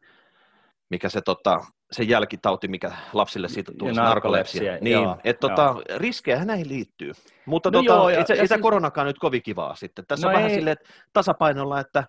mikä 0.90 1.08
se, 1.08 1.20
tota, 1.20 1.60
se 1.92 2.02
jälkitauti, 2.02 2.68
mikä 2.68 2.92
lapsille 3.12 3.48
siitä 3.48 3.72
tuli, 3.78 3.92
narkolepsia. 3.92 4.78
Niin, 4.80 4.92
joo, 4.92 5.16
että 5.24 5.48
tota, 5.48 5.74
riskejä 5.96 6.44
näihin 6.44 6.68
liittyy. 6.68 7.12
Mutta 7.46 7.70
no 7.70 7.78
tota, 7.82 7.92
joo, 7.92 8.08
ei, 8.08 8.16
ei 8.16 8.48
siis... 8.48 8.60
koronakaan 8.60 9.06
nyt 9.06 9.18
kovin 9.18 9.42
kivaa 9.42 9.74
sitten. 9.74 10.04
Tässä 10.08 10.26
no 10.26 10.30
on 10.30 10.34
ei... 10.34 10.36
vähän 10.36 10.54
silleen, 10.54 10.72
että 10.72 10.88
tasapainolla, 11.12 11.80
että 11.80 12.04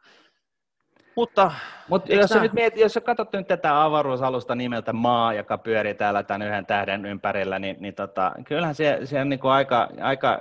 mutta, 1.15 1.51
Mutta 1.89 2.13
jos, 2.13 2.29
tämä... 2.29 2.41
nyt 2.41 2.53
mietit, 2.53 2.79
jos 2.79 2.99
katsot 3.05 3.33
nyt 3.33 3.47
tätä 3.47 3.83
avaruusalusta 3.83 4.55
nimeltä 4.55 4.93
Maa, 4.93 5.33
joka 5.33 5.57
pyörii 5.57 5.93
täällä 5.93 6.23
tämän 6.23 6.47
yhden 6.47 6.65
tähden 6.65 7.05
ympärillä, 7.05 7.59
niin, 7.59 7.75
niin 7.79 7.95
tota, 7.95 8.31
kyllähän 8.47 8.75
se, 8.75 8.99
se 9.03 9.21
on 9.21 9.29
niin 9.29 9.39
kuin 9.39 9.51
aika, 9.51 9.89
aika 10.01 10.39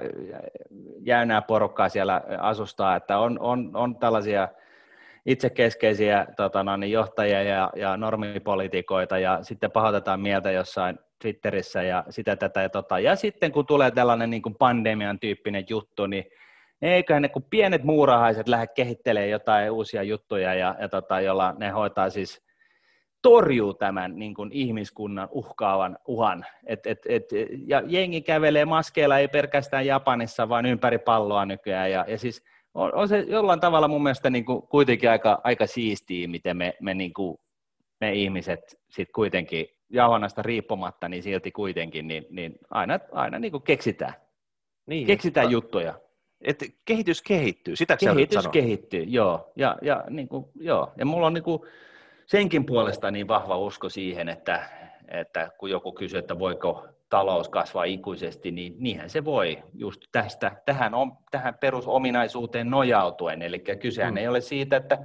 jäynää 1.01 1.43
porukkaa 1.43 1.89
siellä 1.89 2.23
asustaa, 2.39 2.97
että 2.97 3.19
on, 3.19 3.39
on, 3.41 3.71
on 3.75 3.97
tällaisia– 3.97 4.49
itsekeskeisiä 5.27 6.27
tota, 6.37 6.63
no, 6.63 6.77
niin 6.77 6.93
johtajia 6.93 7.43
ja, 7.43 7.71
ja 7.77 7.97
normipolitiikoita 7.97 9.19
ja 9.19 9.39
sitten 9.43 9.71
pahoitetaan 9.71 10.21
mieltä 10.21 10.51
jossain 10.51 10.99
Twitterissä 11.23 11.83
ja 11.83 12.05
sitä 12.11 12.37
tätä. 12.37 12.63
Ja, 12.63 12.69
tota, 12.69 12.99
ja 12.99 13.17
sitten 13.17 13.53
kun 13.53 13.67
tulee 13.67 13.91
tällainen 13.91 14.31
niin 14.31 14.43
kuin 14.43 14.55
pandemian 14.55 15.21
tyyppinen 15.21 15.65
juttu, 15.69 16.07
niin 16.07 16.25
eiköhän 16.83 17.23
ne 17.23 17.29
kun 17.29 17.47
pienet 17.51 17.85
muurahaiset 17.85 18.49
lähde 18.49 18.67
kehittelemään 18.67 19.31
jotain 19.31 19.71
uusia 19.71 20.03
juttuja, 20.03 20.55
ja, 20.55 20.77
ja 20.81 20.89
tota, 20.89 21.21
jolla 21.21 21.55
ne 21.59 21.71
hoitaa 21.71 22.11
siis 22.11 22.45
torjuu 23.23 23.75
tämän 23.75 24.19
niin 24.19 24.35
kuin 24.35 24.53
ihmiskunnan 24.53 25.29
uhkaavan 25.31 25.99
uhan. 26.07 26.47
Et, 26.67 26.87
et, 26.87 26.99
et, 27.09 27.25
ja 27.67 27.83
jengi 27.87 28.23
kävelee 28.23 28.65
maskeilla 28.65 29.19
ei 29.19 29.29
pelkästään 29.29 29.87
Japanissa, 29.87 30.49
vaan 30.49 30.67
ympäri 30.67 30.99
palloa 30.99 31.47
nykyään. 31.47 31.91
Ja, 31.91 32.05
ja 32.09 32.19
siis 32.19 32.45
on, 32.75 32.95
on 32.95 33.09
se 33.09 33.19
jollain 33.19 33.61
tavalla 33.61 33.89
mun 33.89 34.03
mielestä 34.03 34.31
niin 34.31 34.45
kuin 34.45 34.63
kuitenkin 34.63 35.11
aika, 35.11 35.41
aika 35.45 35.67
siistiä, 35.67 36.29
miten 36.29 36.57
me, 36.57 36.75
me, 36.81 36.95
niin 36.95 37.15
kuin, 37.15 37.39
me 38.01 38.13
ihmiset 38.13 38.61
sit 38.91 39.09
kuitenkin 39.15 39.67
jahonnasta 39.91 40.43
riippumatta, 40.43 41.09
niin 41.09 41.23
silti 41.23 41.53
kuitenkin, 41.53 42.09
niin, 42.09 42.27
niin 42.31 42.59
aina, 42.71 42.99
aina 43.13 43.39
niin 43.39 43.53
kuin 43.53 43.63
keksitään. 43.63 44.15
Niin, 44.87 45.07
keksitään 45.07 45.45
että, 45.45 45.53
juttuja. 45.53 45.95
Että 46.41 46.67
kehitys 46.85 47.23
kehittyy, 47.23 47.77
sitä 47.77 47.97
Kehitys 47.97 48.49
kehittyy, 48.49 49.03
joo. 49.03 49.53
Ja, 49.57 49.77
ja, 49.83 50.05
niin 50.11 50.29
kuin, 50.29 50.45
joo. 50.55 50.93
ja 50.97 51.07
mulla 51.07 51.27
on 51.27 51.35
niin 51.35 51.45
kuin 51.45 51.63
senkin 52.27 52.67
puolesta 52.67 53.11
niin 53.11 53.29
vahva 53.29 53.59
usko 53.59 53.89
siihen, 53.89 54.29
että, 54.29 54.69
että 55.09 55.51
kun 55.59 55.71
joku 55.71 55.93
kysyy, 55.93 56.19
että 56.19 56.39
voiko 56.39 56.89
talous 57.15 57.49
kasvaa 57.49 57.85
ikuisesti, 57.85 58.51
niin 58.51 58.75
niinhän 58.79 59.11
se 59.11 59.25
voi 59.25 59.63
just 59.75 60.01
tästä, 60.13 60.57
tähän, 60.67 60.93
tähän 61.31 61.55
perusominaisuuteen 61.61 62.71
nojautuen. 62.71 63.43
Eli 63.43 63.59
kysehän 63.59 64.15
mm. 64.15 64.17
ei 64.17 64.29
ole 64.29 64.41
siitä, 64.41 64.77
että 64.77 64.99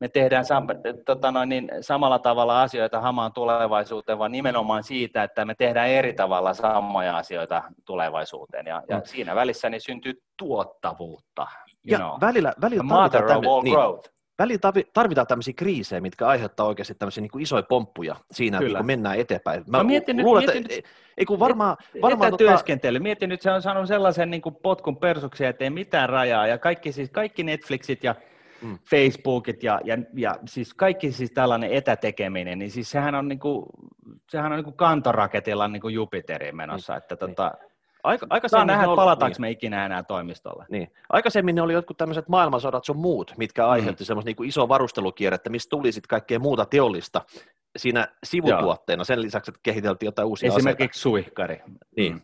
me 0.00 0.08
tehdään 0.08 0.44
sam, 0.44 0.66
tota 1.06 1.32
noin, 1.32 1.48
niin 1.48 1.70
samalla 1.80 2.18
tavalla 2.18 2.62
asioita 2.62 3.00
hamaan 3.00 3.32
tulevaisuuteen, 3.32 4.18
vaan 4.18 4.32
nimenomaan 4.32 4.84
siitä, 4.84 5.22
että 5.22 5.44
me 5.44 5.54
tehdään 5.54 5.88
eri 5.88 6.12
tavalla 6.12 6.54
samoja 6.54 7.16
asioita 7.16 7.62
tulevaisuuteen. 7.84 8.66
Ja, 8.66 8.82
ja 8.88 8.96
mm. 8.96 9.02
siinä 9.04 9.34
välissä 9.34 9.70
niin 9.70 9.80
syntyy 9.80 10.22
tuottavuutta. 10.38 11.46
ja 11.84 11.98
know. 11.98 12.20
välillä, 12.20 12.52
välillä 12.60 12.82
mother 12.82 13.24
of 13.24 13.44
all 13.46 13.62
niin, 13.62 13.74
growth 13.74 14.17
välillä 14.38 14.84
tarvitaan 14.92 15.26
tämmöisiä 15.26 15.54
kriisejä, 15.56 16.00
mitkä 16.00 16.26
aiheuttaa 16.26 16.66
oikeasti 16.66 16.94
tämmöisiä 16.94 17.20
niin 17.20 17.30
kuin 17.30 17.42
isoja 17.42 17.62
pomppuja 17.62 18.16
siinä, 18.32 18.58
Kyllä. 18.58 18.78
kun 18.78 18.86
mennään 18.86 19.18
eteenpäin. 19.18 19.64
Mä 19.66 19.78
no, 19.78 19.84
mietin 19.84 20.22
luulen, 20.22 20.46
nyt, 20.46 20.56
että, 20.56 20.68
mietin, 20.68 20.90
ei 21.18 21.24
kun 21.24 21.38
varmaan... 21.38 21.76
varmaan 22.02 22.30
tota... 22.30 22.64
Mieti 22.98 23.26
nyt, 23.26 23.42
se 23.42 23.50
on 23.50 23.62
saanut 23.62 23.88
sellaisen 23.88 24.30
niin 24.30 24.42
kuin 24.42 24.54
potkun 24.54 24.96
persuksi, 24.96 25.44
että 25.44 25.64
ei 25.64 25.70
mitään 25.70 26.08
rajaa, 26.08 26.46
ja 26.46 26.58
kaikki, 26.58 26.92
siis, 26.92 27.10
kaikki 27.10 27.42
Netflixit 27.42 28.04
ja 28.04 28.14
mm. 28.62 28.78
Facebookit 28.90 29.62
ja, 29.62 29.80
ja, 29.84 29.98
ja, 30.14 30.34
siis 30.46 30.74
kaikki 30.74 31.12
siis 31.12 31.30
tällainen 31.30 31.72
etätekeminen, 31.72 32.58
niin 32.58 32.70
siis 32.70 32.90
sehän 32.90 33.14
on, 33.14 33.28
niin 33.28 33.38
kuin, 33.38 33.66
sehän 34.30 34.52
on 34.52 34.56
niin 34.56 34.64
kuin 34.64 34.76
kantoraketilla 34.76 35.68
niin 35.68 35.82
kuin 35.82 35.94
Jupiterin 35.94 36.56
menossa, 36.56 36.92
niin. 36.92 36.98
että 36.98 37.16
tota, 37.16 37.52
Aika, 38.04 38.26
aikaisemmin 38.30 38.66
nähdä, 38.66 38.88
oli, 38.88 38.96
palataanko 38.96 39.34
niin. 39.34 39.40
me 39.40 39.50
ikinä 39.50 39.86
enää 39.86 40.02
toimistolle. 40.02 40.66
Niin. 40.70 40.92
Aikaisemmin 41.08 41.54
ne 41.54 41.62
oli 41.62 41.72
jotkut 41.72 41.96
tämmöiset 41.96 42.28
maailmansodat 42.28 42.84
sun 42.84 42.96
muut, 42.96 43.34
mitkä 43.36 43.62
mm. 43.62 43.68
aiheutti 43.68 44.04
mm. 44.04 44.06
semmoista 44.06 44.30
niin 44.30 44.48
isoa 44.48 44.68
varustelukierrettä, 44.68 45.50
mistä 45.50 45.70
tuli 45.70 45.92
sitten 45.92 46.08
kaikkea 46.08 46.38
muuta 46.38 46.64
teollista 46.64 47.22
siinä 47.76 48.08
sivutuotteena, 48.24 49.00
Joo. 49.00 49.04
sen 49.04 49.22
lisäksi, 49.22 49.50
että 49.50 49.60
kehiteltiin 49.62 50.06
jotain 50.06 50.28
uusia 50.28 50.48
Esimerkiksi 50.48 50.84
aseita. 50.84 50.98
suihkari. 50.98 51.62
Niin. 51.96 52.12
Mm. 52.12 52.20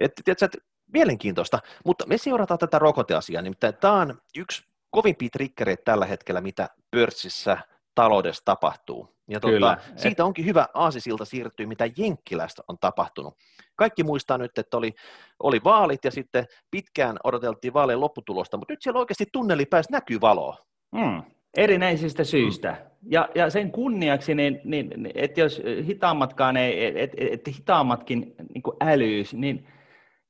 Et, 0.00 0.12
tiedätkö, 0.24 0.44
että 0.44 0.58
mielenkiintoista, 0.92 1.58
mutta 1.84 2.06
me 2.06 2.18
seurataan 2.18 2.58
tätä 2.58 2.78
rokoteasiaa, 2.78 3.42
nimittäin 3.42 3.74
tämä 3.74 3.94
on 3.94 4.18
yksi 4.38 4.62
kovimpia 4.90 5.28
triggereitä 5.32 5.82
tällä 5.84 6.06
hetkellä, 6.06 6.40
mitä 6.40 6.68
pörssissä 6.90 7.58
taloudessa 7.94 8.42
tapahtuu. 8.44 9.14
Ja 9.28 9.40
tuota, 9.40 9.54
Kyllä. 9.54 9.78
siitä 9.96 10.24
onkin 10.24 10.44
hyvä 10.44 10.66
aasisilta 10.74 11.24
siirtyä, 11.24 11.66
mitä 11.66 11.84
Jenkkilästä 11.96 12.62
on 12.68 12.78
tapahtunut. 12.78 13.34
Kaikki 13.76 14.04
muistaa 14.04 14.38
nyt, 14.38 14.58
että 14.58 14.76
oli, 14.76 14.94
oli 15.42 15.60
vaalit 15.64 16.04
ja 16.04 16.10
sitten 16.10 16.46
pitkään 16.70 17.16
odoteltiin 17.24 17.74
vaalien 17.74 18.00
lopputulosta, 18.00 18.56
mutta 18.56 18.72
nyt 18.72 18.82
siellä 18.82 19.00
oikeasti 19.00 19.26
tunneli 19.32 19.66
pääsi 19.66 19.92
näkyy 19.92 20.20
valoa. 20.20 20.56
Mm. 20.92 21.22
Erinäisistä 21.56 22.24
syistä. 22.24 22.90
Ja, 23.10 23.28
ja 23.34 23.50
sen 23.50 23.72
kunniaksi, 23.72 24.34
niin, 24.34 24.60
niin, 24.64 25.10
että 25.14 25.40
jos 25.40 25.62
hitaammatkaan 25.86 26.56
ei, 26.56 26.86
että 26.86 27.00
et, 27.00 27.32
et 27.32 27.56
hitaammatkin 27.56 28.34
niin 28.54 28.62
älyys, 28.80 29.34
niin 29.34 29.66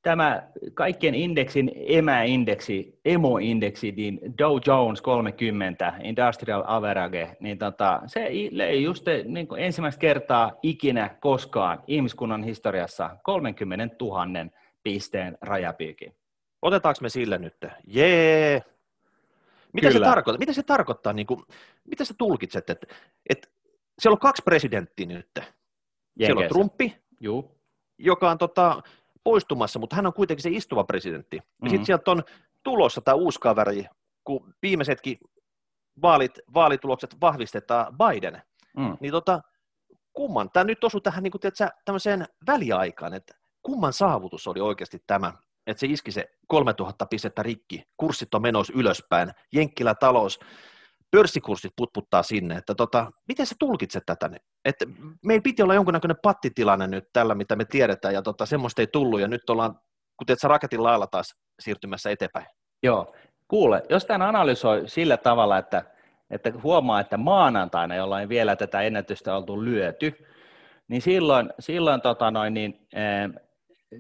tämä 0.05 0.43
kaikkien 0.75 1.15
indeksin 1.15 1.73
emäindeksi, 1.75 3.01
emo-indeksi, 3.05 3.93
niin 3.93 4.21
Dow 4.39 4.59
Jones 4.67 5.03
30, 5.03 5.93
Industrial 6.03 6.65
Average, 6.67 7.37
niin 7.41 7.59
tota, 7.59 8.01
se 8.07 8.31
löi 8.51 8.83
just 8.83 9.07
niin 9.25 9.49
kuin 9.49 9.63
ensimmäistä 9.63 10.01
kertaa 10.01 10.53
ikinä 10.63 11.17
koskaan 11.21 11.83
ihmiskunnan 11.87 12.43
historiassa 12.43 13.17
30 13.23 13.97
000 14.01 14.27
pisteen 14.83 15.39
rajapyykin. 15.41 16.15
Otetaanko 16.63 16.99
me 17.03 17.09
sille 17.09 17.39
nyt? 17.39 17.57
Jee! 17.87 18.63
Mitä 19.73 19.91
se, 19.91 20.01
tarkoittaa? 20.01 20.39
mitä 20.39 20.53
se 20.53 20.63
tarkoittaa? 20.63 21.13
Niin 21.13 21.27
kuin, 21.27 21.43
mitä 21.85 22.05
sä 22.05 22.15
tulkitset? 22.19 22.71
Että, 22.71 22.87
että 23.29 23.49
siellä 23.99 24.15
on 24.15 24.19
kaksi 24.19 24.43
presidenttiä 24.43 25.07
nyt. 25.07 25.31
Jenkeissä. 25.37 25.47
Siellä 26.27 26.41
on 26.41 26.49
Trumpi, 26.49 26.97
Juu. 27.21 27.59
joka 27.99 28.31
on 28.31 28.39
tota, 28.39 28.83
poistumassa, 29.25 29.79
mutta 29.79 29.97
hän 29.97 30.07
on 30.07 30.13
kuitenkin 30.13 30.43
se 30.43 30.51
istuva 30.51 30.85
presidentti. 30.85 31.37
Mm-hmm. 31.37 31.69
sitten 31.69 31.87
sieltä 31.87 32.11
on 32.11 32.23
tulossa 32.63 33.01
tämä 33.01 33.15
uusi 33.15 33.41
kaveri, 33.41 33.85
kun 34.25 34.55
viimeisetkin 34.63 35.19
vaalit, 36.03 36.39
vaalitulokset 36.55 37.21
vahvistetaan 37.21 37.95
Biden. 37.99 38.43
Mm. 38.77 38.97
Niin 39.01 39.13
tota, 39.13 39.43
kumman, 40.13 40.51
tämä 40.51 40.65
nyt 40.65 40.85
osui 40.85 41.01
tähän 41.01 41.23
niin 41.23 41.31
kuin, 41.31 41.41
tiedätkö, 41.41 41.69
tämmöiseen 41.85 42.27
väliaikaan, 42.47 43.15
että 43.15 43.35
kumman 43.63 43.93
saavutus 43.93 44.47
oli 44.47 44.61
oikeasti 44.61 45.03
tämä, 45.07 45.33
että 45.67 45.81
se 45.81 45.87
iski 45.87 46.13
se 46.13 46.31
3000 46.47 47.07
pistettä 47.07 47.43
rikki, 47.43 47.83
kurssit 47.97 48.35
on 48.35 48.43
menossa 48.43 48.73
ylöspäin, 48.77 49.31
Jenkkilä 49.53 49.95
talous, 49.95 50.41
pörssikurssit 51.15 51.73
putputtaa 51.77 52.23
sinne, 52.23 52.57
että 52.57 52.75
tota, 52.75 53.11
miten 53.29 53.47
sä 53.47 53.55
tulkitset 53.59 54.03
tätä? 54.07 54.31
Että 54.65 54.85
meillä 55.25 55.43
piti 55.43 55.63
olla 55.63 55.75
jonkunnäköinen 55.75 56.17
pattitilanne 56.23 56.87
nyt 56.87 57.05
tällä, 57.13 57.35
mitä 57.35 57.57
me 57.57 57.65
tiedetään, 57.65 58.15
ja 58.15 58.23
tota, 58.23 58.47
semmoista 58.47 58.83
ei 58.83 58.87
tullut, 58.87 59.21
ja 59.21 59.29
nyt 59.29 59.51
ollaan, 59.51 59.81
kuten 60.17 60.37
sä 60.39 60.49
raketin 60.49 60.83
lailla 60.83 61.07
taas 61.07 61.35
siirtymässä 61.61 62.11
eteenpäin. 62.11 62.47
Joo, 62.83 63.15
kuule, 63.49 63.83
jos 63.91 64.05
tämän 64.07 64.29
analysoi 64.29 64.83
sillä 64.87 65.17
tavalla, 65.17 65.59
että, 65.59 65.85
että 66.31 66.53
huomaa, 66.63 67.01
että 67.01 67.17
maanantaina, 67.17 67.95
jolloin 67.95 68.29
vielä 68.29 68.57
tätä 68.57 68.81
ennätystä 68.81 69.37
oltu 69.37 69.65
lyöty, 69.65 70.27
niin 70.89 71.03
silloin, 71.03 71.51
silloin 71.61 72.01
tota 72.01 72.31
noin, 72.31 72.55
niin, 72.55 72.87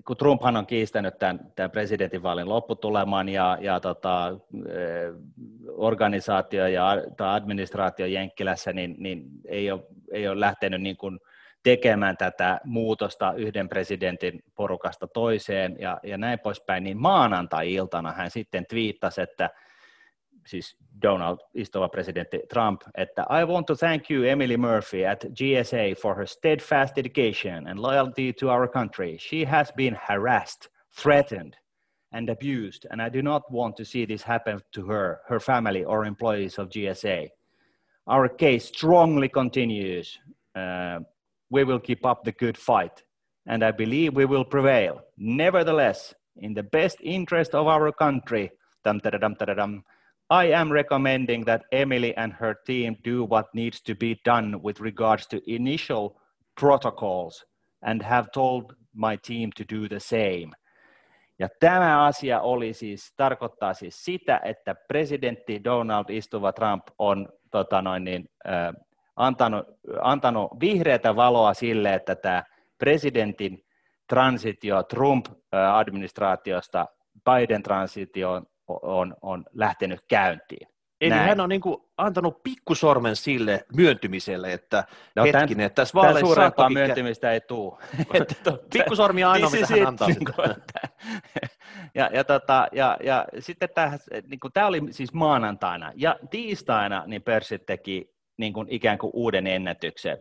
kun 0.07 0.17
Trumphan 0.17 0.57
on 0.57 0.67
kiistänyt 0.67 1.19
tämän, 1.19 1.41
tämän 1.57 1.71
presidentinvaalin 1.71 2.49
lopputuleman 2.49 3.29
ja, 3.29 3.59
ja 3.61 3.81
tota, 3.81 4.39
eh, 4.69 5.13
organisaatio 5.69 6.67
ja 6.67 6.97
tai 7.17 7.37
administraatio 7.37 8.07
Jenkkilässä, 8.07 8.73
niin, 8.73 8.95
niin 8.99 9.25
ei, 9.49 9.71
ole, 9.71 9.83
ei 10.13 10.29
ole 10.29 10.41
lähtenyt 10.41 10.83
niin 10.83 10.97
kuin 10.97 11.21
tekemään 11.63 12.17
tätä 12.17 12.61
muutosta 12.65 13.33
yhden 13.33 13.69
presidentin 13.69 14.41
porukasta 14.55 15.07
toiseen 15.07 15.77
ja, 15.79 16.01
ja 16.03 16.19
näin 16.19 16.39
poispäin, 16.39 16.85
niin 16.85 16.99
maanantai-iltana 16.99 18.13
hän 18.13 18.31
sitten 18.31 18.67
twiittasi, 18.67 19.21
että– 19.21 19.51
siis 20.47 20.77
Donald, 21.03 21.39
istuva 21.55 21.89
presidentti 21.89 22.41
Trump, 22.53 22.83
että 22.95 23.27
I 23.31 23.45
want 23.45 23.67
to 23.67 23.75
thank 23.75 24.11
you, 24.11 24.25
Emily 24.25 24.57
Murphy 24.57 25.05
at 25.05 25.25
GSA 25.25 26.01
for 26.03 26.15
her 26.15 26.27
steadfast 26.27 26.97
dedication 26.97 27.67
and 27.67 27.83
loyalty 27.83 28.33
to 28.33 28.49
our 28.49 28.69
country. 28.69 29.17
She 29.19 29.45
has 29.47 29.73
been 29.73 29.99
harassed, 30.09 30.69
threatened, 31.03 31.55
and 32.13 32.29
abused, 32.29 32.87
and 32.91 33.03
I 33.03 33.09
do 33.09 33.23
not 33.23 33.43
want 33.51 33.77
to 33.77 33.85
see 33.85 34.07
this 34.07 34.23
happen 34.23 34.61
to 34.73 34.87
her, 34.87 35.21
her 35.27 35.41
family, 35.41 35.85
or 35.85 36.05
employees 36.05 36.59
of 36.59 36.69
GSA. 36.69 37.29
Our 38.07 38.29
case 38.29 38.67
strongly 38.67 39.29
continues. 39.29 40.19
Uh, 40.55 41.01
we 41.51 41.65
will 41.65 41.81
keep 41.81 42.07
up 42.07 42.25
the 42.25 42.33
good 42.33 42.57
fight, 42.57 43.03
and 43.47 43.65
I 43.65 43.73
believe 43.73 44.15
we 44.15 44.27
will 44.27 44.45
prevail. 44.45 45.01
Nevertheless, 45.17 46.15
in 46.37 46.55
the 46.55 46.63
best 46.63 46.99
interest 47.03 47.55
of 47.55 47.67
our 47.67 47.93
country, 47.93 48.53
dum, 48.85 48.99
da, 48.99 49.11
dum, 49.11 49.35
da, 49.39 49.55
dum, 49.55 49.85
I 50.31 50.55
am 50.55 50.72
recommending 50.72 51.45
that 51.45 51.62
Emily 51.72 52.16
and 52.16 52.33
her 52.33 52.55
team 52.66 52.97
do 53.05 53.25
what 53.25 53.47
needs 53.55 53.83
to 53.83 53.95
be 53.95 54.16
done 54.25 54.62
with 54.62 54.81
regards 54.81 55.27
to 55.27 55.41
initial 55.47 56.16
protocols 56.61 57.45
and 57.83 58.03
have 58.03 58.29
told 58.33 58.75
my 58.95 59.16
team 59.16 59.51
to 59.57 59.64
do 59.64 59.89
the 59.89 60.01
same. 60.01 60.51
Ja 61.39 61.49
tämä 61.61 62.05
asia 62.05 62.41
oli 62.41 62.72
siis, 62.72 63.12
tarkoittaa 63.16 63.75
siis 63.75 64.05
sitä, 64.05 64.41
että 64.45 64.75
presidentti 64.89 65.64
Donald 65.64 66.05
istuva 66.09 66.53
Trump 66.53 66.83
on 66.99 67.29
tota 67.51 67.83
noin 67.83 68.05
niin, 68.05 68.25
äh, 68.49 68.75
antanut, 69.16 69.66
antanut 70.03 70.51
vihreätä 70.61 71.16
valoa 71.16 71.55
sille, 71.55 71.95
että 71.95 72.14
tämä 72.14 72.43
presidentin 72.79 73.64
transitio 74.09 74.83
Trump-administraatiosta 74.83 76.87
Biden-transitioon 77.31 78.47
on, 78.69 79.17
on 79.23 79.45
lähtenyt 79.53 80.01
käyntiin. 80.09 80.69
Eli 81.01 81.11
Näin. 81.11 81.29
hän 81.29 81.41
on 81.41 81.49
niin 81.49 81.61
kuin 81.61 81.77
antanut 81.97 82.43
pikkusormen 82.43 83.17
sille 83.17 83.65
myöntymiselle, 83.77 84.53
että 84.53 84.85
no, 85.17 85.25
hetkinen, 85.25 85.57
tämän, 85.57 85.71
tässä 85.71 85.95
vaaleissa 85.95 86.27
suurempaa 86.27 86.71
myöntymistä 86.71 87.33
ei 87.33 87.41
tule. 87.41 87.79
Pikkusormi 88.73 89.25
on 89.25 89.31
ainoa, 89.31 89.51
mitä 89.51 89.67
hän 89.71 89.87
antaa 89.87 90.09
niin 90.09 90.35
kuin, 90.35 90.55
ja, 91.95 92.11
ja, 92.12 92.25
tota, 92.25 92.69
ja, 92.73 92.97
ja 93.05 93.27
sitten 93.39 93.69
tämä, 93.75 93.99
niin 94.27 94.41
kuin, 94.41 94.53
tämä 94.53 94.67
oli 94.67 94.81
siis 94.91 95.12
maanantaina, 95.12 95.93
ja 95.97 96.17
tiistaina 96.31 97.05
niin 97.07 97.23
pörssit 97.23 97.67
teki 97.67 98.15
niin 98.39 98.53
kuin 98.53 98.67
ikään 98.71 98.99
kuin 98.99 99.11
uuden 99.15 99.47
ennätyksen. 99.47 100.19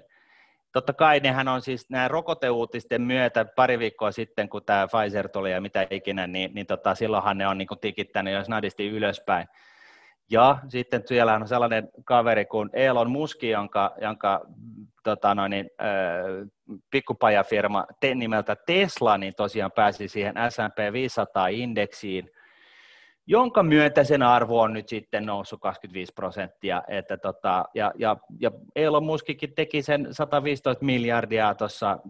Totta 0.73 0.93
kai 0.93 1.19
nehän 1.19 1.47
on 1.47 1.61
siis 1.61 1.89
nämä 1.89 2.07
rokoteuutisten 2.07 3.01
myötä 3.01 3.45
pari 3.45 3.79
viikkoa 3.79 4.11
sitten, 4.11 4.49
kun 4.49 4.65
tämä 4.65 4.87
Pfizer 4.87 5.29
tuli 5.29 5.51
ja 5.51 5.61
mitä 5.61 5.87
ikinä, 5.89 6.27
niin, 6.27 6.53
niin 6.53 6.67
tota, 6.67 6.95
silloinhan 6.95 7.37
ne 7.37 7.47
on 7.47 7.57
niin 7.57 7.67
tikittänyt 7.81 8.33
jo 8.33 8.43
snadisti 8.43 8.89
ylöspäin. 8.89 9.47
Ja 10.31 10.57
sitten 10.67 11.03
siellä 11.05 11.33
on 11.33 11.47
sellainen 11.47 11.89
kaveri 12.05 12.45
kuin 12.45 12.69
Elon 12.73 13.11
Musk, 13.11 13.43
jonka, 13.43 13.95
jonka 14.01 14.45
tota 15.03 15.35
noin, 15.35 15.53
äh, 15.53 16.79
pikkupajafirma 16.91 17.85
te, 17.99 18.15
nimeltä 18.15 18.55
Tesla, 18.55 19.17
niin 19.17 19.33
tosiaan 19.37 19.71
pääsi 19.71 20.07
siihen 20.07 20.35
S&P 20.49 20.79
500-indeksiin– 20.79 22.29
jonka 23.27 23.63
myötä 23.63 24.03
sen 24.03 24.23
arvo 24.23 24.61
on 24.61 24.73
nyt 24.73 24.89
sitten 24.89 25.25
noussut 25.25 25.61
25 25.61 26.13
prosenttia. 26.13 26.83
Että 26.87 27.17
tota, 27.17 27.65
ja, 27.73 27.91
ja, 27.95 28.17
ja 28.39 28.51
Elon 28.75 29.03
Muskikin 29.03 29.55
teki 29.55 29.81
sen 29.81 30.07
115 30.11 30.85
miljardia 30.85 31.55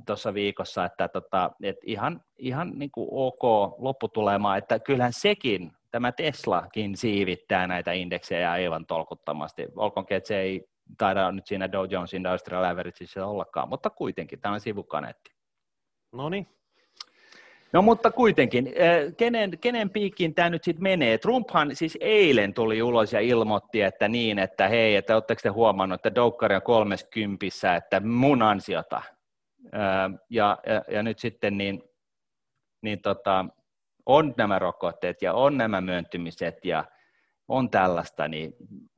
tuossa 0.05 0.33
viikossa, 0.33 0.85
että 0.85 1.07
tota, 1.07 1.51
et 1.63 1.77
ihan, 1.85 2.23
ihan 2.37 2.71
niin 2.75 2.91
kuin 2.91 3.07
ok 3.11 3.43
lopputulema, 3.77 4.57
että 4.57 4.79
kyllähän 4.79 5.13
sekin, 5.13 5.71
tämä 5.91 6.11
Teslakin 6.11 6.97
siivittää 6.97 7.67
näitä 7.67 7.91
indeksejä 7.91 8.51
aivan 8.51 8.85
tolkuttomasti. 8.85 9.67
Olkoonkin, 9.75 10.17
että 10.17 10.27
se 10.27 10.39
ei 10.39 10.65
taida 10.97 11.31
nyt 11.31 11.47
siinä 11.47 11.71
Dow 11.71 11.85
Jones 11.89 12.13
Industrial 12.13 12.63
Averageissa 12.63 13.25
ollakaan, 13.25 13.69
mutta 13.69 13.89
kuitenkin 13.89 14.41
tämä 14.41 14.53
on 14.53 14.59
sivukaneetti. 14.59 15.33
No 16.11 16.29
niin, 16.29 16.47
No 17.73 17.81
mutta 17.81 18.11
kuitenkin, 18.11 18.67
eh, 18.75 19.15
kenen, 19.17 19.59
kenen 19.61 19.89
piikkiin 19.89 20.35
tämä 20.35 20.49
nyt 20.49 20.63
sitten 20.63 20.83
menee? 20.83 21.17
Trumphan 21.17 21.75
siis 21.75 21.97
eilen 22.01 22.53
tuli 22.53 22.83
ulos 22.83 23.13
ja 23.13 23.19
ilmoitti, 23.19 23.81
että 23.81 24.07
niin, 24.07 24.39
että 24.39 24.67
hei, 24.67 24.95
että 24.95 25.15
oletteko 25.15 25.39
te 25.43 25.49
huomannut, 25.49 25.95
että 25.95 26.15
Doukkari 26.15 26.55
on 26.55 26.61
kolmeskympissä, 26.61 27.75
että 27.75 27.99
mun 27.99 28.41
ansiota. 28.41 29.01
Eh, 29.65 30.19
ja, 30.29 30.57
ja, 30.65 30.83
ja 30.91 31.03
nyt 31.03 31.19
sitten 31.19 31.57
niin, 31.57 31.83
niin 32.81 33.01
tota, 33.01 33.45
on 34.05 34.33
nämä 34.37 34.59
rokotteet 34.59 35.21
ja 35.21 35.33
on 35.33 35.57
nämä 35.57 35.81
myöntymiset 35.81 36.65
ja 36.65 36.85
on 37.47 37.69
tällaista, 37.69 38.27
niin 38.27 38.53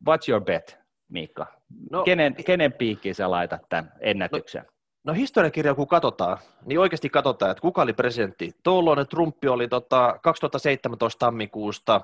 what's 0.09 0.29
your 0.29 0.43
bet, 0.43 0.79
Miikka? 1.07 1.47
No, 1.91 2.03
kenen, 2.03 2.35
kenen 2.45 2.73
piikkiin 2.73 3.15
sä 3.15 3.31
laitat 3.31 3.61
tämän 3.69 3.91
ennätyksen? 3.99 4.63
No, 4.65 4.74
No 5.05 5.13
historiakirja 5.13 5.75
kun 5.75 5.87
katsotaan, 5.87 6.37
niin 6.65 6.79
oikeasti 6.79 7.09
katsotaan, 7.09 7.51
että 7.51 7.61
kuka 7.61 7.81
oli 7.81 7.93
presidentti. 7.93 8.51
Tuolloin 8.63 9.07
Trumpi 9.07 9.47
oli 9.47 9.67
tota 9.67 10.19
2017 10.23 11.19
tammikuusta 11.19 12.01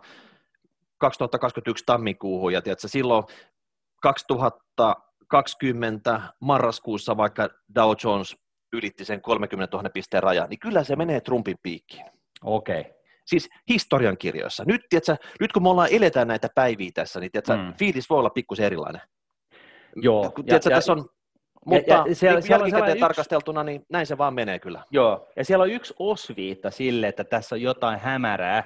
2021 0.97 1.85
tammikuuhun, 1.85 2.53
ja 2.53 2.61
tiedätkö, 2.61 2.87
silloin 2.87 3.23
2020 4.01 6.21
marraskuussa 6.39 7.17
vaikka 7.17 7.49
Dow 7.75 7.91
Jones 8.03 8.35
ylitti 8.73 9.05
sen 9.05 9.21
30 9.21 9.77
000 9.77 9.89
pisteen 9.89 10.23
rajan, 10.23 10.49
niin 10.49 10.59
kyllä 10.59 10.83
se 10.83 10.95
menee 10.95 11.21
Trumpin 11.21 11.57
piikkiin. 11.63 12.05
Okei. 12.43 12.81
Okay. 12.81 12.93
Siis 13.25 13.49
historian 13.69 14.17
kirjoissa. 14.17 14.63
Nyt, 14.67 14.81
tiedätkö, 14.89 15.15
nyt 15.39 15.51
kun 15.51 15.63
me 15.63 15.69
ollaan 15.69 15.89
eletään 15.91 16.27
näitä 16.27 16.49
päiviä 16.55 16.91
tässä, 16.93 17.19
niin 17.19 17.31
tiedätkö, 17.31 17.57
mm. 17.57 17.73
fiilis 17.73 18.09
voi 18.09 18.19
olla 18.19 18.29
pikkusen 18.29 18.65
erilainen. 18.65 19.01
Joo. 19.95 20.33
Tiedätkö, 20.45 20.69
ja, 20.69 20.75
tässä 20.75 20.91
on 20.91 21.09
mutta 21.65 21.91
ja, 21.91 22.05
ja 22.07 22.15
siellä, 22.15 22.35
niin 22.39 22.43
siellä 22.47 22.63
jälkikäteen 22.63 22.91
yksi... 22.91 22.99
tarkasteltuna, 22.99 23.63
niin 23.63 23.85
näin 23.89 24.05
se 24.05 24.17
vaan 24.17 24.33
menee 24.33 24.59
kyllä. 24.59 24.83
Joo, 24.91 25.27
ja 25.35 25.45
siellä 25.45 25.63
on 25.63 25.71
yksi 25.71 25.93
osviitta 25.99 26.71
sille, 26.71 27.07
että 27.07 27.23
tässä 27.23 27.55
on 27.55 27.61
jotain 27.61 27.99
hämärää, 27.99 28.63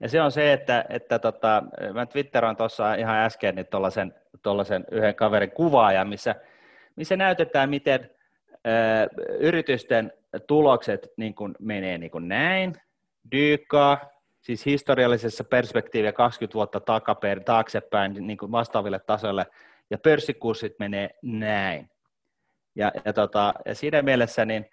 ja 0.00 0.08
se 0.08 0.22
on 0.22 0.32
se, 0.32 0.52
että, 0.52 0.84
että 0.88 1.18
tota, 1.18 1.62
mä 1.92 2.06
Twitteroin 2.06 2.56
tuossa 2.56 2.94
ihan 2.94 3.16
äsken 3.18 3.54
niin 3.54 3.66
tollasen, 3.66 4.14
tollasen 4.42 4.84
yhden 4.90 5.14
kaverin 5.14 5.50
kuvaaja, 5.50 6.04
missä, 6.04 6.34
missä 6.96 7.16
näytetään, 7.16 7.70
miten 7.70 8.10
ö, 8.66 9.24
yritysten 9.38 10.12
tulokset 10.46 11.08
niin 11.16 11.34
kun 11.34 11.54
menee 11.58 11.98
niin 11.98 12.10
kun 12.10 12.28
näin, 12.28 12.74
dyykkaa, 13.32 13.98
siis 14.40 14.66
historiallisessa 14.66 15.44
perspektiiviä 15.44 16.12
20 16.12 16.54
vuotta 16.54 16.80
takaperin, 16.80 17.44
taaksepäin 17.44 18.26
niin 18.26 18.38
kuin 18.38 18.52
vastaaville 18.52 18.98
tasoille, 18.98 19.46
ja 19.90 19.98
pörssikurssit 19.98 20.78
menee 20.78 21.10
näin. 21.22 21.90
Ja, 22.78 22.92
ja, 23.04 23.12
tota, 23.12 23.54
ja 23.66 23.74
siinä 23.74 24.02
mielessä 24.02 24.44
niin 24.44 24.66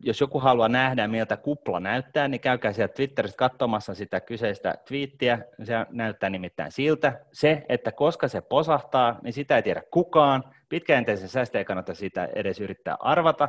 jos 0.00 0.20
joku 0.20 0.40
haluaa 0.40 0.68
nähdä, 0.68 1.08
miltä 1.08 1.36
kupla 1.36 1.80
näyttää, 1.80 2.28
niin 2.28 2.40
käykää 2.40 2.72
sieltä 2.72 2.94
Twitteristä 2.94 3.36
katsomassa 3.36 3.94
sitä 3.94 4.20
kyseistä 4.20 4.74
twiittiä. 4.88 5.38
Se 5.64 5.74
näyttää 5.90 6.30
nimittäin 6.30 6.72
siltä. 6.72 7.20
Se, 7.32 7.66
että 7.68 7.92
koska 7.92 8.28
se 8.28 8.40
posahtaa, 8.40 9.18
niin 9.22 9.32
sitä 9.32 9.56
ei 9.56 9.62
tiedä 9.62 9.82
kukaan. 9.90 10.44
Pitkäjänteisen 10.68 11.28
säästä 11.28 11.58
ei 11.58 11.64
kannata 11.64 11.94
sitä 11.94 12.28
edes 12.34 12.60
yrittää 12.60 12.96
arvata. 13.00 13.48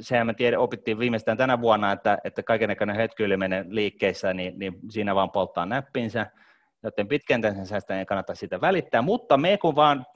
Sehän 0.00 0.26
me 0.26 0.34
tiedä, 0.34 0.60
opittiin 0.60 0.98
viimeistään 0.98 1.36
tänä 1.36 1.60
vuonna, 1.60 1.92
että, 1.92 2.18
että 2.24 2.42
kaikenlainen 2.42 2.96
hötkyileminen 2.96 3.66
liikkeissä, 3.68 4.34
niin, 4.34 4.58
niin 4.58 4.74
siinä 4.90 5.14
vaan 5.14 5.30
polttaa 5.30 5.66
näppinsä 5.66 6.26
joten 6.84 7.08
pitkäjänteisen 7.08 7.66
säästäjän 7.66 7.98
ei 7.98 8.06
kannata 8.06 8.34
sitä 8.34 8.60
välittää, 8.60 9.02
mutta 9.02 9.36
me 9.36 9.58
kun 9.58 9.76
vaan 9.76 10.06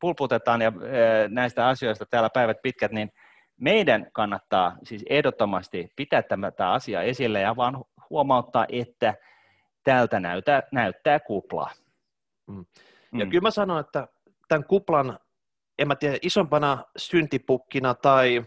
pulputetaan 0.00 0.60
ja 0.60 0.72
näistä 1.28 1.66
asioista 1.66 2.06
täällä 2.10 2.30
päivät 2.30 2.62
pitkät, 2.62 2.92
niin 2.92 3.12
meidän 3.60 4.06
kannattaa 4.12 4.76
siis 4.82 5.04
ehdottomasti 5.10 5.88
pitää 5.96 6.22
tämä, 6.22 6.50
tämä 6.50 6.72
asia 6.72 7.02
esille 7.02 7.40
ja 7.40 7.56
vaan 7.56 7.84
huomauttaa, 8.10 8.66
että 8.68 9.14
tältä 9.84 10.20
näyttää, 10.20 10.62
näyttää 10.72 11.20
kupla. 11.20 11.70
Mm. 12.46 12.64
Ja 13.18 13.24
mm. 13.24 13.30
kyllä 13.30 13.42
mä 13.42 13.50
sanon, 13.50 13.80
että 13.80 14.08
tämän 14.48 14.64
kuplan, 14.64 15.18
en 15.78 15.88
mä 15.88 15.96
tiedä, 15.96 16.18
isompana 16.22 16.84
syntipukkina 16.96 17.94
tai, 17.94 18.44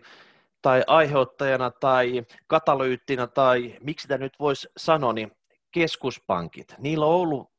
tai 0.62 0.84
aiheuttajana 0.88 1.72
tai 1.72 2.24
katalyyttina 2.47 3.28
tai 3.28 3.78
miksi 3.82 4.02
sitä 4.02 4.18
nyt 4.18 4.34
voisi 4.39 4.70
sanoa, 4.78 5.14
niin 5.14 5.32
keskuspankit, 5.72 6.76
niillä 6.78 7.05
on 7.05 7.13
ollut 7.13 7.51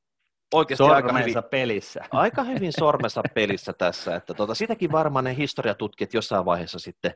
oikeasti 0.54 0.84
aika 0.84 1.12
hyvin, 1.18 1.34
pelissä. 1.50 2.04
aika 2.10 2.44
hyvin 2.44 2.72
sormensa 2.72 3.22
pelissä 3.34 3.72
tässä, 3.72 4.16
että 4.16 4.34
tuota, 4.34 4.54
sitäkin 4.54 4.92
varmaan 4.92 5.24
ne 5.24 5.36
historiatutkijat 5.36 6.14
jossain 6.14 6.44
vaiheessa 6.44 6.78
sitten 6.78 7.14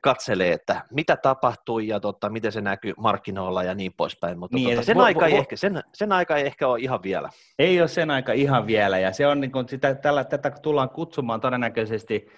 katselee, 0.00 0.52
että 0.52 0.84
mitä 0.90 1.16
tapahtui 1.16 1.88
ja 1.88 2.00
tota, 2.00 2.28
miten 2.28 2.52
se 2.52 2.60
näkyy 2.60 2.92
markkinoilla 2.96 3.62
ja 3.62 3.74
niin 3.74 3.92
poispäin, 3.96 4.38
mutta 4.38 4.56
niin, 4.56 4.70
tota, 4.70 4.82
sen, 4.82 4.96
vo, 4.96 5.02
aika 5.02 5.20
vo, 5.20 5.26
ei 5.26 5.34
ehkä, 5.34 5.56
sen, 5.56 5.82
sen 5.94 6.12
aika 6.12 6.36
ei 6.36 6.46
ehkä 6.46 6.68
ole 6.68 6.80
ihan 6.80 7.02
vielä. 7.02 7.30
Ei 7.58 7.80
ole 7.80 7.88
sen 7.88 8.10
aika 8.10 8.32
ihan 8.32 8.66
vielä, 8.66 8.98
ja 8.98 9.12
se 9.12 9.26
on 9.26 9.40
niin 9.40 9.52
kuin 9.52 9.68
sitä, 9.68 9.94
tällä, 9.94 10.24
tätä 10.24 10.50
tullaan 10.50 10.90
kutsumaan 10.90 11.40
todennäköisesti 11.40 12.28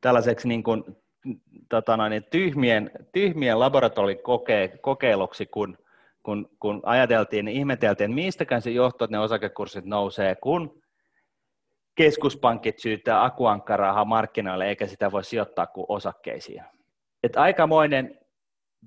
tällaiseksi 0.00 0.48
niin 0.48 0.62
kuin, 0.62 0.84
tota 1.68 1.96
noin, 1.96 2.24
tyhmien, 2.30 2.90
tyhmien 3.12 3.60
laboratorikokeiluksi, 3.60 5.46
kun 5.46 5.78
kun, 6.28 6.50
kun 6.60 6.80
ajateltiin, 6.84 7.44
niin 7.44 7.56
ihmeteltiin, 7.56 8.10
että 8.10 8.14
mistäkään 8.14 8.62
se 8.62 8.70
johtuu, 8.70 9.04
että 9.04 9.16
ne 9.16 9.22
osakekurssit 9.22 9.84
nousee, 9.84 10.34
kun 10.34 10.82
keskuspankit 11.94 12.78
syyttää 12.78 13.24
akuankkarahaa 13.24 14.04
markkinoille, 14.04 14.68
eikä 14.68 14.86
sitä 14.86 15.12
voi 15.12 15.24
sijoittaa 15.24 15.66
kuin 15.66 15.86
osakkeisiin. 15.88 16.62
Et 17.22 17.36
aikamoinen 17.36 18.18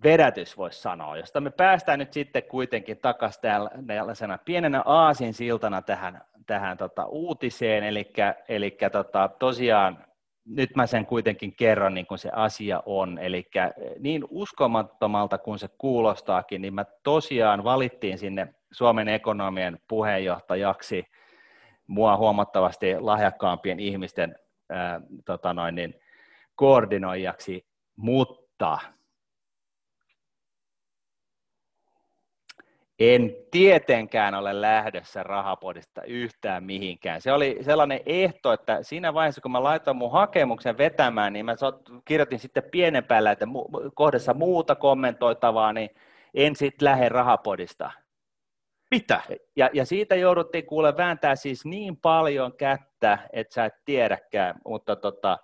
vedätys 0.03 0.57
voisi 0.57 0.81
sanoa, 0.81 1.17
josta 1.17 1.41
me 1.41 1.51
päästään 1.51 1.99
nyt 1.99 2.13
sitten 2.13 2.43
kuitenkin 2.43 2.97
takaisin 2.97 3.41
tällaisena 3.87 4.37
pienenä 4.45 4.81
aasinsiltana 4.85 5.81
tähän, 5.81 6.21
tähän 6.45 6.77
tota 6.77 7.05
uutiseen, 7.05 7.83
eli, 7.83 8.13
eli 8.49 8.77
tota, 8.91 9.29
tosiaan 9.39 10.05
nyt 10.45 10.75
mä 10.75 10.87
sen 10.87 11.05
kuitenkin 11.05 11.55
kerron 11.55 11.93
niin 11.93 12.05
kuin 12.05 12.17
se 12.17 12.29
asia 12.33 12.83
on, 12.85 13.19
eli 13.19 13.49
niin 13.99 14.23
uskomattomalta 14.29 15.37
kuin 15.37 15.59
se 15.59 15.67
kuulostaakin, 15.77 16.61
niin 16.61 16.73
mä 16.73 16.85
tosiaan 17.03 17.63
valittiin 17.63 18.17
sinne 18.17 18.53
Suomen 18.71 19.07
ekonomien 19.07 19.79
puheenjohtajaksi 19.87 21.03
mua 21.87 22.17
huomattavasti 22.17 22.99
lahjakkaampien 22.99 23.79
ihmisten 23.79 24.35
ää, 24.69 25.01
tota 25.25 25.53
noin, 25.53 25.75
niin, 25.75 25.95
koordinoijaksi, 26.55 27.65
mutta 27.95 28.79
En 33.03 33.35
tietenkään 33.51 34.35
ole 34.35 34.61
lähdössä 34.61 35.23
rahapodista 35.23 36.03
yhtään 36.03 36.63
mihinkään. 36.63 37.21
Se 37.21 37.31
oli 37.33 37.57
sellainen 37.61 37.99
ehto, 38.05 38.53
että 38.53 38.83
siinä 38.83 39.13
vaiheessa, 39.13 39.41
kun 39.41 39.51
mä 39.51 39.63
laitoin 39.63 39.97
mun 39.97 40.11
hakemuksen 40.11 40.77
vetämään, 40.77 41.33
niin 41.33 41.45
mä 41.45 41.55
kirjoitin 42.05 42.39
sitten 42.39 42.63
pienen 42.71 43.03
päällä, 43.03 43.31
että 43.31 43.47
kohdassa 43.95 44.33
muuta 44.33 44.75
kommentoitavaa, 44.75 45.73
niin 45.73 45.89
en 46.33 46.55
sitten 46.55 46.85
lähde 46.85 47.09
rahapodista. 47.09 47.91
Mitä? 48.91 49.21
Ja, 49.55 49.69
ja 49.73 49.85
siitä 49.85 50.15
jouduttiin 50.15 50.65
kuule 50.65 50.97
vääntää 50.97 51.35
siis 51.35 51.65
niin 51.65 51.97
paljon 51.97 52.53
kättä, 52.53 53.17
että 53.33 53.53
sä 53.53 53.65
et 53.65 53.75
tiedäkään, 53.85 54.55
mutta 54.65 54.95
tota, 54.95 55.37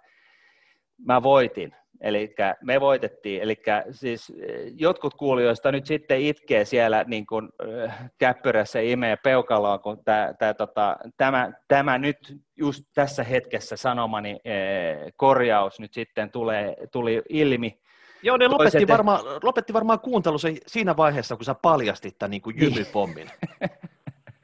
mä 1.06 1.24
voitin. 1.24 1.76
Eli 2.02 2.36
me 2.62 2.82
voitettiin, 2.82 3.42
eli 3.42 3.56
siis 3.92 4.34
eh, 4.42 4.72
jotkut 4.76 5.14
kuulijoista 5.14 5.72
nyt 5.72 5.86
sitten 5.86 6.22
itkee 6.22 6.66
siellä 6.66 7.04
niin 7.08 7.26
kuin 7.26 7.50
eh, 7.68 7.92
käppyrässä 8.18 8.80
imee 8.80 9.16
peukaloon, 9.16 9.80
kun 9.80 10.04
tämä, 10.04 10.34
tämä, 10.40 10.54
tota, 10.54 10.98
tämä, 11.18 11.52
tämä 11.68 11.98
nyt 11.98 12.38
just 12.56 12.84
tässä 12.94 13.24
hetkessä 13.24 13.78
sanomani 13.78 14.40
eh, 14.46 15.14
korjaus 15.16 15.80
nyt 15.80 15.94
sitten 15.94 16.32
tulee, 16.32 16.76
tuli 16.92 17.22
ilmi. 17.30 17.80
Joo, 18.24 18.38
ne 18.38 18.48
lopetti, 18.48 18.72
Toiset, 18.72 18.90
varmaan, 18.90 19.22
lopetti 19.44 19.74
varmaan 19.74 20.00
kuuntelu 20.00 20.38
siinä 20.68 20.98
vaiheessa, 20.98 21.36
kun 21.36 21.46
sä 21.46 21.56
paljastit 21.56 22.18
tämän 22.18 22.32
niin 22.32 22.42
kuin 22.42 22.62
jymypommin. 22.62 23.28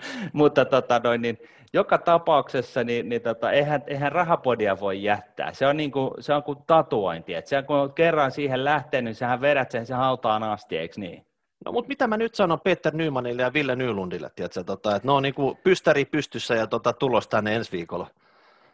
Mutta 0.34 0.66
tota, 0.66 1.02
noin, 1.04 1.22
niin, 1.22 1.38
joka 1.74 1.98
tapauksessa 1.98 2.84
niin, 2.84 3.10
niin 3.10 3.22
tota, 3.22 3.52
eihän, 3.52 3.84
eihän 3.88 4.12
rahapodia 4.12 4.80
voi 4.80 5.04
jättää. 5.04 5.54
Se 5.54 5.68
on, 5.68 5.78
niin 5.78 5.92
kuin, 5.92 6.12
se 6.20 6.34
on 6.34 6.44
kuin 6.44 6.58
tatuointi. 6.68 7.34
Et 7.34 7.48
se, 7.48 7.62
kun 7.62 7.76
on 7.76 7.94
kerran 7.94 8.32
siihen 8.32 8.64
lähtenyt, 8.64 9.04
niin 9.04 9.16
sähän 9.16 9.42
vedät 9.42 9.72
sen 9.72 9.86
se 9.86 9.94
hautaan 9.94 10.44
asti, 10.44 10.78
eikö 10.78 10.94
niin? 10.98 11.26
No 11.66 11.72
mutta 11.72 11.88
mitä 11.88 12.08
mä 12.08 12.18
nyt 12.18 12.36
sanon 12.36 12.62
Peter 12.62 12.96
Nymanille 12.96 13.42
ja 13.42 13.54
Ville 13.54 13.76
Nylundille, 13.76 14.30
tiedätkö, 14.36 14.64
tota, 14.64 14.96
että 14.96 15.08
ne 15.08 15.12
on 15.12 15.24
niin 15.24 15.34
kuin 15.34 15.58
pystäri 15.64 16.06
pystyssä 16.06 16.56
ja 16.56 16.68
tota, 16.68 16.94
tulos 16.94 17.28
tänne 17.28 17.56
ensi 17.56 17.72
viikolla. 17.72 18.08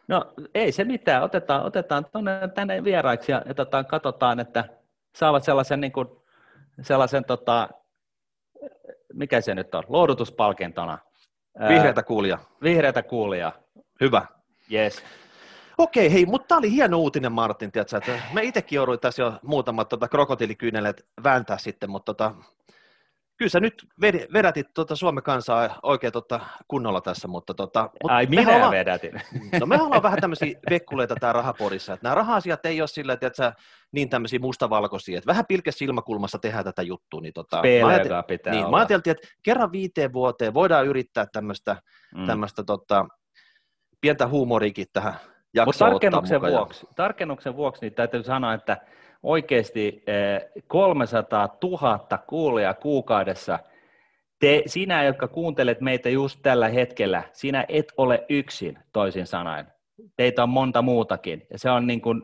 No 0.08 0.32
ei 0.54 0.72
se 0.72 0.84
mitään, 0.84 1.22
otetaan, 1.22 1.64
otetaan 1.64 2.06
tonne, 2.12 2.32
tänne 2.54 2.84
vieraiksi 2.84 3.32
ja, 3.32 3.42
ja 3.46 3.54
tota, 3.54 3.84
katsotaan, 3.84 4.40
että 4.40 4.64
saavat 5.16 5.44
sellaisen, 5.44 5.80
niin 5.80 5.92
kuin, 5.92 6.08
sellaisen 6.82 7.24
tota, 7.24 7.68
mikä 9.12 9.40
se 9.40 9.54
nyt 9.54 9.74
on, 9.74 9.82
lohdutuspalkintona 9.88 10.98
Vihreätä 11.68 12.02
kuulia. 12.02 12.38
Vihreätä 12.62 13.02
kuulia. 13.02 13.52
Hyvä. 14.00 14.26
Yes. 14.72 15.02
Okei, 15.78 16.12
hei, 16.12 16.26
mutta 16.26 16.48
tämä 16.48 16.58
oli 16.58 16.70
hieno 16.70 16.98
uutinen 16.98 17.32
Martin, 17.32 17.72
tiedätkö, 17.72 17.96
että 17.96 18.12
me 18.32 18.42
itsekin 18.42 18.76
jouduin 18.76 19.00
tässä 19.00 19.22
jo 19.22 19.32
muutamat 19.42 19.88
tota, 19.88 20.08
krokotiilikyyneleet 20.08 21.06
vääntää 21.24 21.58
sitten, 21.58 21.90
mutta 21.90 22.14
tota, 22.14 22.34
kyllä 23.40 23.50
sä 23.50 23.60
nyt 23.60 23.86
vedätit 24.32 24.66
tuota 24.74 24.96
Suomen 24.96 25.22
kansaa 25.22 25.78
oikein 25.82 26.12
tuota 26.12 26.40
kunnolla 26.68 27.00
tässä, 27.00 27.28
mutta 27.28 27.54
tota, 27.54 27.90
mut 28.02 28.10
Ai 28.10 28.26
minä 28.26 28.56
ollaan, 28.56 28.70
vedätin. 28.70 29.22
No 29.60 29.66
me 29.66 29.82
ollaan 29.82 30.02
vähän 30.02 30.20
tämmöisiä 30.20 30.58
vekkuleita 30.70 31.14
tää 31.20 31.32
rahapodissa, 31.32 31.92
että 31.92 32.06
nämä 32.06 32.14
raha-asiat 32.14 32.66
ei 32.66 32.80
ole 32.80 32.88
sillä, 32.88 33.12
että 33.12 33.30
sä 33.34 33.52
niin 33.92 34.08
tämmöisiä 34.08 34.38
mustavalkoisia, 34.38 35.18
että 35.18 35.26
vähän 35.28 35.46
pilkes 35.48 35.78
silmäkulmassa 35.78 36.38
tehdään 36.38 36.64
tätä 36.64 36.82
juttua. 36.82 37.20
Niin, 37.20 37.32
tota, 37.32 37.56
mä, 37.56 38.22
pitää 38.22 38.52
niin, 38.52 38.70
mä 38.70 38.76
ajattelin, 38.76 39.02
että 39.06 39.28
kerran 39.42 39.72
viiteen 39.72 40.12
vuoteen 40.12 40.54
voidaan 40.54 40.86
yrittää 40.86 41.26
tämmöistä 41.32 41.76
mm. 42.14 42.26
tämmöistä 42.26 42.64
tota, 42.64 43.06
pientä 44.00 44.28
huumoriikin 44.28 44.86
tähän 44.92 45.14
jaksoon 45.54 45.66
Mutta 45.66 45.84
tarkennuksen, 45.84 46.40
vuoksi, 46.40 46.86
tarkennuksen 46.96 47.56
vuoksi 47.56 47.80
niin 47.82 47.94
täytyy 47.94 48.22
sanoa, 48.22 48.54
että 48.54 48.76
oikeasti 49.22 50.04
300 50.66 51.44
eh, 51.44 51.70
000 51.70 52.18
kuulijaa 52.26 52.74
kuukaudessa. 52.74 53.58
Te, 54.38 54.62
sinä, 54.66 55.04
jotka 55.04 55.28
kuuntelet 55.28 55.80
meitä 55.80 56.08
just 56.08 56.38
tällä 56.42 56.68
hetkellä, 56.68 57.22
sinä 57.32 57.64
et 57.68 57.92
ole 57.96 58.24
yksin, 58.28 58.78
toisin 58.92 59.26
sanoen. 59.26 59.66
Teitä 60.16 60.42
on 60.42 60.48
monta 60.48 60.82
muutakin. 60.82 61.46
Ja 61.50 61.58
se 61.58 61.70
on 61.70 61.86
niin 61.86 62.00
kuin 62.00 62.22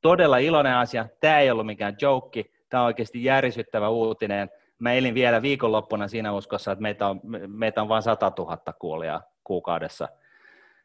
todella 0.00 0.38
iloinen 0.38 0.76
asia. 0.76 1.08
Tämä 1.20 1.38
ei 1.38 1.50
ollut 1.50 1.66
mikään 1.66 1.96
joke. 2.02 2.44
Tämä 2.68 2.82
on 2.82 2.86
oikeasti 2.86 3.24
järisyttävä 3.24 3.88
uutinen. 3.88 4.50
Mä 4.78 4.92
elin 4.92 5.14
vielä 5.14 5.42
viikonloppuna 5.42 6.08
siinä 6.08 6.32
uskossa, 6.32 6.72
että 6.72 6.82
meitä 6.82 7.08
on, 7.08 7.20
meitä 7.46 7.82
on 7.82 7.88
vain 7.88 8.02
100 8.02 8.32
000 8.38 8.58
kuulijaa 8.78 9.22
kuukaudessa. 9.44 10.08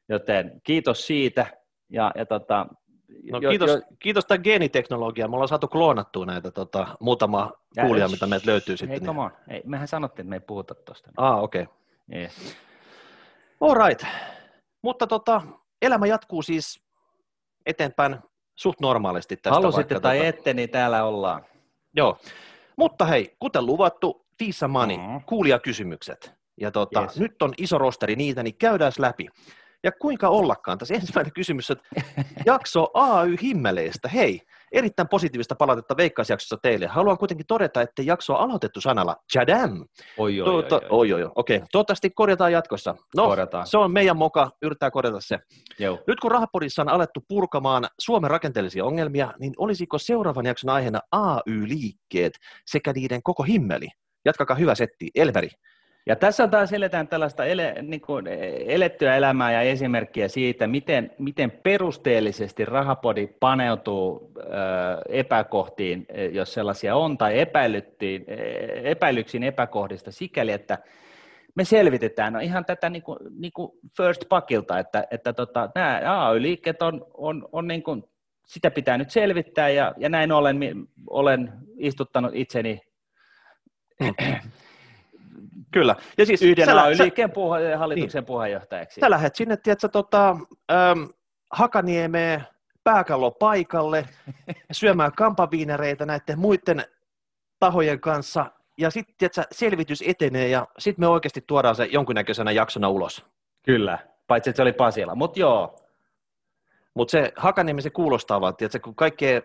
Joten 0.09 0.61
kiitos 0.63 1.07
siitä. 1.07 1.45
Ja, 1.89 2.11
ja 2.15 2.25
tota, 2.25 2.65
No, 3.31 3.39
jo, 3.41 3.49
kiitos, 3.49 3.69
jo, 3.69 3.81
kiitos 3.99 4.25
tämän 4.25 4.41
geeniteknologiaa. 4.43 5.27
Me 5.27 5.35
ollaan 5.35 5.47
saatu 5.47 5.67
kloonattua 5.67 6.25
näitä 6.25 6.51
tota, 6.51 6.87
muutama 6.99 7.51
kuulia, 7.81 8.07
mitä 8.07 8.27
meiltä 8.27 8.51
löytyy 8.51 8.77
sitten. 8.77 8.99
Hei, 8.99 9.07
come 9.07 9.21
on. 9.21 9.31
Ei, 9.47 9.61
mehän 9.65 9.87
sanottiin, 9.87 10.23
että 10.23 10.29
me 10.29 10.35
ei 10.35 10.39
puhuta 10.39 10.75
tuosta. 10.75 11.11
Ah, 11.17 11.43
okei. 11.43 11.61
Okay. 11.61 12.21
Yes. 12.21 12.57
All 13.61 13.87
right. 13.87 14.05
Mutta 14.81 15.07
tota, 15.07 15.41
elämä 15.81 16.07
jatkuu 16.07 16.41
siis 16.41 16.83
eteenpäin 17.65 18.17
suht 18.55 18.79
normaalisti 18.79 19.37
tästä. 19.37 19.55
Halusitte 19.55 19.99
tai 19.99 20.17
tota... 20.17 20.27
ette, 20.27 20.53
niin 20.53 20.69
täällä 20.69 21.03
ollaan. 21.03 21.45
Joo. 21.95 22.17
Mutta 22.75 23.05
hei, 23.05 23.35
kuten 23.39 23.65
luvattu, 23.65 24.25
Fisa 24.39 24.67
Money, 24.67 24.97
mm-hmm. 24.97 25.21
kuulia 25.25 25.59
kysymykset. 25.59 26.33
Ja 26.61 26.71
tota, 26.71 27.01
yes. 27.01 27.19
nyt 27.19 27.41
on 27.41 27.53
iso 27.57 27.77
rosteri 27.77 28.15
niitä, 28.15 28.43
niin 28.43 28.55
käydään 28.57 28.91
läpi. 28.99 29.27
Ja 29.83 29.91
kuinka 29.91 30.29
ollakaan? 30.29 30.77
Tässä 30.77 30.93
ensimmäinen 30.93 31.33
kysymys, 31.33 31.71
että 31.71 31.83
jakso 32.45 32.87
AY 32.93 33.35
Himmeleistä. 33.41 34.07
Hei, 34.07 34.41
erittäin 34.71 35.07
positiivista 35.07 35.55
palautetta 35.55 35.97
Veikkausjaksossa 35.97 36.57
teille. 36.61 36.87
Haluan 36.87 37.17
kuitenkin 37.17 37.45
todeta, 37.47 37.81
että 37.81 38.01
jakso 38.01 38.33
on 38.33 38.39
aloitettu 38.39 38.81
sanalla 38.81 39.15
Chadam. 39.33 39.85
Oi, 40.17 40.41
oi, 40.41 40.45
Tuota, 40.45 40.75
oi, 40.75 40.83
oi. 40.89 41.13
oi, 41.13 41.23
oi, 41.23 41.31
Okei, 41.35 41.61
toivottavasti 41.71 42.09
korjataan 42.09 42.51
jatkossa. 42.51 42.95
No, 43.15 43.27
Korjataan. 43.27 43.67
se 43.67 43.77
on 43.77 43.91
meidän 43.91 44.17
moka, 44.17 44.51
yrittää 44.61 44.91
korjata 44.91 45.21
se. 45.21 45.39
Joo. 45.79 45.99
Nyt 46.07 46.19
kun 46.19 46.31
Rahapodissa 46.31 46.81
on 46.81 46.89
alettu 46.89 47.19
purkamaan 47.27 47.87
Suomen 47.99 48.31
rakenteellisia 48.31 48.85
ongelmia, 48.85 49.33
niin 49.39 49.53
olisiko 49.57 49.97
seuraavan 49.97 50.45
jakson 50.45 50.69
aiheena 50.69 50.99
AY-liikkeet 51.11 52.33
sekä 52.65 52.93
niiden 52.93 53.23
koko 53.23 53.43
himmeli? 53.43 53.87
Jatkakaa 54.25 54.57
hyvä 54.57 54.75
setti. 54.75 55.09
Elveri. 55.15 55.49
Ja 56.05 56.15
tässä 56.15 56.47
taas 56.47 56.73
eletään 56.73 57.07
tällaista 57.07 57.45
ele, 57.45 57.75
niin 57.81 58.01
kuin 58.01 58.27
elettyä 58.67 59.15
elämää 59.15 59.51
ja 59.51 59.61
esimerkkiä 59.61 60.27
siitä, 60.27 60.67
miten, 60.67 61.11
miten 61.19 61.51
perusteellisesti 61.51 62.65
rahapodi 62.65 63.27
paneutuu 63.39 64.31
ö, 64.37 64.41
epäkohtiin, 65.09 66.07
jos 66.31 66.53
sellaisia 66.53 66.95
on, 66.95 67.17
tai 67.17 67.39
epäilyttiin, 67.39 68.25
epäilyksiin 68.83 69.43
epäkohdista 69.43 70.11
sikäli, 70.11 70.51
että 70.51 70.77
me 71.55 71.65
selvitetään. 71.65 72.33
No 72.33 72.39
ihan 72.39 72.65
tätä 72.65 72.89
niin 72.89 73.03
kuin, 73.03 73.19
niin 73.39 73.53
kuin 73.53 73.71
first 73.97 74.21
pakilta, 74.29 74.79
että, 74.79 75.07
että 75.11 75.33
tota, 75.33 75.69
nämä 75.75 76.01
AY-liikkeet 76.05 76.81
on, 76.81 77.05
on, 77.13 77.49
on 77.51 77.67
niin 77.67 77.83
kuin, 77.83 78.03
sitä 78.45 78.71
pitää 78.71 78.97
nyt 78.97 79.09
selvittää, 79.09 79.69
ja, 79.69 79.93
ja 79.97 80.09
näin 80.09 80.31
ollen 80.31 80.57
mi- 80.57 80.75
olen 81.09 81.53
istuttanut 81.77 82.31
itseni 82.35 82.81
Kyllä. 85.71 85.95
Ja 86.17 86.25
siis 86.25 86.41
yhden 86.41 86.65
sä, 86.65 86.71
sä, 86.71 86.83
AY-liikkeen 86.83 87.31
puhe- 87.31 87.75
hallituksen 87.75 88.25
puheenjohtajaksi. 88.25 89.01
sä 89.01 89.09
lähdet 89.09 89.35
sinne, 89.35 89.57
tiedätkö, 89.57 89.89
tota, 89.89 90.29
äm, 90.29 91.09
Hakaniemeen 91.51 92.43
pääkallo 92.83 93.31
paikalle 93.31 94.05
syömään 94.71 95.11
kampaviinereitä 95.11 96.05
näiden 96.05 96.39
muiden 96.39 96.83
tahojen 97.59 97.99
kanssa, 97.99 98.51
ja 98.77 98.89
sitten 98.89 99.29
selvitys 99.51 100.03
etenee, 100.07 100.47
ja 100.47 100.67
sitten 100.79 101.03
me 101.03 101.07
oikeasti 101.07 101.43
tuodaan 101.47 101.75
se 101.75 101.85
jonkunnäköisenä 101.91 102.51
jaksona 102.51 102.89
ulos. 102.89 103.25
Kyllä, 103.65 103.99
paitsi 104.27 104.49
että 104.49 104.57
se 104.57 104.61
oli 104.61 104.73
Pasila, 104.73 105.15
mutta 105.15 105.39
joo. 105.39 105.75
Mutta 106.93 107.11
se 107.11 107.31
Hakaniemi 107.35 107.81
se 107.81 107.89
kuulostaa 107.89 108.41
vaan, 108.41 108.55
tiedätkö, 108.55 108.79
kun 108.79 108.95
kaikkea, 108.95 109.41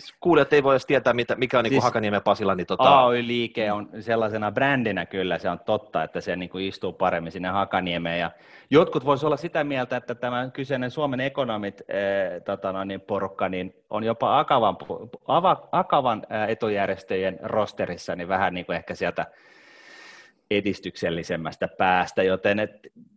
siis 0.00 0.14
kuulijat 0.20 0.52
ei 0.52 0.62
voi 0.62 0.74
edes 0.74 0.86
tietää, 0.86 1.12
mitä, 1.12 1.34
mikä 1.36 1.58
on 1.58 1.64
siis, 1.64 1.70
Siis 1.70 1.76
niinku 1.76 1.84
Hakaniemen 1.84 2.22
Pasila, 2.22 2.54
niin 2.54 2.66
tota, 2.66 3.06
AY-liike 3.06 3.72
on 3.72 3.88
sellaisena 4.00 4.52
brändinä 4.52 5.06
kyllä, 5.06 5.38
se 5.38 5.50
on 5.50 5.60
totta, 5.66 6.02
että 6.02 6.20
se 6.20 6.36
niin 6.36 6.48
kuin 6.50 6.64
istuu 6.64 6.92
paremmin 6.92 7.32
sinne 7.32 7.48
Hakaniemeen. 7.48 8.20
Ja 8.20 8.30
jotkut 8.70 9.04
voisivat 9.04 9.26
olla 9.26 9.36
sitä 9.36 9.64
mieltä, 9.64 9.96
että 9.96 10.14
tämä 10.14 10.50
kyseinen 10.52 10.90
Suomen 10.90 11.20
ekonomit 11.20 11.80
eh, 11.88 12.42
tota 12.44 12.72
noin, 12.72 12.88
niin 12.88 13.00
porukka 13.00 13.48
niin 13.48 13.74
on 13.90 14.04
jopa 14.04 14.38
Akavan, 14.38 14.76
ava, 15.26 15.68
Akavan 15.72 16.22
eh, 16.30 16.50
etujärjestöjen 16.50 17.38
rosterissa, 17.42 18.16
niin 18.16 18.28
vähän 18.28 18.54
niin 18.54 18.66
kuin 18.66 18.76
ehkä 18.76 18.94
sieltä 18.94 19.26
edistyksellisemmästä 20.50 21.68
päästä, 21.68 22.22
joten 22.22 22.58
et 22.58 22.70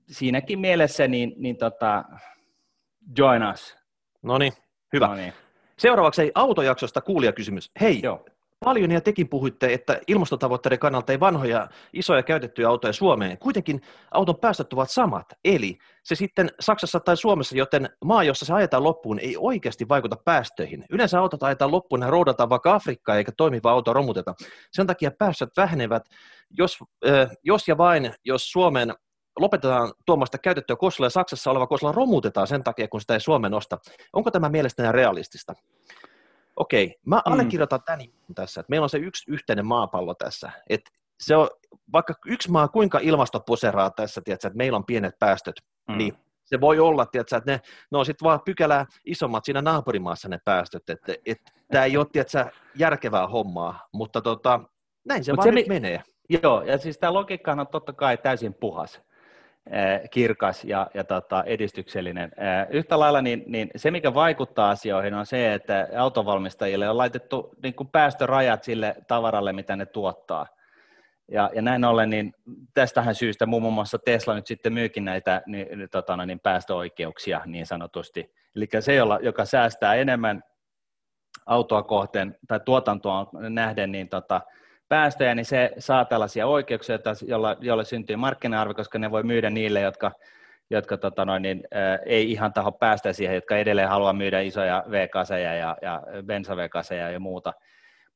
siinäkin 0.08 0.60
mielessä 0.60 1.08
niin, 1.08 1.34
niin 1.38 1.58
tota, 1.58 2.04
join 3.18 3.44
us. 3.54 3.78
no 4.22 4.38
niin, 4.38 4.54
hyvä. 4.94 5.08
No 5.08 5.16
niin, 5.16 5.34
Seuraavaksi 5.80 6.22
ei 6.22 6.32
autojaksosta 6.36 7.02
kuulijakysymys. 7.02 7.72
Hei, 7.82 8.00
joo. 8.04 8.26
Paljon 8.66 8.92
ja 8.92 9.02
tekin 9.02 9.30
puhuitte, 9.30 9.74
että 9.74 10.00
ilmastotavoitteiden 10.08 10.80
kannalta 10.80 11.12
ei 11.12 11.20
vanhoja, 11.20 11.70
isoja 11.94 12.24
käytettyjä 12.24 12.70
autoja 12.70 12.94
Suomeen. 12.94 13.38
Kuitenkin 13.38 13.82
auton 14.12 14.40
päästöt 14.40 14.74
ovat 14.74 14.90
samat, 14.90 15.26
eli 15.46 15.78
se 16.04 16.16
sitten 16.16 16.50
Saksassa 16.60 17.00
tai 17.00 17.18
Suomessa, 17.18 17.58
joten 17.58 17.90
maa, 18.06 18.24
jossa 18.24 18.46
se 18.46 18.54
ajetaan 18.54 18.84
loppuun, 18.84 19.20
ei 19.20 19.36
oikeasti 19.38 19.90
vaikuta 19.90 20.16
päästöihin. 20.26 20.86
Yleensä 20.90 21.20
autot 21.20 21.44
ajetaan 21.44 21.72
loppuun 21.72 22.02
ja 22.02 22.10
roudataan 22.10 22.50
vaikka 22.50 22.76
Afrikkaan 22.76 23.18
eikä 23.18 23.32
toimiva 23.38 23.72
auto 23.72 23.94
romuteta. 23.94 24.36
Sen 24.72 24.88
takia 24.88 25.12
päästöt 25.12 25.50
vähenevät, 25.58 26.04
jos, 26.50 26.78
äh, 27.08 27.30
jos 27.44 27.68
ja 27.68 27.78
vain, 27.78 28.14
jos 28.26 28.52
Suomeen 28.52 28.94
lopetetaan 29.38 29.94
tuomasta 30.06 30.38
käytettyä 30.38 30.76
Kosla 30.76 31.06
ja 31.06 31.10
Saksassa 31.10 31.52
oleva 31.52 31.68
Kosla 31.68 31.92
romutetaan 31.92 32.48
sen 32.48 32.64
takia, 32.64 32.88
kun 32.88 33.02
sitä 33.02 33.14
ei 33.14 33.20
Suomen 33.20 33.54
osta. 33.54 33.78
Onko 34.14 34.32
tämä 34.32 34.50
mielestäni 34.50 34.92
realistista? 34.92 35.54
Okei, 36.56 36.96
mä 37.06 37.16
Mm. 37.16 37.22
allekirjoitan 37.34 37.80
tämän 37.86 38.00
tässä, 38.36 38.62
että 38.62 38.70
meillä 38.70 38.84
on 38.86 38.90
se 38.90 38.98
yksi 38.98 39.32
yhteinen 39.32 39.66
maapallo 39.66 40.14
tässä, 40.14 40.52
että 40.70 40.92
se 41.20 41.36
on, 41.36 41.50
vaikka 41.94 42.14
yksi 42.26 42.52
maa 42.52 42.68
kuinka 42.68 43.00
ilmastoposeraa 43.02 43.90
tässä, 43.90 44.22
tiedätkö, 44.26 44.48
että 44.48 44.58
meillä 44.58 44.76
on 44.76 44.86
pienet 44.86 45.20
päästöt, 45.20 45.56
Mm. 45.90 45.98
niin 45.98 46.14
se 46.46 46.62
voi 46.62 46.80
olla, 46.80 47.06
tiedätkö, 47.06 47.38
että 47.38 47.52
ne, 47.52 47.62
ne 47.92 47.98
on 47.98 48.06
sitten 48.06 48.26
vaan 48.26 48.40
pykälää 48.46 48.86
isommat 49.06 49.46
siinä 49.46 49.62
naapurimaassa 49.62 50.30
ne 50.30 50.40
päästöt, 50.46 50.90
että 50.90 51.14
et, 51.26 51.38
tämä 51.72 51.84
ei 51.84 51.98
ole 51.98 52.06
tiedätkö, 52.12 52.46
järkevää 52.76 53.28
hommaa, 53.28 53.88
mutta 53.94 54.22
tota, 54.22 54.60
näin 55.06 55.24
se 55.24 55.32
Mut 55.32 55.38
vaan 55.38 55.48
se, 55.48 55.52
nyt 55.52 55.68
mi- 55.68 55.74
menee. 55.74 56.04
Joo, 56.44 56.62
ja 56.62 56.78
siis 56.78 56.98
tämä 57.00 57.14
logiikkahan 57.14 57.60
on 57.60 57.68
totta 57.68 57.94
kai 57.94 58.18
täysin 58.18 58.54
puhas, 58.54 59.02
kirkas 60.12 60.64
ja, 60.64 60.88
ja 60.94 61.04
tota, 61.04 61.44
edistyksellinen. 61.44 62.32
Eh, 62.38 62.68
Yhtä 62.70 63.00
lailla 63.00 63.22
niin, 63.22 63.44
niin 63.48 63.70
se, 63.76 63.92
mikä 63.92 64.14
vaikuttaa 64.14 64.70
asioihin, 64.70 65.14
on 65.14 65.26
se, 65.26 65.54
että 65.54 65.88
autovalmistajille 65.98 66.90
on 66.90 66.98
laitettu 66.98 67.56
niin 67.64 67.74
kuin 67.74 67.90
päästörajat 67.90 68.64
sille 68.64 68.96
tavaralle, 69.08 69.54
mitä 69.54 69.76
ne 69.76 69.86
tuottaa. 69.86 70.48
Ja, 71.32 71.50
ja 71.54 71.62
näin 71.62 71.86
ollen, 71.86 72.10
niin 72.10 72.34
tästähän 72.74 73.16
syystä 73.16 73.46
muun 73.46 73.74
muassa 73.74 74.00
Tesla 74.06 74.36
nyt 74.36 74.48
sitten 74.48 74.74
myykin 74.74 75.06
näitä 75.06 75.42
niin, 75.46 75.68
tota, 75.92 76.26
niin 76.26 76.40
päästöoikeuksia 76.40 77.42
niin 77.46 77.66
sanotusti. 77.66 78.34
Eli 78.56 78.68
se, 78.80 78.96
jolla, 78.96 79.20
joka 79.22 79.46
säästää 79.46 79.96
enemmän 79.96 80.44
autoa 81.46 81.84
kohteen 81.84 82.38
tai 82.48 82.60
tuotantoa 82.66 83.30
nähden, 83.34 83.92
niin 83.92 84.10
tota, 84.10 84.42
päästöjä, 84.90 85.36
niin 85.36 85.46
se 85.46 85.72
saa 85.80 86.06
tällaisia 86.06 86.48
oikeuksia, 86.48 86.96
että 86.96 87.14
jolla, 87.62 87.84
syntyy 87.84 88.16
markkina-arvo, 88.16 88.74
koska 88.74 89.00
ne 89.00 89.12
voi 89.12 89.24
myydä 89.24 89.50
niille, 89.50 89.82
jotka, 89.82 90.12
jotka 90.70 90.98
tota 90.98 91.26
noin, 91.26 91.42
niin, 91.42 91.64
ää, 91.72 91.98
ei 92.06 92.32
ihan 92.32 92.54
taho 92.54 92.72
päästä 92.72 93.14
siihen, 93.14 93.36
jotka 93.36 93.58
edelleen 93.58 93.90
haluaa 93.90 94.14
myydä 94.14 94.42
isoja 94.42 94.84
V-kaseja 94.92 95.54
ja, 95.56 95.78
ja 95.82 96.04
bensa 96.26 96.58
v 96.58 96.60
ja 97.14 97.20
muuta. 97.20 97.54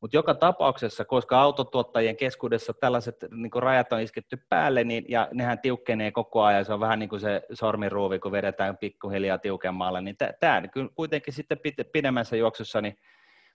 Mutta 0.01 0.17
joka 0.17 0.33
tapauksessa, 0.33 1.05
koska 1.05 1.41
autotuottajien 1.41 2.17
keskuudessa 2.17 2.73
tällaiset 2.73 3.15
niin 3.31 3.51
rajat 3.55 3.93
on 3.93 4.01
isketty 4.01 4.37
päälle, 4.49 4.83
niin, 4.83 5.05
ja 5.07 5.27
nehän 5.33 5.59
tiukkenee 5.59 6.11
koko 6.11 6.43
ajan, 6.43 6.65
se 6.65 6.73
on 6.73 6.79
vähän 6.79 6.99
niin 6.99 7.09
kuin 7.09 7.19
se 7.19 7.41
sormiruuvi, 7.53 8.19
kun 8.19 8.31
vedetään 8.31 8.77
pikkuhiljaa 8.77 9.37
tiukemmalle, 9.37 10.01
niin 10.01 10.15
tämä 10.39 10.61
kuitenkin 10.95 11.33
sitten 11.33 11.59
pidemmässä 11.91 12.35
juoksussa 12.35 12.81
niin 12.81 12.97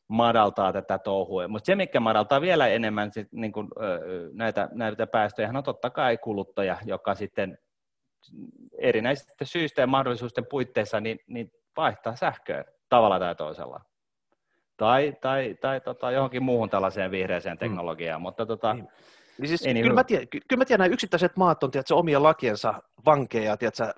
madaltaa 0.09 0.73
tätä 0.73 0.99
touhua. 0.99 1.49
Mutta 1.49 1.67
se, 1.67 1.75
mikä 1.75 2.01
madaltaa 2.01 2.41
vielä 2.41 2.67
enemmän 2.67 3.13
sit, 3.13 3.29
niin 3.33 3.53
kun, 3.53 3.69
näitä, 4.33 4.69
näitä 4.73 5.07
päästöjä, 5.07 5.51
on 5.55 5.63
totta 5.63 5.91
kai 5.91 6.19
kuluttaja, 6.19 6.79
joka 6.85 7.15
sitten 7.15 7.59
erinäisistä 8.79 9.45
syistä 9.45 9.81
ja 9.81 9.87
mahdollisuusten 9.87 10.47
puitteissa 10.51 11.01
niin, 11.01 11.19
niin 11.27 11.51
vaihtaa 11.77 12.17
sähköä 12.17 12.65
tavalla 12.89 13.19
tai 13.19 13.35
toisella. 13.35 13.81
Tai, 14.77 15.13
tai, 15.21 15.57
tai 15.61 15.81
tota, 15.81 16.11
johonkin 16.11 16.43
muuhun 16.43 16.71
tällaiseen 16.71 17.11
vihreäseen 17.11 17.59
teknologiaan, 17.59 18.21
mm. 18.21 18.23
mutta 18.23 18.47
tota, 18.47 18.75
Niin. 18.75 18.89
Niin 19.39 19.49
siis, 19.49 19.63
Anywho. 19.63 19.83
kyllä, 19.83 19.95
mä 19.95 20.05
tiedän, 20.05 20.29
ky- 20.29 20.41
kyllä 20.49 20.61
mä 20.61 20.65
tiedän, 20.65 20.85
nämä 20.85 20.95
yksittäiset 20.95 21.37
maat 21.37 21.63
on 21.63 21.71
tiedätkö, 21.71 21.95
omia 21.95 22.23
lakiensa 22.23 22.75
vankeja, 23.07 23.57
tiedätkö, 23.57 23.93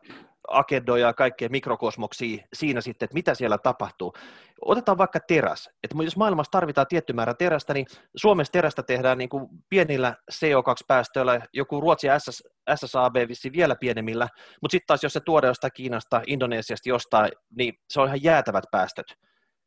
agendoja 0.50 1.06
ja 1.06 1.14
kaikkea 1.14 1.48
mikrokosmoksia 1.48 2.44
siinä 2.52 2.80
sitten, 2.80 3.06
että 3.06 3.14
mitä 3.14 3.34
siellä 3.34 3.58
tapahtuu. 3.58 4.14
Otetaan 4.60 4.98
vaikka 4.98 5.20
teräs. 5.20 5.70
Että 5.82 5.96
jos 6.04 6.16
maailmassa 6.16 6.50
tarvitaan 6.50 6.86
tietty 6.86 7.12
määrä 7.12 7.34
terästä, 7.34 7.74
niin 7.74 7.86
Suomessa 8.16 8.52
terästä 8.52 8.82
tehdään 8.82 9.18
niin 9.18 9.28
kuin 9.28 9.48
pienillä 9.68 10.14
CO2-päästöillä, 10.32 11.40
joku 11.52 11.80
Ruotsi 11.80 12.06
SS, 12.18 12.42
SSAB 12.74 13.16
vissi 13.28 13.52
vielä 13.52 13.76
pienemmillä, 13.76 14.28
mutta 14.62 14.72
sitten 14.72 14.86
taas 14.86 15.02
jos 15.02 15.12
se 15.12 15.20
tuodaan 15.20 15.50
jostain 15.50 15.72
Kiinasta, 15.74 16.22
Indonesiasta 16.26 16.88
jostain, 16.88 17.32
niin 17.56 17.74
se 17.90 18.00
on 18.00 18.06
ihan 18.06 18.22
jäätävät 18.22 18.64
päästöt. 18.70 19.06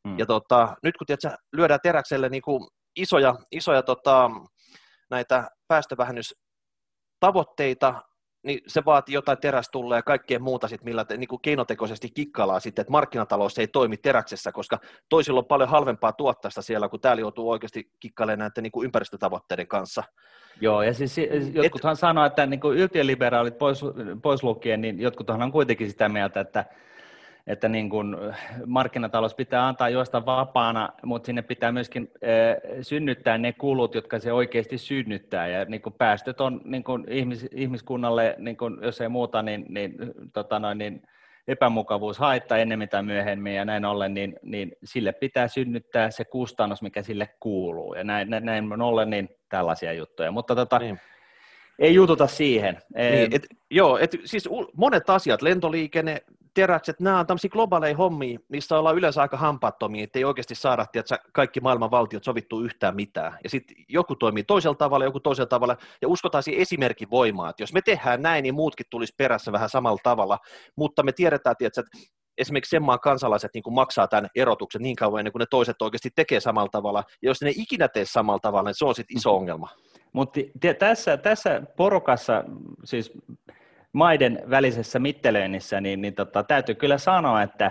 mm. 0.04 0.18
Ja 0.18 0.26
tota, 0.26 0.76
nyt 0.82 0.96
kun 0.96 1.06
tiedätkö, 1.06 1.30
lyödään 1.52 1.80
teräkselle 1.82 2.28
niin 2.28 2.42
kuin 2.42 2.68
isoja, 2.96 3.34
isoja 3.52 3.82
tota, 3.82 4.30
näitä 5.10 5.48
päästövälhennystavoitteita, 5.68 8.02
niin 8.42 8.60
se 8.66 8.82
vaatii 8.84 9.14
jotain 9.14 9.38
terästulleja 9.38 9.98
ja 9.98 10.02
kaikkea 10.02 10.38
muuta, 10.38 10.68
sit, 10.68 10.84
millä 10.84 11.04
te, 11.04 11.16
niin 11.16 11.28
kuin 11.28 11.42
keinotekoisesti 11.42 12.10
kikkaillaan 12.14 12.60
sitten, 12.60 12.82
että 12.82 12.92
markkinatalous 12.92 13.58
ei 13.58 13.66
toimi 13.66 13.96
teräksessä, 13.96 14.52
koska 14.52 14.78
toisilla 15.08 15.38
on 15.40 15.46
paljon 15.46 15.68
halvempaa 15.68 16.12
tuottaa 16.12 16.50
sitä 16.50 16.62
siellä, 16.62 16.88
kun 16.88 17.00
täällä 17.00 17.20
joutuu 17.20 17.50
oikeasti 17.50 17.90
kikkailemaan 18.00 18.38
näiden 18.38 18.62
niin 18.62 18.72
kuin 18.72 18.84
ympäristötavoitteiden 18.84 19.68
kanssa. 19.68 20.04
Joo, 20.60 20.82
ja 20.82 20.94
siis 20.94 21.16
jotkuthan 21.52 21.96
sanoo, 21.96 22.24
että 22.24 22.46
niin 22.46 22.60
kuin 22.60 22.78
yltiöliberaalit 22.78 23.58
pois, 23.58 23.80
pois 24.22 24.42
lukien, 24.42 24.80
niin 24.80 25.00
jotkuthan 25.00 25.42
on 25.42 25.52
kuitenkin 25.52 25.90
sitä 25.90 26.08
mieltä, 26.08 26.40
että, 26.40 26.64
että 27.46 27.68
niin 27.68 27.90
kun 27.90 28.32
markkinatalous 28.66 29.34
pitää 29.34 29.68
antaa 29.68 29.88
juosta 29.88 30.26
vapaana, 30.26 30.88
mutta 31.04 31.26
sinne 31.26 31.42
pitää 31.42 31.72
myöskin 31.72 32.10
äh, 32.14 32.56
synnyttää 32.82 33.38
ne 33.38 33.52
kulut, 33.52 33.94
jotka 33.94 34.18
se 34.18 34.32
oikeasti 34.32 34.78
synnyttää. 34.78 35.48
Ja 35.48 35.64
niin 35.64 35.82
kun 35.82 35.92
päästöt 35.92 36.40
on 36.40 36.60
niin 36.64 36.84
kun 36.84 37.04
ihmis, 37.08 37.46
ihmiskunnalle, 37.52 38.34
niin 38.38 38.56
kun, 38.56 38.78
jos 38.82 39.00
ei 39.00 39.08
muuta, 39.08 39.42
niin, 39.42 39.66
niin, 39.68 39.94
tota 40.32 40.58
noin, 40.58 40.78
niin 40.78 41.02
epämukavuus 41.48 42.18
haittaa 42.18 42.58
ennemmin 42.58 42.88
tai 42.88 43.02
myöhemmin, 43.02 43.54
ja 43.54 43.64
näin 43.64 43.84
ollen, 43.84 44.14
niin, 44.14 44.34
niin 44.42 44.72
sille 44.84 45.12
pitää 45.12 45.48
synnyttää 45.48 46.10
se 46.10 46.24
kustannus, 46.24 46.82
mikä 46.82 47.02
sille 47.02 47.28
kuuluu. 47.40 47.94
Ja 47.94 48.04
näin, 48.04 48.28
näin 48.40 48.82
ollen, 48.82 49.10
niin 49.10 49.28
tällaisia 49.48 49.92
juttuja. 49.92 50.30
Mutta 50.30 50.54
tota, 50.54 50.78
niin 50.78 51.00
ei 51.78 51.94
jututa 51.94 52.26
siihen. 52.26 52.78
Niin, 52.96 53.34
et, 53.34 53.46
joo, 53.70 53.98
et, 53.98 54.16
siis 54.24 54.48
monet 54.76 55.10
asiat, 55.10 55.42
lentoliikenne, 55.42 56.22
teräkset, 56.54 57.00
nämä 57.00 57.18
on 57.18 57.26
tämmöisiä 57.26 57.50
globaaleja 57.50 57.96
hommia, 57.96 58.38
niissä 58.48 58.78
ollaan 58.78 58.96
yleensä 58.96 59.22
aika 59.22 59.36
hampaattomia, 59.36 60.04
että 60.04 60.18
ei 60.18 60.24
oikeasti 60.24 60.54
saada 60.54 60.86
tiedätkö, 60.86 61.18
kaikki 61.32 61.60
maailman 61.60 61.90
valtiot 61.90 62.24
sovittu 62.24 62.60
yhtään 62.60 62.96
mitään. 62.96 63.38
Ja 63.44 63.50
sitten 63.50 63.76
joku 63.88 64.16
toimii 64.16 64.44
toisella 64.44 64.76
tavalla, 64.76 65.04
joku 65.04 65.20
toisella 65.20 65.48
tavalla, 65.48 65.76
ja 66.02 66.08
uskotaan 66.08 66.42
siihen 66.42 66.62
esimerkin 66.62 67.10
voimaa, 67.10 67.50
että 67.50 67.62
jos 67.62 67.72
me 67.72 67.80
tehdään 67.84 68.22
näin, 68.22 68.42
niin 68.42 68.54
muutkin 68.54 68.86
tulisi 68.90 69.14
perässä 69.16 69.52
vähän 69.52 69.68
samalla 69.68 70.00
tavalla, 70.02 70.38
mutta 70.76 71.02
me 71.02 71.12
tiedetään, 71.12 71.56
tiedätkö, 71.56 71.80
että 71.80 72.12
esimerkiksi 72.38 72.70
sen 72.70 72.82
maan 72.82 73.00
kansalaiset 73.00 73.50
niin 73.54 73.62
kuin 73.62 73.74
maksaa 73.74 74.08
tämän 74.08 74.30
erotuksen 74.34 74.82
niin 74.82 74.96
kauan 74.96 75.20
ennen 75.20 75.32
kuin 75.32 75.40
ne 75.40 75.46
toiset 75.50 75.82
oikeasti 75.82 76.10
tekee 76.14 76.40
samalla 76.40 76.68
tavalla, 76.68 77.04
ja 77.22 77.30
jos 77.30 77.42
ne 77.42 77.52
ikinä 77.56 77.88
tee 77.88 78.04
samalla 78.04 78.40
tavalla, 78.40 78.68
niin 78.68 78.74
se 78.78 78.84
on 78.84 78.94
sitten 78.94 79.16
iso 79.16 79.36
ongelma. 79.36 79.68
Mutta 80.12 80.40
tässä, 80.78 81.16
tässä 81.16 81.62
porukassa, 81.76 82.44
siis 82.84 83.12
maiden 83.92 84.42
välisessä 84.50 84.98
mittelöinnissä, 84.98 85.80
niin, 85.80 86.00
niin 86.00 86.14
tota, 86.14 86.42
täytyy 86.42 86.74
kyllä 86.74 86.98
sanoa, 86.98 87.42
että, 87.42 87.70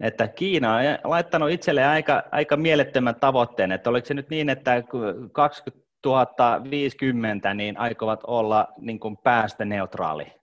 että 0.00 0.28
Kiina 0.28 0.74
on 0.74 0.82
laittanut 1.04 1.50
itselleen 1.50 1.88
aika, 1.88 2.22
aika 2.32 2.56
mielettömän 2.56 3.14
tavoitteen, 3.14 3.72
että 3.72 3.90
oliko 3.90 4.06
se 4.06 4.14
nyt 4.14 4.30
niin, 4.30 4.48
että 4.48 4.82
2050 5.32 7.54
niin 7.54 7.78
aikovat 7.78 8.20
olla 8.26 8.68
niin 8.80 9.00
kuin 9.00 9.16
päästöneutraali. 9.16 10.38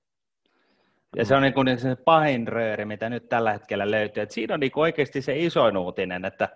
Ja 1.16 1.26
se 1.26 1.36
on 1.36 1.42
niin 1.42 1.54
kuin 1.54 1.80
se 1.80 1.96
pahin 1.96 2.48
rööri, 2.48 2.86
mitä 2.86 3.10
nyt 3.10 3.30
tällä 3.30 3.54
hetkellä 3.54 3.92
löytyy. 3.92 4.24
Et 4.24 4.32
siinä 4.32 4.54
on 4.54 4.60
niin 4.60 4.72
oikeasti 4.76 5.22
se 5.22 5.38
isoin 5.38 5.78
uutinen, 5.78 6.26
että, 6.26 6.50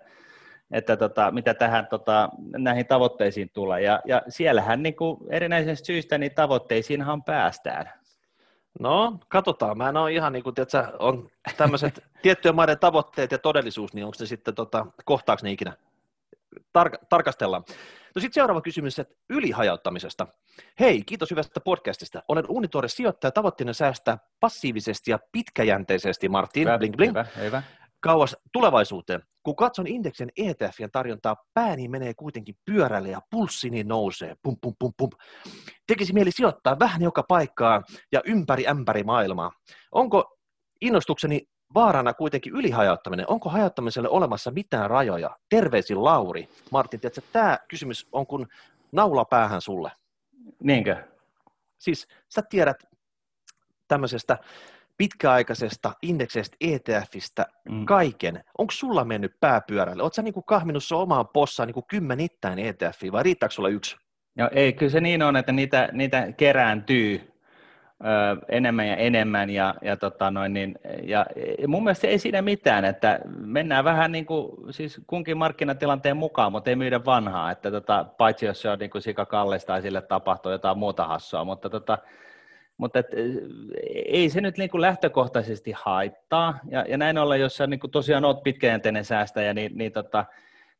että 0.70 0.96
tota, 0.96 1.30
mitä 1.30 1.54
tähän, 1.54 1.86
tota, 1.86 2.28
näihin 2.58 2.86
tavoitteisiin 2.86 3.50
tulee. 3.52 3.82
Ja, 3.82 4.00
ja 4.04 4.22
siellähän 4.28 4.82
niin 4.82 4.96
kuin 4.96 5.18
erinäisistä 5.30 5.86
syistä 5.86 6.18
niin 6.18 6.34
tavoitteisiinhan 6.34 7.24
päästään. 7.24 7.99
No, 8.78 9.18
katsotaan. 9.28 9.78
Mä 9.78 9.88
en 9.88 9.96
ole 9.96 10.12
ihan 10.12 10.32
niin 10.32 10.42
kuin, 10.42 10.54
tiedätkö, 10.54 10.92
on 10.98 11.30
tämmöiset 11.56 12.04
tiettyjen 12.22 12.54
maiden 12.54 12.78
tavoitteet 12.78 13.32
ja 13.32 13.38
todellisuus, 13.38 13.94
niin 13.94 14.04
onko 14.04 14.14
se 14.14 14.26
sitten, 14.26 14.54
tota, 14.54 14.86
kohtaako 15.04 15.40
ne 15.42 15.52
ikinä? 15.52 15.72
Tar- 16.78 17.06
tarkastellaan. 17.08 17.64
No 18.14 18.20
sitten 18.20 18.34
seuraava 18.34 18.60
kysymys, 18.60 18.98
että 18.98 19.14
ylihajauttamisesta. 19.28 20.26
Hei, 20.80 21.02
kiitos 21.02 21.30
hyvästä 21.30 21.60
podcastista. 21.60 22.22
Olen 22.28 22.44
uunituore 22.48 22.88
sijoittaja, 22.88 23.30
tavoitteena 23.30 23.72
säästää 23.72 24.18
passiivisesti 24.40 25.10
ja 25.10 25.18
pitkäjänteisesti, 25.32 26.28
Martin. 26.28 26.60
Hyvä, 26.60 26.78
bling, 26.78 26.96
bling. 26.96 27.10
Hyvä, 27.10 27.26
hyvä 27.36 27.62
kauas 28.00 28.36
tulevaisuuteen. 28.52 29.22
Kun 29.42 29.56
katson 29.56 29.86
indeksin 29.86 30.28
ETFien 30.36 30.90
tarjontaa, 30.90 31.36
pääni 31.54 31.88
menee 31.88 32.14
kuitenkin 32.14 32.54
pyörälle 32.64 33.08
ja 33.08 33.20
pulssini 33.30 33.84
nousee. 33.84 34.36
Pum, 34.42 34.56
pum, 34.62 34.74
pum, 34.78 34.92
pum. 34.96 35.10
Tekisi 35.86 36.12
mieli 36.12 36.30
sijoittaa 36.30 36.78
vähän 36.78 37.02
joka 37.02 37.22
paikkaan 37.28 37.84
ja 38.12 38.20
ympäri 38.24 38.68
ämpäri 38.68 39.04
maailmaa. 39.04 39.52
Onko 39.92 40.36
innostukseni 40.80 41.42
vaarana 41.74 42.14
kuitenkin 42.14 42.52
ylihajauttaminen? 42.52 43.30
Onko 43.30 43.50
hajauttamiselle 43.50 44.08
olemassa 44.08 44.50
mitään 44.50 44.90
rajoja? 44.90 45.36
Terveisin 45.48 46.04
Lauri. 46.04 46.48
Martin, 46.70 47.00
tiedätkö, 47.00 47.20
tämä 47.32 47.58
kysymys 47.68 48.08
on 48.12 48.26
kuin 48.26 48.46
naula 48.92 49.24
päähän 49.24 49.60
sulle. 49.60 49.92
Niinkö? 50.62 50.96
Siis 51.78 52.06
sä 52.34 52.42
tiedät 52.42 52.76
tämmöisestä 53.88 54.38
pitkäaikaisesta 55.00 55.92
indekseistä, 56.02 56.56
ETFistä, 56.60 57.46
mm. 57.70 57.86
kaiken. 57.86 58.44
Onko 58.58 58.70
sulla 58.70 59.04
mennyt 59.04 59.32
pääpyörälle? 59.40 60.02
Oletko 60.02 60.14
sä 60.14 60.22
niin 60.22 60.34
kahminut 60.46 60.84
sun 60.84 60.98
omaan 60.98 61.28
possaan 61.28 61.66
niin 61.66 61.84
kymmenittäin 61.88 62.58
ETFiä 62.58 63.12
vai 63.12 63.22
riittääkö 63.22 63.54
sulla 63.54 63.68
yksi? 63.68 63.96
No 64.36 64.50
ei, 64.52 64.72
kyllä 64.72 64.92
se 64.92 65.00
niin 65.00 65.22
on, 65.22 65.36
että 65.36 65.52
niitä, 65.52 65.88
niitä 65.92 66.32
kerääntyy 66.36 67.32
ö, 68.04 68.46
enemmän 68.48 68.88
ja 68.88 68.96
enemmän 68.96 69.50
ja, 69.50 69.74
ja, 69.82 69.96
tota 69.96 70.30
noin, 70.30 70.52
niin, 70.52 70.74
ja 71.02 71.26
mun 71.66 71.84
mielestä 71.84 72.06
ei 72.06 72.18
siinä 72.18 72.42
mitään, 72.42 72.84
että 72.84 73.20
mennään 73.38 73.84
vähän 73.84 74.12
niin 74.12 74.26
kuin, 74.26 74.50
siis 74.70 75.00
kunkin 75.06 75.38
markkinatilanteen 75.38 76.16
mukaan, 76.16 76.52
mutta 76.52 76.70
ei 76.70 76.76
myydä 76.76 77.04
vanhaa, 77.04 77.50
että 77.50 77.70
tota, 77.70 78.04
paitsi 78.18 78.46
jos 78.46 78.62
se 78.62 78.70
on 78.70 78.78
niin 78.78 78.90
kuin 78.90 79.02
sika 79.02 79.26
kallista 79.26 79.66
tai 79.66 79.82
sille 79.82 80.02
tapahtuu 80.02 80.52
jotain 80.52 80.78
muuta 80.78 81.06
hassua, 81.06 81.44
mutta 81.44 81.70
tota, 81.70 81.98
mutta 82.80 82.98
et, 82.98 83.06
ei 84.06 84.30
se 84.30 84.40
nyt 84.40 84.58
niin 84.58 84.70
kuin 84.70 84.80
lähtökohtaisesti 84.80 85.72
haittaa, 85.76 86.58
ja, 86.70 86.84
ja 86.88 86.98
näin 86.98 87.18
ollen, 87.18 87.40
jos 87.40 87.56
sä 87.56 87.66
niin 87.66 87.80
kuin 87.80 87.90
tosiaan 87.90 88.24
oot 88.24 88.42
pitkäjänteinen 88.42 89.04
säästäjä, 89.04 89.54
niin, 89.54 89.78
niin 89.78 89.92
tota, 89.92 90.24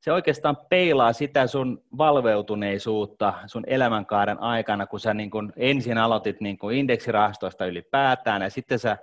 se 0.01 0.13
oikeastaan 0.13 0.57
peilaa 0.69 1.13
sitä 1.13 1.47
sun 1.47 1.83
valveutuneisuutta 1.99 3.35
sun 3.47 3.65
elämänkaaren 3.67 4.41
aikana, 4.41 4.87
kun 4.87 5.01
sä 5.01 5.15
niin 5.15 5.31
kuin 5.31 5.53
ensin 5.57 5.99
aloitit 5.99 6.41
niin 6.41 6.59
kuin 6.59 6.77
indeksirahastoista 6.77 7.67
ylipäätään, 7.67 8.43
ja 8.43 8.51
sitten 8.51 8.79
sä 8.79 8.97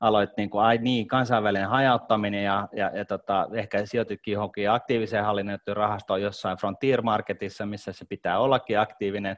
aloit 0.00 0.30
niin 0.36 0.50
ai 0.54 0.78
niin, 0.78 1.08
kansainvälinen 1.08 1.68
hajauttaminen, 1.68 2.44
ja, 2.44 2.68
ja, 2.72 2.90
ja 2.94 3.04
tota, 3.04 3.48
ehkä 3.52 3.86
sijoititkin 3.86 4.32
johonkin 4.32 4.70
aktiiviseen 4.70 5.24
hallinnoituun 5.24 5.76
rahastoon 5.76 6.22
jossain 6.22 6.58
Frontier 6.58 7.02
Marketissa, 7.02 7.66
missä 7.66 7.92
se 7.92 8.04
pitää 8.04 8.38
ollakin 8.38 8.80
aktiivinen, 8.80 9.36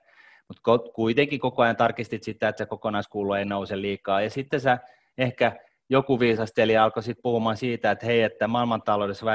mutta 0.56 0.92
kuitenkin 0.92 1.40
koko 1.40 1.62
ajan 1.62 1.76
tarkistit 1.76 2.22
sitä, 2.22 2.48
että 2.48 2.58
se 2.58 2.66
kokonaiskulu 2.66 3.32
ei 3.32 3.44
nouse 3.44 3.80
liikaa, 3.80 4.20
ja 4.20 4.30
sitten 4.30 4.60
sä 4.60 4.78
ehkä 5.18 5.52
joku 5.90 6.20
viisasteli 6.20 6.76
alkoi 6.76 7.02
sitten 7.02 7.22
puhumaan 7.22 7.56
siitä, 7.56 7.90
että 7.90 8.06
hei, 8.06 8.22
että 8.22 8.48
maailmantaloudessa 8.48 9.26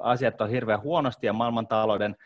asiat 0.00 0.40
on 0.40 0.50
hirveän 0.50 0.82
huonosti, 0.82 1.26
ja 1.26 1.32
maailmantalouden 1.32 2.16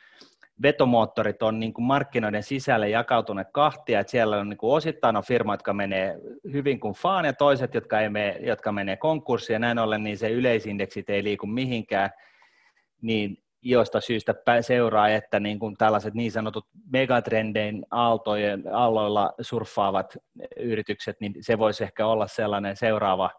vetomoottorit 0.63 1.43
on 1.43 1.61
niin 1.61 1.73
kuin 1.73 1.85
markkinoiden 1.85 2.43
sisälle 2.43 2.89
jakautuneet 2.89 3.49
kahtia, 3.53 4.01
että 4.01 4.11
siellä 4.11 4.37
on 4.37 4.49
niin 4.49 4.59
kuin 4.59 4.73
osittain 4.73 5.17
on 5.17 5.25
firma, 5.25 5.55
jotka 5.55 5.73
menee 5.73 6.19
hyvin 6.53 6.81
kuin 6.81 6.95
faan, 6.95 7.25
ja 7.25 7.33
toiset, 7.33 7.75
jotka, 7.75 8.01
ei 8.01 8.09
mene, 8.09 8.37
jotka 8.41 8.73
menee 8.73 8.97
konkurssiin, 8.97 9.55
ja 9.55 9.59
näin 9.59 9.79
ollen 9.79 10.05
niin 10.05 10.19
se 10.19 10.31
yleisindeksit 10.31 11.11
ei 11.11 11.25
liiku 11.25 11.47
mihinkään, 11.47 12.11
niin 13.03 13.43
josta 13.63 14.01
syystä 14.01 14.35
seuraa, 14.61 15.09
että 15.09 15.41
niin 15.41 15.59
kuin 15.59 15.77
tällaiset 15.77 16.15
niin 16.15 16.33
sanotut 16.33 16.67
megatrendein 16.93 17.87
aaltojen 17.91 18.75
aloilla 18.75 19.33
surffaavat 19.41 20.17
yritykset, 20.57 21.17
niin 21.21 21.35
se 21.41 21.59
voisi 21.59 21.85
ehkä 21.85 22.07
olla 22.07 22.27
sellainen 22.27 22.77
seuraava 22.77 23.31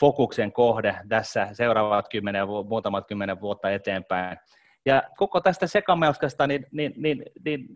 fokuksen 0.00 0.52
kohde 0.52 0.94
tässä 1.08 1.48
seuraavat 1.52 2.08
kymmenen, 2.08 2.48
muutamat 2.68 3.06
kymmenen 3.06 3.40
vuotta 3.40 3.70
eteenpäin. 3.70 4.38
Ja 4.86 5.02
koko 5.16 5.40
tästä 5.40 5.66
sekamelskasta, 5.66 6.46
niin, 6.46 6.66
niin, 6.72 6.92
niin, 6.96 7.22
niin 7.44 7.66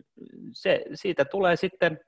se, 0.51 0.83
siitä 0.93 1.25
tulee 1.25 1.55
sitten 1.55 1.99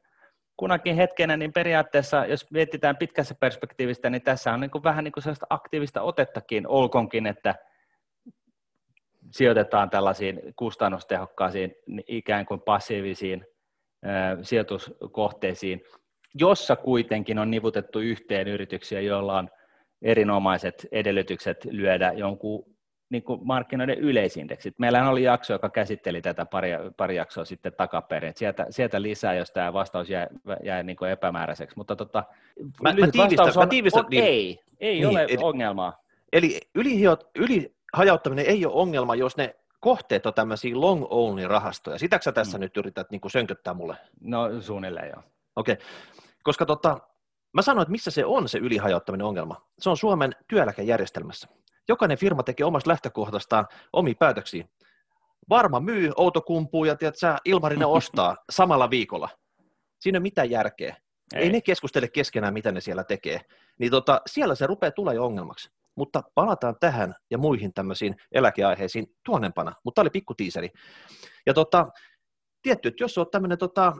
kunakin 0.57 0.95
hetkenä, 0.95 1.37
niin 1.37 1.53
periaatteessa, 1.53 2.25
jos 2.25 2.51
mietitään 2.51 2.97
pitkässä 2.97 3.35
perspektiivistä, 3.39 4.09
niin 4.09 4.21
tässä 4.21 4.53
on 4.53 4.59
niin 4.59 4.71
kuin 4.71 4.83
vähän 4.83 5.03
niin 5.03 5.11
kuin 5.11 5.23
sellaista 5.23 5.47
aktiivista 5.49 6.01
otettakin, 6.01 6.67
olkonkin, 6.67 7.27
että 7.27 7.55
sijoitetaan 9.31 9.89
tällaisiin 9.89 10.41
kustannustehokkaisiin 10.55 11.75
ikään 12.07 12.45
kuin 12.45 12.61
passiivisiin 12.61 13.45
sijoituskohteisiin, 14.41 15.83
jossa 16.33 16.75
kuitenkin 16.75 17.39
on 17.39 17.51
nivutettu 17.51 17.99
yhteen 17.99 18.47
yrityksiä, 18.47 19.01
joilla 19.01 19.37
on 19.37 19.49
erinomaiset 20.01 20.87
edellytykset 20.91 21.65
lyödä 21.65 22.11
jonkun 22.15 22.75
niin 23.09 23.23
kuin 23.23 23.39
markkinoiden 23.43 23.99
yleisindeksit. 23.99 24.79
Meillähän 24.79 25.07
oli 25.07 25.23
jakso, 25.23 25.53
joka 25.53 25.69
käsitteli 25.69 26.21
tätä 26.21 26.45
pari, 26.45 26.69
pari 26.97 27.15
jaksoa 27.15 27.45
sitten 27.45 27.73
takaperin. 27.77 28.33
Sieltä, 28.35 28.65
sieltä 28.69 29.01
lisää, 29.01 29.33
jos 29.33 29.51
tämä 29.51 29.73
vastaus 29.73 30.09
jää, 30.09 30.27
jää 30.63 30.83
niin 30.83 30.95
kuin 30.95 31.11
epämääräiseksi. 31.11 31.77
Mutta 31.77 31.95
tota, 31.95 32.23
mä, 32.83 32.93
mä 32.93 33.07
tiivistän, 33.11 33.47
on, 33.47 33.53
mä 33.55 33.67
tiivistän, 33.67 34.03
on, 34.03 34.09
niin, 34.09 34.23
ei, 34.23 34.59
ei 34.79 34.95
niin, 34.95 35.07
ole 35.07 35.23
eli, 35.23 35.37
ongelmaa. 35.41 36.03
Eli 36.33 36.59
ylihiot, 36.75 37.29
yli, 37.35 37.74
hajauttaminen 37.93 38.45
ei 38.45 38.65
ole 38.65 38.73
ongelma, 38.73 39.15
jos 39.15 39.37
ne 39.37 39.55
kohteet 39.79 40.25
on 40.25 40.33
tämmöisiä 40.33 40.81
long 40.81 41.05
only 41.09 41.47
rahastoja. 41.47 41.99
Sitäkö 41.99 42.31
tässä 42.31 42.57
mm. 42.57 42.61
nyt 42.61 42.77
yrität 42.77 43.11
niin 43.11 43.21
sönköttää 43.27 43.73
mulle? 43.73 43.97
No 44.21 44.61
suunnilleen 44.61 45.09
joo. 45.09 45.23
Okei, 45.55 45.73
okay. 45.73 45.85
koska 46.43 46.65
tota, 46.65 46.99
mä 47.53 47.61
sanoin, 47.61 47.81
että 47.81 47.91
missä 47.91 48.11
se 48.11 48.25
on 48.25 48.49
se 48.49 48.57
ylihajauttaminen 48.57 49.27
ongelma. 49.27 49.61
Se 49.79 49.89
on 49.89 49.97
Suomen 49.97 50.35
työeläkejärjestelmässä. 50.47 51.47
Jokainen 51.87 52.17
firma 52.17 52.43
tekee 52.43 52.65
omasta 52.65 52.89
lähtökohdastaan 52.89 53.67
omi 53.93 54.15
päätöksiä. 54.15 54.67
Varma 55.49 55.79
myy, 55.79 56.11
Outokumpuu 56.15 56.85
ja 56.85 56.95
tiedät, 56.95 57.15
sä, 57.15 57.37
Ilmarinen 57.45 57.87
ostaa 57.97 58.37
samalla 58.49 58.89
viikolla. 58.89 59.29
Siinä 59.99 60.17
ei 60.17 60.19
ole 60.19 60.23
mitään 60.23 60.49
järkeä. 60.49 60.95
Ei. 61.35 61.43
ei 61.43 61.51
ne 61.51 61.61
keskustele 61.61 62.07
keskenään, 62.07 62.53
mitä 62.53 62.71
ne 62.71 62.81
siellä 62.81 63.03
tekee. 63.03 63.41
Niin 63.79 63.91
tota, 63.91 64.21
siellä 64.25 64.55
se 64.55 64.67
rupeaa 64.67 64.91
tulee 64.91 65.19
ongelmaksi. 65.19 65.69
Mutta 65.95 66.23
palataan 66.35 66.75
tähän 66.79 67.15
ja 67.31 67.37
muihin 67.37 67.73
tämmöisiin 67.73 68.15
eläkeaiheisiin 68.31 69.07
tuonnempana, 69.25 69.73
mutta 69.83 69.95
tämä 69.95 70.03
oli 70.03 70.09
pikku 70.09 70.33
tiiseri. 70.35 70.69
Ja 71.45 71.53
tota, 71.53 71.87
tietty, 72.61 72.87
että 72.87 73.03
jos 73.03 73.17
olet 73.17 73.31
tämmöinen 73.31 73.57
tota, 73.57 73.93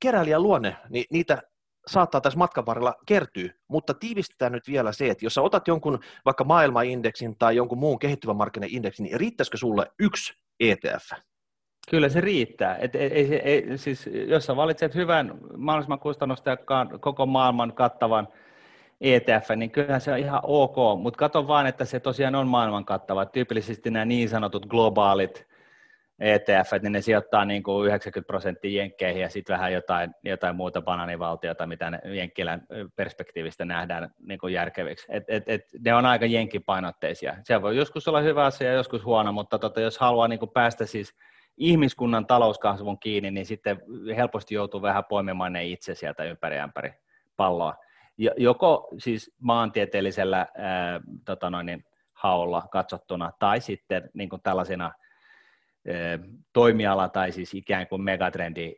keräilijän 0.00 0.42
luonne, 0.42 0.76
niin 0.88 1.04
niitä 1.10 1.42
saattaa 1.86 2.20
tässä 2.20 2.38
matkan 2.38 2.66
varrella 2.66 2.94
kertyä, 3.06 3.50
mutta 3.68 3.94
tiivistetään 3.94 4.52
nyt 4.52 4.68
vielä 4.68 4.92
se, 4.92 5.10
että 5.10 5.26
jos 5.26 5.34
sä 5.34 5.42
otat 5.42 5.68
jonkun 5.68 5.98
vaikka 6.24 6.44
maailmanindeksin 6.44 7.36
tai 7.38 7.56
jonkun 7.56 7.78
muun 7.78 7.98
kehittyvän 7.98 8.36
markkinaindeksin, 8.36 9.04
niin 9.04 9.20
riittäisikö 9.20 9.56
sulle 9.56 9.86
yksi 9.98 10.32
ETF? 10.60 11.10
Kyllä 11.90 12.08
se 12.08 12.20
riittää. 12.20 12.76
Et, 12.76 12.94
ei, 12.94 13.12
ei, 13.12 13.34
ei, 13.34 13.78
siis, 13.78 14.10
jos 14.28 14.44
sä 14.44 14.56
valitset 14.56 14.94
hyvän 14.94 15.38
mahdollisimman 15.56 15.98
kustannustehokkaan 15.98 17.00
koko 17.00 17.26
maailman 17.26 17.72
kattavan 17.72 18.28
ETF, 19.00 19.50
niin 19.56 19.70
kyllähän 19.70 20.00
se 20.00 20.12
on 20.12 20.18
ihan 20.18 20.40
ok, 20.42 21.00
mutta 21.02 21.18
kato 21.18 21.48
vaan, 21.48 21.66
että 21.66 21.84
se 21.84 22.00
tosiaan 22.00 22.34
on 22.34 22.48
maailman 22.48 22.84
kattava. 22.84 23.26
Tyypillisesti 23.26 23.90
nämä 23.90 24.04
niin 24.04 24.28
sanotut 24.28 24.66
globaalit 24.66 25.48
ETF, 26.20 26.72
niin 26.82 26.92
ne 26.92 27.00
sijoittaa 27.00 27.44
niin 27.44 27.62
kuin 27.62 27.86
90 27.86 28.26
prosenttia 28.26 28.82
jenkkeihin 28.82 29.22
ja 29.22 29.28
sitten 29.28 29.54
vähän 29.54 29.72
jotain, 29.72 30.14
jotain 30.24 30.56
muuta 30.56 30.82
bananivaltiota, 30.82 31.66
mitä 31.66 31.90
ne 31.90 32.00
jenkkilän 32.04 32.66
perspektiivistä 32.96 33.64
nähdään 33.64 34.10
niin 34.18 34.38
kuin 34.38 34.52
järkeviksi. 34.52 35.06
Et, 35.08 35.24
et, 35.28 35.42
et, 35.46 35.62
ne 35.84 35.94
on 35.94 36.06
aika 36.06 36.26
jenkkipainotteisia. 36.26 37.36
Se 37.44 37.62
voi 37.62 37.76
joskus 37.76 38.08
olla 38.08 38.20
hyvä 38.20 38.44
asia 38.44 38.68
ja 38.68 38.74
joskus 38.74 39.04
huono, 39.04 39.32
mutta 39.32 39.58
tota, 39.58 39.80
jos 39.80 39.98
haluaa 39.98 40.28
niin 40.28 40.38
kuin 40.38 40.50
päästä 40.50 40.86
siis 40.86 41.14
ihmiskunnan 41.56 42.26
talouskasvun 42.26 42.98
kiinni, 42.98 43.30
niin 43.30 43.46
sitten 43.46 43.82
helposti 44.16 44.54
joutuu 44.54 44.82
vähän 44.82 45.04
poimimaan 45.04 45.52
ne 45.52 45.64
itse 45.64 45.94
sieltä 45.94 46.24
ympäri 46.24 46.58
ämpäri 46.58 46.92
palloa. 47.36 47.74
Joko 48.36 48.88
siis 48.98 49.34
maantieteellisellä 49.40 50.38
ää, 50.38 51.00
tota 51.24 51.50
noin, 51.50 51.66
niin, 51.66 51.84
haolla 52.12 52.62
katsottuna 52.72 53.32
tai 53.38 53.60
sitten 53.60 54.10
niin 54.14 54.28
kuin 54.28 54.42
tällaisina– 54.42 54.92
toimiala 56.52 57.08
tai 57.08 57.32
siis 57.32 57.54
ikään 57.54 57.86
kuin 57.86 58.02
megatrendi 58.02 58.74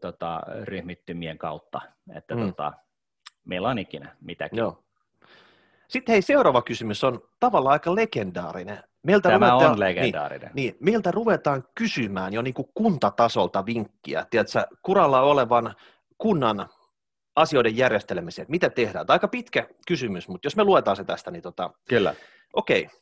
tota, 0.00 0.40
ryhmittymien 0.64 1.38
kautta, 1.38 1.80
että 2.16 2.34
mm. 2.34 2.46
tota, 2.46 2.72
meillä 3.44 3.68
on 3.68 3.78
ikinä 3.78 4.16
mitäkin. 4.20 4.58
Joo. 4.58 4.84
Sitten 5.88 6.12
hei, 6.12 6.22
seuraava 6.22 6.62
kysymys 6.62 7.04
on 7.04 7.22
tavallaan 7.40 7.72
aika 7.72 7.94
legendaarinen. 7.94 8.78
Meiltä 9.02 9.28
Tämä 9.28 9.50
ruvetaan, 9.50 9.72
on 9.72 9.80
legendaarinen. 9.80 10.50
Niin, 10.54 10.72
niin, 10.72 10.76
meiltä 10.80 11.10
ruvetaan 11.10 11.64
kysymään 11.74 12.32
jo 12.32 12.42
niin 12.42 12.54
kuin 12.54 12.68
kuntatasolta 12.74 13.66
vinkkiä, 13.66 14.26
tiedätkö, 14.30 14.66
kuralla 14.82 15.20
olevan 15.20 15.74
kunnan 16.18 16.68
asioiden 17.38 17.76
järjestelemiseen, 17.76 18.42
että 18.42 18.50
mitä 18.50 18.70
tehdään. 18.70 19.06
Tämä 19.06 19.14
on 19.14 19.16
aika 19.16 19.28
pitkä 19.28 19.68
kysymys, 19.86 20.28
mutta 20.28 20.46
jos 20.46 20.56
me 20.56 20.64
luetaan 20.64 20.96
se 20.96 21.04
tästä, 21.04 21.30
niin 21.30 21.42
tota, 21.42 21.70
Kyllä. 21.88 22.14
okei, 22.52 22.82
okay 22.82 22.98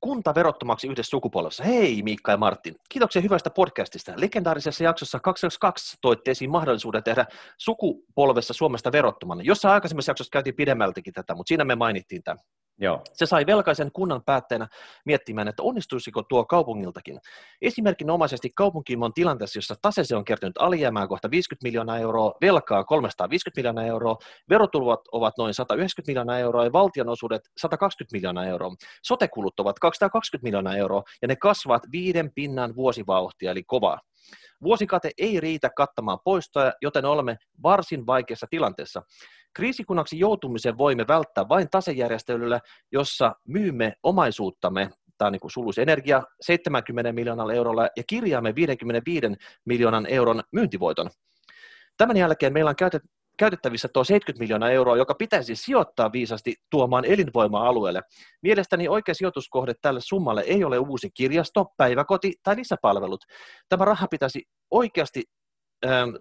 kunta 0.00 0.34
verottomaksi 0.34 0.86
yhdessä 0.88 1.10
sukupolvessa. 1.10 1.64
Hei 1.64 2.02
Miikka 2.02 2.32
ja 2.32 2.36
Martin, 2.36 2.74
kiitoksia 2.88 3.22
hyvästä 3.22 3.50
podcastista. 3.50 4.12
Legendaarisessa 4.16 4.84
jaksossa 4.84 5.20
22 5.20 5.96
toitte 6.02 6.30
esiin 6.30 6.50
mahdollisuuden 6.50 7.04
tehdä 7.04 7.26
sukupolvessa 7.58 8.54
Suomesta 8.54 8.92
verottoman. 8.92 9.44
Jossain 9.44 9.74
aikaisemmassa 9.74 10.10
jaksossa 10.10 10.30
käytiin 10.32 10.56
pidemmältäkin 10.56 11.12
tätä, 11.12 11.34
mutta 11.34 11.48
siinä 11.48 11.64
me 11.64 11.74
mainittiin 11.74 12.22
tämä. 12.22 12.36
Joo. 12.78 13.00
Se 13.12 13.26
sai 13.26 13.46
velkaisen 13.46 13.92
kunnan 13.92 14.22
päättäjänä 14.24 14.68
miettimään, 15.04 15.48
että 15.48 15.62
onnistuisiko 15.62 16.22
tuo 16.22 16.44
kaupungiltakin. 16.44 17.18
Esimerkinomaisesti 17.62 18.50
kaupunki 18.54 18.96
on 19.00 19.14
tilanteessa, 19.14 19.58
jossa 19.58 19.74
tasese 19.82 20.16
on 20.16 20.24
kertynyt 20.24 20.58
alijäämään 20.58 21.08
kohta 21.08 21.30
50 21.30 21.66
miljoonaa 21.66 21.98
euroa, 21.98 22.34
velkaa 22.40 22.84
350 22.84 23.58
miljoonaa 23.58 23.84
euroa, 23.84 24.16
verotulot 24.50 25.00
ovat 25.12 25.34
noin 25.38 25.54
190 25.54 26.10
miljoonaa 26.10 26.38
euroa 26.38 26.64
ja 26.64 26.72
valtionosuudet 26.72 27.42
120 27.56 28.16
miljoonaa 28.16 28.46
euroa. 28.46 28.74
Sotekulut 29.02 29.60
ovat 29.60 29.78
220 29.78 30.46
miljoonaa 30.46 30.76
euroa 30.76 31.02
ja 31.22 31.28
ne 31.28 31.36
kasvavat 31.36 31.82
viiden 31.92 32.32
pinnan 32.34 32.76
vuosivauhtia, 32.76 33.50
eli 33.50 33.62
kovaa. 33.62 34.00
Vuosikate 34.62 35.10
ei 35.18 35.40
riitä 35.40 35.70
kattamaan 35.76 36.18
poistoja, 36.24 36.72
joten 36.82 37.04
olemme 37.04 37.36
varsin 37.62 38.06
vaikeassa 38.06 38.46
tilanteessa. 38.50 39.02
Kriisikunnaksi 39.52 40.18
joutumisen 40.18 40.78
voimme 40.78 41.06
välttää 41.08 41.48
vain 41.48 41.70
tasejärjestelyllä, 41.70 42.60
jossa 42.92 43.34
myymme 43.48 43.92
omaisuuttamme, 44.02 44.90
tämä 45.18 45.30
niin 45.30 45.40
sulus 45.50 45.78
energia, 45.78 46.22
70 46.40 47.12
miljoonalla 47.12 47.52
eurolla 47.52 47.88
ja 47.96 48.02
kirjaamme 48.06 48.54
55 48.54 49.26
miljoonan 49.64 50.06
euron 50.06 50.42
myyntivoiton. 50.52 51.10
Tämän 51.96 52.16
jälkeen 52.16 52.52
meillä 52.52 52.68
on 52.68 52.76
käytet, 52.76 53.02
käytettävissä 53.38 53.88
tuo 53.92 54.04
70 54.04 54.42
miljoonaa 54.42 54.70
euroa, 54.70 54.96
joka 54.96 55.14
pitäisi 55.14 55.56
sijoittaa 55.56 56.12
viisasti 56.12 56.54
tuomaan 56.70 57.04
elinvoimaa 57.04 57.68
alueelle. 57.68 58.02
Mielestäni 58.42 58.88
oikea 58.88 59.14
sijoituskohde 59.14 59.74
tälle 59.82 60.00
summalle 60.00 60.40
ei 60.40 60.64
ole 60.64 60.78
uusi 60.78 61.10
kirjasto, 61.14 61.66
päiväkoti 61.76 62.34
tai 62.42 62.56
lisäpalvelut. 62.56 63.24
Tämä 63.68 63.84
raha 63.84 64.06
pitäisi 64.08 64.42
oikeasti 64.70 65.24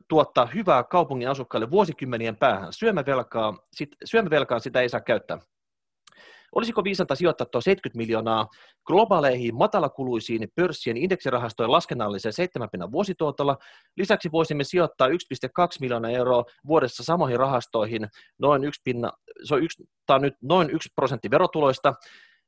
tuottaa 0.08 0.46
hyvää 0.46 0.84
kaupungin 0.84 1.30
asukkaille 1.30 1.72
vuosikymmenien 1.72 2.38
päähän. 2.38 2.74
Syömävelkaa, 2.74 3.58
sit, 3.74 3.90
syömävelkaa 4.06 4.60
sitä 4.60 4.82
ei 4.82 4.90
saa 4.90 5.02
käyttää. 5.02 5.40
Olisiko 6.56 6.84
viisanta 6.84 7.16
sijoittaa 7.16 7.48
tuo 7.52 7.62
70 7.62 7.98
miljoonaa 7.98 8.48
globaaleihin 8.86 9.56
matalakuluisiin 9.56 10.48
pörssien 10.56 10.98
indeksirahastojen 10.98 11.72
laskennalliseen 11.72 12.34
7 12.34 12.70
pinnan 12.72 12.92
vuosituotolla? 12.92 13.58
Lisäksi 13.98 14.32
voisimme 14.32 14.64
sijoittaa 14.64 15.08
1,2 15.08 15.14
miljoonaa 15.80 16.12
euroa 16.12 16.44
vuodessa 16.68 17.04
samoihin 17.04 17.40
rahastoihin, 17.40 18.08
noin 18.40 18.64
1 18.64 18.82
pinna, 18.84 19.12
se 19.44 19.56
on, 19.56 19.64
yksi, 19.64 19.84
tämä 20.06 20.16
on 20.16 20.22
nyt 20.22 20.36
noin 20.42 20.70
1 20.70 20.90
prosentti 20.96 21.32
verotuloista. 21.32 21.94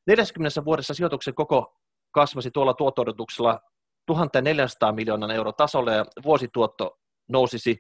40 0.08 0.66
vuodessa 0.66 0.94
sijoituksen 0.94 1.36
koko 1.36 1.76
kasvasi 2.12 2.52
tuolla 2.52 2.74
tuotto 2.74 3.06
1400 4.06 4.92
miljoonan 4.92 5.32
euro 5.32 5.52
tasolle 5.52 5.96
ja 5.96 6.06
vuosituotto 6.24 7.01
nousisi 7.32 7.80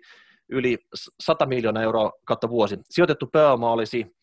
yli 0.50 0.78
100 1.20 1.46
miljoonaa 1.46 1.84
euroa 1.84 2.12
kautta 2.26 2.50
vuosi. 2.50 2.78
Sijoitettu 2.90 3.28
pääoma 3.28 3.72
olisi 3.72 4.16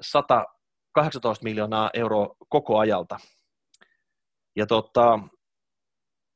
118 0.00 1.44
miljoonaa 1.44 1.90
euroa 1.94 2.36
koko 2.48 2.78
ajalta. 2.78 3.18
Ja 4.56 4.66
tota, 4.66 5.18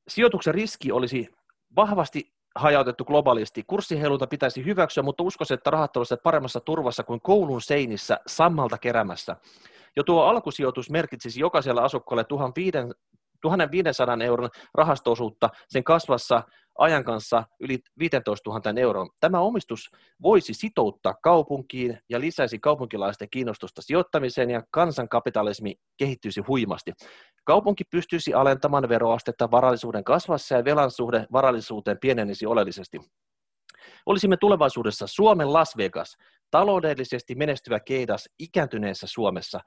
sijoituksen 0.08 0.54
riski 0.54 0.92
olisi 0.92 1.28
vahvasti 1.76 2.32
hajautettu 2.56 3.04
globaalisti. 3.04 3.64
Kurssiheilunta 3.66 4.26
pitäisi 4.26 4.64
hyväksyä, 4.64 5.02
mutta 5.02 5.22
uskoisin, 5.22 5.54
että 5.54 5.70
rahat 5.70 5.96
olisivat 5.96 6.22
paremmassa 6.22 6.60
turvassa 6.60 7.02
kuin 7.02 7.20
koulun 7.20 7.62
seinissä 7.62 8.20
sammalta 8.26 8.78
kerämässä. 8.78 9.36
Jo 9.96 10.02
tuo 10.02 10.22
alkusijoitus 10.22 10.90
merkitsisi 10.90 11.40
jokaisella 11.40 11.82
asukkaalle 11.82 12.24
1500 13.40 14.16
euron 14.24 14.50
rahastoosuutta 14.74 15.50
sen 15.68 15.84
kasvassa 15.84 16.42
ajan 16.78 17.04
kanssa 17.04 17.44
yli 17.60 17.78
15 17.98 18.50
000 18.50 18.80
euroa. 18.80 19.06
Tämä 19.20 19.40
omistus 19.40 19.90
voisi 20.22 20.54
sitouttaa 20.54 21.14
kaupunkiin 21.22 21.98
ja 22.08 22.20
lisäisi 22.20 22.58
kaupunkilaisten 22.58 23.30
kiinnostusta 23.30 23.82
sijoittamiseen 23.82 24.50
ja 24.50 24.62
kansankapitalismi 24.70 25.74
kehittyisi 25.96 26.40
huimasti. 26.40 26.92
Kaupunki 27.44 27.84
pystyisi 27.84 28.34
alentamaan 28.34 28.88
veroastetta 28.88 29.50
varallisuuden 29.50 30.04
kasvassa 30.04 30.54
ja 30.54 30.64
velan 30.64 30.90
suhde 30.90 31.26
varallisuuteen 31.32 31.98
pienenisi 32.00 32.46
oleellisesti. 32.46 33.00
Olisimme 34.06 34.36
tulevaisuudessa 34.36 35.06
Suomen 35.06 35.52
Las 35.52 35.76
Vegas, 35.76 36.16
taloudellisesti 36.50 37.34
menestyvä 37.34 37.80
keidas 37.80 38.28
ikääntyneessä 38.38 39.06
Suomessa, 39.06 39.60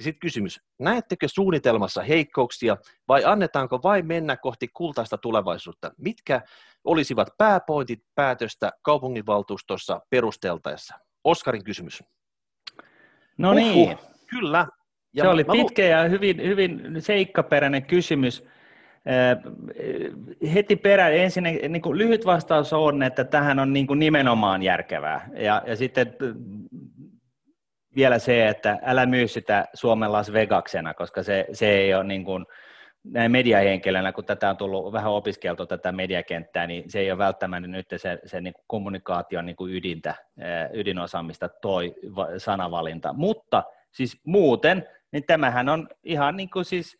sitten 0.00 0.20
kysymys, 0.20 0.60
näettekö 0.78 1.28
suunnitelmassa 1.28 2.02
heikkouksia 2.02 2.76
vai 3.08 3.24
annetaanko 3.24 3.80
vain 3.82 4.06
mennä 4.06 4.36
kohti 4.36 4.68
kultaista 4.68 5.18
tulevaisuutta? 5.18 5.90
Mitkä 5.98 6.40
olisivat 6.84 7.28
pääpointit 7.38 8.02
päätöstä 8.14 8.72
kaupunginvaltuustossa 8.82 10.00
perusteltaessa? 10.10 10.94
Oskarin 11.24 11.64
kysymys. 11.64 12.04
No 13.38 13.50
Uhuh, 13.50 13.58
niin. 13.58 13.98
Kyllä. 14.26 14.66
Ja 15.12 15.24
Se 15.24 15.28
oli 15.28 15.44
pitkä 15.44 15.84
ja 15.84 16.02
hyvin, 16.02 16.42
hyvin 16.42 16.96
seikkaperäinen 16.98 17.84
kysymys. 17.84 18.44
Heti 20.54 20.76
perään 20.76 21.14
ensin 21.14 21.44
niin 21.44 21.82
kuin 21.82 21.98
lyhyt 21.98 22.26
vastaus 22.26 22.72
on, 22.72 23.02
että 23.02 23.24
tähän 23.24 23.58
on 23.58 23.72
niin 23.72 23.86
kuin 23.86 23.98
nimenomaan 23.98 24.62
järkevää. 24.62 25.28
Ja, 25.34 25.62
ja 25.66 25.76
sitten 25.76 26.16
vielä 27.96 28.18
se, 28.18 28.48
että 28.48 28.78
älä 28.82 29.06
myy 29.06 29.28
sitä 29.28 29.64
Suomen 29.74 30.12
Las 30.12 30.32
Vegaksena, 30.32 30.94
koska 30.94 31.22
se, 31.22 31.46
se 31.52 31.70
ei 31.70 31.94
ole 31.94 32.04
niin 32.04 32.24
kuin, 32.24 32.46
näin 33.04 33.32
mediahenkilönä, 33.32 34.12
kun 34.12 34.24
tätä 34.24 34.50
on 34.50 34.56
tullut 34.56 34.92
vähän 34.92 35.12
opiskeltu 35.12 35.66
tätä 35.66 35.92
mediakenttää, 35.92 36.66
niin 36.66 36.90
se 36.90 36.98
ei 36.98 37.10
ole 37.10 37.18
välttämättä 37.18 37.68
nyt 37.68 37.86
se, 37.96 38.18
se 38.26 38.40
niin 38.40 38.54
kuin 38.54 38.64
kommunikaation 38.66 39.46
niin 39.46 39.56
kuin 39.56 39.74
ydintä, 39.74 40.14
ydinosaamista 40.72 41.48
toi 41.48 41.94
sanavalinta. 42.38 43.12
Mutta 43.12 43.62
siis 43.90 44.20
muuten, 44.24 44.88
niin 45.12 45.24
tämähän 45.26 45.68
on 45.68 45.88
ihan 46.04 46.36
niin 46.36 46.50
kuin 46.50 46.64
siis 46.64 46.98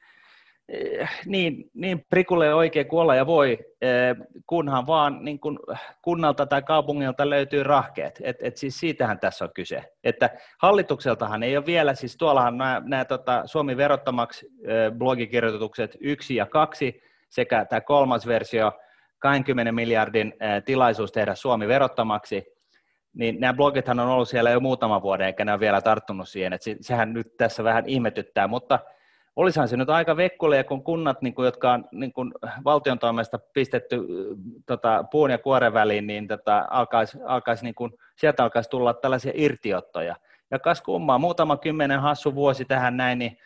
niin, 1.27 1.71
niin 1.75 2.07
prikulle 2.11 2.55
oikein 2.55 2.87
kuolla 2.87 3.15
ja 3.15 3.27
voi, 3.27 3.59
eh, 3.81 4.17
kunhan 4.47 4.87
vaan 4.87 5.25
niin 5.25 5.41
kun 5.41 5.59
kunnalta 6.03 6.47
tai 6.47 6.63
kaupungilta 6.63 7.31
löytyy 7.31 7.63
rahkeet. 7.63 8.21
Et, 8.23 8.37
et 8.43 8.57
siis 8.57 8.81
siitähän 8.81 9.21
tässä 9.21 9.45
on 9.45 9.51
kyse. 9.55 9.83
Että 10.05 10.31
hallitukseltahan 10.63 11.43
ei 11.43 11.57
ole 11.57 11.67
vielä, 11.67 11.95
siis 11.95 12.17
tuollahan 12.17 12.59
nämä, 12.59 12.83
nämä 12.85 13.05
tota, 13.05 13.43
Suomi 13.47 13.77
verottomaksi 13.77 14.47
eh, 14.65 14.93
blogikirjoitukset 14.93 15.97
yksi 16.01 16.37
ja 16.37 16.47
kaksi 16.47 17.03
sekä 17.29 17.65
tämä 17.65 17.81
kolmas 17.81 18.27
versio, 18.27 18.73
20 19.19 19.73
miljardin 19.73 20.35
tilaisuus 20.65 21.13
tehdä 21.13 21.35
Suomi 21.35 21.69
verottomaksi, 21.69 22.45
niin 23.15 23.41
nämä 23.41 23.55
blogithan 23.55 24.01
on 24.01 24.09
ollut 24.09 24.29
siellä 24.29 24.51
jo 24.51 24.61
muutama 24.61 25.03
vuoden, 25.03 25.27
eikä 25.27 25.45
ne 25.45 25.53
ole 25.53 25.61
vielä 25.61 25.81
tarttunut 25.81 26.29
siihen, 26.29 26.53
että 26.53 26.71
sehän 26.81 27.13
nyt 27.13 27.37
tässä 27.37 27.65
vähän 27.65 27.87
ihmetyttää, 27.87 28.49
mutta– 28.49 28.79
olisihan 29.39 29.69
se 29.69 29.77
nyt 29.77 29.91
aika 29.91 30.17
vekkulia, 30.17 30.65
kun 30.65 30.85
kunnat, 30.85 31.23
niin 31.23 31.35
kuin, 31.35 31.47
jotka 31.47 31.73
on 31.73 31.85
niin 31.93 32.13
kuin 32.13 32.33
valtion 32.65 32.99
toimesta 32.99 33.39
pistetty 33.53 34.07
tota, 34.67 35.05
puun 35.11 35.31
ja 35.31 35.39
kuoren 35.39 35.73
väliin, 35.73 36.07
niin 36.07 36.29
tota, 36.29 36.67
alkaisi, 36.71 37.19
alkaisi, 37.25 37.65
niin 37.65 37.75
kuin, 37.75 37.93
sieltä 38.17 38.43
alkaisi 38.43 38.71
tulla 38.71 38.95
tällaisia 38.95 39.33
irtiottoja. 39.35 40.17
Ja 40.51 40.59
kas 40.59 40.83
kummaa, 40.83 41.19
muutama 41.19 41.57
kymmenen 41.57 42.01
hassu 42.01 42.35
vuosi 42.35 42.65
tähän 42.65 42.97
näin, 42.97 43.19
niin 43.19 43.39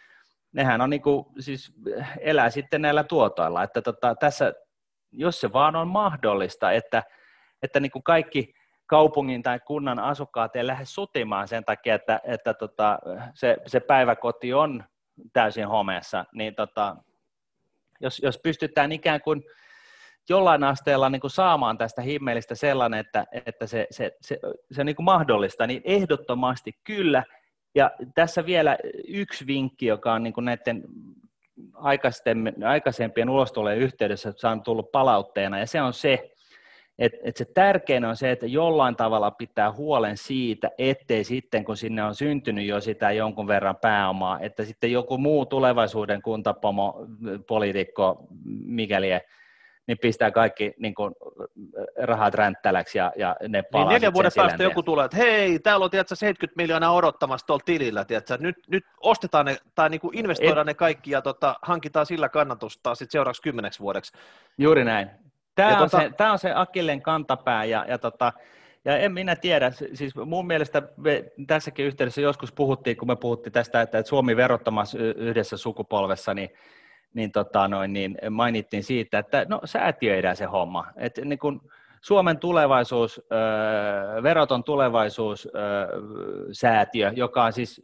nehän 0.52 0.80
on 0.80 0.90
niin 0.90 1.02
kuin, 1.02 1.26
siis 1.38 1.72
elää 2.20 2.50
sitten 2.50 2.82
näillä 2.82 3.04
tuotoilla. 3.04 3.62
Että 3.62 3.82
tota, 3.82 4.14
tässä, 4.14 4.52
jos 5.10 5.40
se 5.40 5.52
vaan 5.52 5.76
on 5.76 5.88
mahdollista, 5.88 6.72
että, 6.72 7.02
että 7.62 7.80
niin 7.80 7.92
kuin 7.92 8.02
kaikki 8.02 8.54
kaupungin 8.86 9.42
tai 9.42 9.60
kunnan 9.66 9.98
asukkaat 9.98 10.56
ei 10.56 10.66
lähde 10.66 10.84
sutimaan 10.84 11.48
sen 11.48 11.64
takia, 11.64 11.94
että, 11.94 12.20
että 12.24 12.54
tota, 12.54 12.98
se, 13.34 13.56
se 13.66 13.80
päiväkoti 13.80 14.54
on 14.54 14.84
täysin 15.32 15.68
homeessa, 15.68 16.24
niin 16.34 16.54
tota, 16.54 16.96
jos, 18.00 18.20
jos 18.22 18.38
pystytään 18.38 18.92
ikään 18.92 19.20
kuin 19.20 19.42
jollain 20.28 20.64
asteella 20.64 21.10
niin 21.10 21.20
kuin 21.20 21.30
saamaan 21.30 21.78
tästä 21.78 22.02
himmelistä 22.02 22.54
sellainen, 22.54 23.00
että, 23.00 23.26
että 23.46 23.66
se, 23.66 23.86
se, 23.90 24.12
se, 24.20 24.38
se 24.72 24.80
on 24.80 24.86
niin 24.86 24.96
kuin 24.96 25.04
mahdollista, 25.04 25.66
niin 25.66 25.82
ehdottomasti 25.84 26.72
kyllä. 26.84 27.24
Ja 27.74 27.90
tässä 28.14 28.46
vielä 28.46 28.78
yksi 29.08 29.46
vinkki, 29.46 29.86
joka 29.86 30.12
on 30.12 30.22
niin 30.22 30.32
kuin 30.32 30.44
näiden 30.44 30.82
aikaisempien 32.64 33.30
ulostulojen 33.30 33.78
yhteydessä 33.78 34.32
saanut 34.36 34.64
tullut 34.64 34.92
palautteena, 34.92 35.58
ja 35.58 35.66
se 35.66 35.82
on 35.82 35.92
se, 35.92 36.30
et, 36.98 37.12
et 37.24 37.36
se 37.36 37.44
tärkein 37.44 38.04
on 38.04 38.16
se, 38.16 38.30
että 38.30 38.46
jollain 38.46 38.96
tavalla 38.96 39.30
pitää 39.30 39.72
huolen 39.72 40.16
siitä, 40.16 40.70
ettei 40.78 41.24
sitten, 41.24 41.64
kun 41.64 41.76
sinne 41.76 42.04
on 42.04 42.14
syntynyt 42.14 42.66
jo 42.66 42.80
sitä 42.80 43.10
jonkun 43.10 43.46
verran 43.46 43.76
pääomaa, 43.76 44.40
että 44.40 44.64
sitten 44.64 44.92
joku 44.92 45.18
muu 45.18 45.46
tulevaisuuden 45.46 46.22
kuntapomo, 46.22 47.06
poliitikko, 47.46 48.26
mikäli 48.64 49.08
niin 49.86 49.98
pistää 49.98 50.30
kaikki 50.30 50.74
niin 50.78 50.94
kuin, 50.94 51.14
rahat 52.02 52.34
ränttäläksi 52.34 52.98
ja, 52.98 53.12
ja 53.16 53.36
ne 53.48 53.62
palaa 53.62 53.88
niin 53.88 53.94
neljän 53.94 54.14
vuoden 54.14 54.32
päästä 54.36 54.62
joku 54.62 54.82
tulee, 54.82 55.04
että 55.04 55.16
hei, 55.16 55.58
täällä 55.58 55.84
on 55.84 55.90
tiedätkö, 55.90 56.14
70 56.14 56.62
miljoonaa 56.62 56.92
odottamassa 56.92 57.46
tuolla 57.46 57.62
tilillä, 57.64 58.04
tiedätkö, 58.04 58.38
nyt, 58.40 58.56
nyt 58.68 58.84
ostetaan 59.00 59.46
ne, 59.46 59.56
tai 59.74 59.90
niin 59.90 60.00
kuin 60.00 60.18
investoidaan 60.18 60.58
Et... 60.58 60.66
ne 60.66 60.74
kaikki 60.74 61.10
ja 61.10 61.22
tota, 61.22 61.54
hankitaan 61.62 62.06
sillä 62.06 62.28
kannatusta 62.28 62.94
sitten 62.94 63.12
seuraavaksi 63.12 63.42
kymmeneksi 63.42 63.80
vuodeksi. 63.80 64.12
Juuri 64.58 64.84
näin. 64.84 65.10
Tämä, 65.54 65.68
on, 65.68 65.90
tota... 65.90 66.02
se, 66.02 66.10
tämä 66.16 66.32
on 66.32 66.38
se 66.38 66.52
Akilleen 66.54 67.02
kantapää 67.02 67.64
ja, 67.64 67.84
ja, 67.88 67.98
tota, 67.98 68.32
ja 68.84 68.98
en 68.98 69.12
minä 69.12 69.36
tiedä, 69.36 69.70
siis 69.94 70.16
mun 70.26 70.46
mielestä 70.46 70.82
me 70.96 71.24
tässäkin 71.46 71.86
yhteydessä 71.86 72.20
joskus 72.20 72.52
puhuttiin, 72.52 72.96
kun 72.96 73.08
me 73.08 73.16
puhuttiin 73.16 73.52
tästä, 73.52 73.80
että 73.80 74.02
Suomi 74.02 74.36
verottomassa 74.36 74.98
yhdessä 74.98 75.56
sukupolvessa, 75.56 76.34
niin, 76.34 76.50
niin, 77.14 77.32
tota 77.32 77.68
noin, 77.68 77.92
niin 77.92 78.18
mainittiin 78.30 78.84
siitä, 78.84 79.18
että 79.18 79.46
no 79.48 79.60
säätiöidään 79.64 80.36
se 80.36 80.44
homma. 80.44 80.86
että 80.96 81.24
niin 81.24 81.38
kun 81.38 81.70
Suomen 82.00 82.38
tulevaisuus, 82.38 83.20
veroton 84.22 84.64
tulevaisuus 84.64 85.48
säätiö, 86.52 87.12
joka 87.16 87.44
on 87.44 87.52
siis 87.52 87.80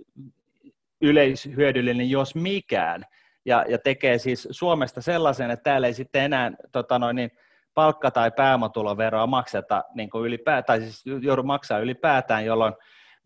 yleishyödyllinen 1.00 2.10
jos 2.10 2.34
mikään, 2.34 3.04
ja, 3.44 3.64
ja 3.68 3.78
tekee 3.78 4.18
siis 4.18 4.48
Suomesta 4.50 5.00
sellaisen, 5.00 5.50
että 5.50 5.64
täällä 5.64 5.86
ei 5.86 5.94
sitten 5.94 6.22
enää 6.22 6.52
tota 6.72 6.98
noin, 6.98 7.16
niin, 7.16 7.30
palkka- 7.78 8.10
tai 8.10 8.30
pääomatuloveroa 8.30 9.26
makseta 9.26 9.84
niin 9.94 10.10
kuin 10.10 10.24
ylipäätään, 10.24 10.64
tai 10.64 10.80
siis 10.80 11.22
joudu 11.22 11.42
maksaa 11.42 11.78
ylipäätään, 11.78 12.44
jolloin 12.44 12.74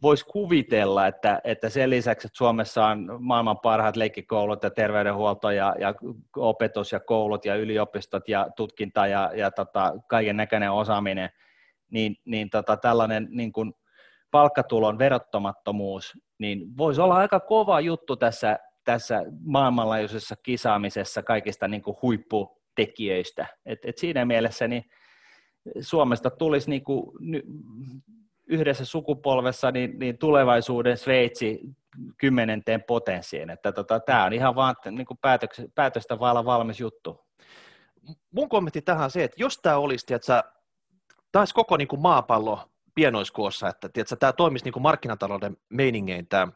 voisi 0.03 0.27
kuvitella, 0.27 1.07
että, 1.07 1.41
että 1.45 1.69
sen 1.69 1.91
lisäksi, 1.91 2.27
että 2.27 2.37
Suomessa 2.37 2.87
on 2.87 3.19
maailman 3.21 3.59
parhaat 3.59 3.97
leikkikoulut 3.97 4.63
ja 4.63 4.71
terveydenhuolto 4.71 5.51
ja, 5.51 5.75
ja 5.79 5.95
opetus 6.37 6.93
ja 6.93 7.01
koulut 7.01 7.45
ja 7.45 7.57
yliopistot 7.57 8.29
ja 8.29 8.47
tutkinta 8.57 9.07
ja, 9.07 9.31
ja 9.35 9.51
tota, 9.51 9.95
kaiken 10.07 10.37
näköinen 10.37 10.73
osaaminen, 10.73 11.31
niin, 11.91 12.17
niin 12.25 12.51
tota, 12.51 12.77
tällainen 12.77 13.29
niin 13.31 13.53
kuin 13.53 13.73
palkkatulon 14.31 14.99
verottomattomuus, 14.99 16.13
niin 16.39 16.77
voisi 16.77 17.01
olla 17.01 17.17
aika 17.17 17.41
kova 17.41 17.81
juttu 17.81 18.17
tässä, 18.17 18.59
tässä 18.85 19.23
maailmanlaajuisessa 19.45 20.35
kisaamisessa 20.43 21.23
kaikista 21.23 21.69
niin 21.69 21.83
kuin 21.83 21.97
huippu 22.03 22.62
tekijöistä. 22.75 23.47
Et, 23.67 23.79
et 23.85 23.99
siinä 23.99 24.25
mielessä 24.25 24.69
niin 24.69 24.85
Suomesta 25.81 26.31
tulisi 26.31 26.71
niin 26.71 26.85
kuin 26.85 27.13
yhdessä 28.47 28.85
sukupolvessa 28.85 29.71
niin, 29.71 29.99
niin 29.99 30.19
tulevaisuuden 30.19 30.97
Sveitsi 30.97 31.61
kymmenenteen 32.19 32.83
potenssiin. 32.83 33.51
Että 33.51 33.73
tota, 33.73 34.01
tämä 34.01 34.25
on 34.25 34.33
ihan 34.33 34.55
vaan 34.55 34.75
niin 34.91 35.07
kuin 35.07 35.19
päätöks, 35.21 35.63
päätöstä 35.75 36.19
vailla 36.19 36.45
valmis 36.45 36.81
juttu. 36.81 37.21
Mun 38.31 38.49
kommentti 38.49 38.83
tähän 38.83 39.05
on 39.05 39.11
se, 39.11 39.25
että 39.25 39.43
jos 39.43 39.59
tämä 39.59 39.77
olisi, 39.77 40.07
tiedätkö, 40.07 40.43
taas 41.33 41.53
koko 41.53 41.77
niin 41.77 41.89
kuin 41.89 42.03
maapallo 42.03 42.69
pienoiskoossa, 42.95 43.69
että 43.69 43.89
tiedätkö, 43.89 44.17
tämä 44.17 44.33
toimisi 44.33 44.65
niin 44.65 44.73
kuin 44.73 44.83
markkinatalouden 44.83 45.57
meiningein 45.69 46.29
tämä, 46.29 46.49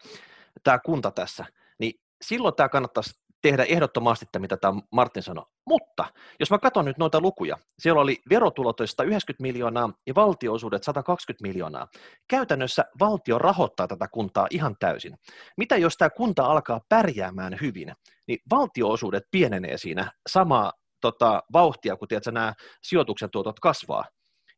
tämä 0.65 0.79
kunta 0.79 1.11
tässä, 1.11 1.45
niin 1.79 2.01
silloin 2.23 2.55
tämä 2.55 2.69
kannattaisi 2.69 3.26
tehdä 3.43 3.65
ehdottomasti, 3.65 4.27
mitä 4.39 4.57
tämä 4.57 4.81
Martin 4.93 5.23
sanoi. 5.23 5.45
Mutta 5.69 6.05
jos 6.41 6.51
mä 6.51 6.59
katson 6.59 6.85
nyt 6.85 6.99
noita 6.99 7.21
lukuja, 7.21 7.57
siellä 7.79 8.01
oli 8.01 8.23
verotulot 8.31 8.77
190 8.85 9.43
miljoonaa 9.43 9.93
ja 10.07 10.15
valtioosuudet 10.15 10.85
120 10.85 11.49
miljoonaa. 11.49 11.89
Käytännössä 12.29 12.85
valtio 13.01 13.39
rahoittaa 13.39 13.89
tätä 13.89 14.09
kuntaa 14.09 14.47
ihan 14.51 14.77
täysin. 14.81 15.15
Mitä 15.57 15.77
jos 15.77 15.97
tämä 15.97 16.11
kunta 16.11 16.45
alkaa 16.45 16.81
pärjäämään 16.89 17.57
hyvin, 17.61 17.93
niin 18.29 18.39
valtioosuudet 18.51 19.25
pienenee 19.31 19.79
siinä 19.79 20.13
samaa 20.29 20.73
tota, 21.01 21.43
vauhtia, 21.53 21.97
kun 21.97 22.09
tiedätkö, 22.09 22.33
nämä 22.33 22.55
sijoituksen 22.83 23.31
tuotot 23.31 23.61
kasvaa. 23.61 24.05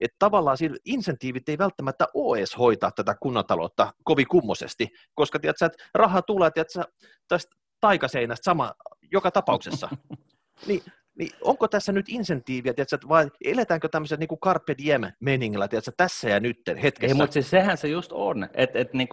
Että 0.00 0.16
tavallaan 0.18 0.56
siinä 0.56 0.76
insentiivit 0.84 1.48
ei 1.48 1.58
välttämättä 1.58 2.06
ole 2.14 2.38
edes 2.38 2.58
hoitaa 2.58 2.90
tätä 2.90 3.14
kunnataloutta 3.22 3.92
kovin 4.04 4.28
kummosesti, 4.28 4.88
koska 5.14 5.38
tiedätkö, 5.38 5.66
että 5.66 5.84
raha 5.94 6.22
tulee 6.22 6.50
tiedätkö, 6.50 6.84
tästä 7.28 7.56
taikaseinästä 7.80 8.44
sama 8.44 8.74
joka 9.12 9.30
tapauksessa. 9.30 9.88
niin, 10.68 10.82
niin 11.18 11.30
onko 11.42 11.68
tässä 11.68 11.92
nyt 11.92 12.08
insentiiviä, 12.08 12.74
tiedätkö, 12.74 13.08
vai 13.08 13.30
eletäänkö 13.44 13.88
tämmöisen 13.88 14.18
niin 14.18 14.40
carpe 14.44 14.74
diem 14.78 15.02
meningillä, 15.20 15.68
tiedätkö, 15.68 15.92
tässä 15.96 16.28
ja 16.28 16.40
nyt 16.40 16.60
hetkessä? 16.82 17.14
Ei, 17.14 17.14
mutta 17.14 17.32
siis 17.32 17.50
sehän 17.50 17.76
se 17.76 17.88
just 17.88 18.12
on, 18.12 18.48
että 18.54 18.78
et, 18.78 18.94
niin 18.94 19.08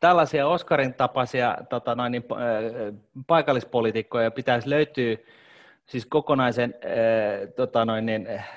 tällaisia 0.00 0.46
Oscarin 0.46 0.94
tapaisia 0.94 1.58
tota 1.70 1.94
noin, 1.94 2.12
niin, 2.12 2.24
äh, 2.32 2.94
paikallispoliitikkoja 3.26 4.30
pitäisi 4.30 4.70
löytyä 4.70 5.16
siis 5.86 6.06
kokonaisen 6.06 6.74
äh, 6.84 7.48
tota 7.56 7.84
noin, 7.84 8.06
niin, 8.06 8.26
äh, 8.26 8.48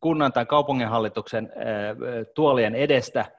kunnan 0.00 0.32
tai 0.32 0.46
kaupunginhallituksen 0.46 1.52
äh, 1.56 2.26
tuolien 2.34 2.74
edestä– 2.74 3.24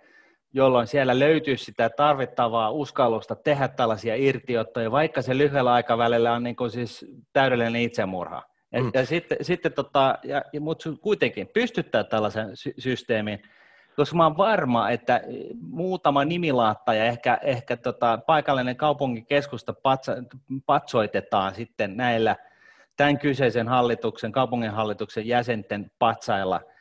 jolloin 0.54 0.88
siellä 0.88 1.20
löytyisi 1.20 1.66
sitä 1.66 1.90
tarvittavaa 1.90 2.72
uskallusta 2.72 3.36
tehdä 3.36 3.68
tällaisia 3.68 4.16
irtiottoja, 4.16 4.92
vaikka 4.92 5.22
se 5.22 5.38
lyhyellä 5.38 5.74
aikavälillä 5.74 6.34
on 6.34 6.44
niin 6.44 6.56
kuin 6.56 6.72
siis 6.72 7.06
täydellinen 7.34 7.82
itsemurha. 7.82 8.44
Ja, 8.72 8.84
mm. 8.84 8.92
ja 8.94 9.06
sitten, 9.06 9.38
sitten 9.42 9.74
tota, 9.74 10.18
ja, 10.24 10.42
mutta 10.60 10.90
kuitenkin 11.02 11.50
pystyttää 11.54 12.04
tällaisen 12.04 12.58
sy- 12.58 12.74
systeemin, 12.78 13.42
koska 13.96 14.18
mä 14.18 14.24
oon 14.24 14.38
varma, 14.38 14.90
että 14.90 15.22
muutama 15.62 16.26
nimilaatta 16.26 16.94
ja 16.94 17.06
ehkä, 17.06 17.40
ehkä 17.42 17.78
tota, 17.78 18.20
paikallinen 18.28 18.76
kaupunkikeskusta 18.76 19.74
patsa, 19.74 20.16
patsoitetaan 20.66 21.56
sitten 21.56 21.98
näillä 21.98 22.36
tämän 22.98 23.20
kyseisen 23.20 23.68
hallituksen, 23.68 24.32
kaupunginhallituksen 24.32 25.28
jäsenten 25.28 25.92
patsailla– 26.00 26.62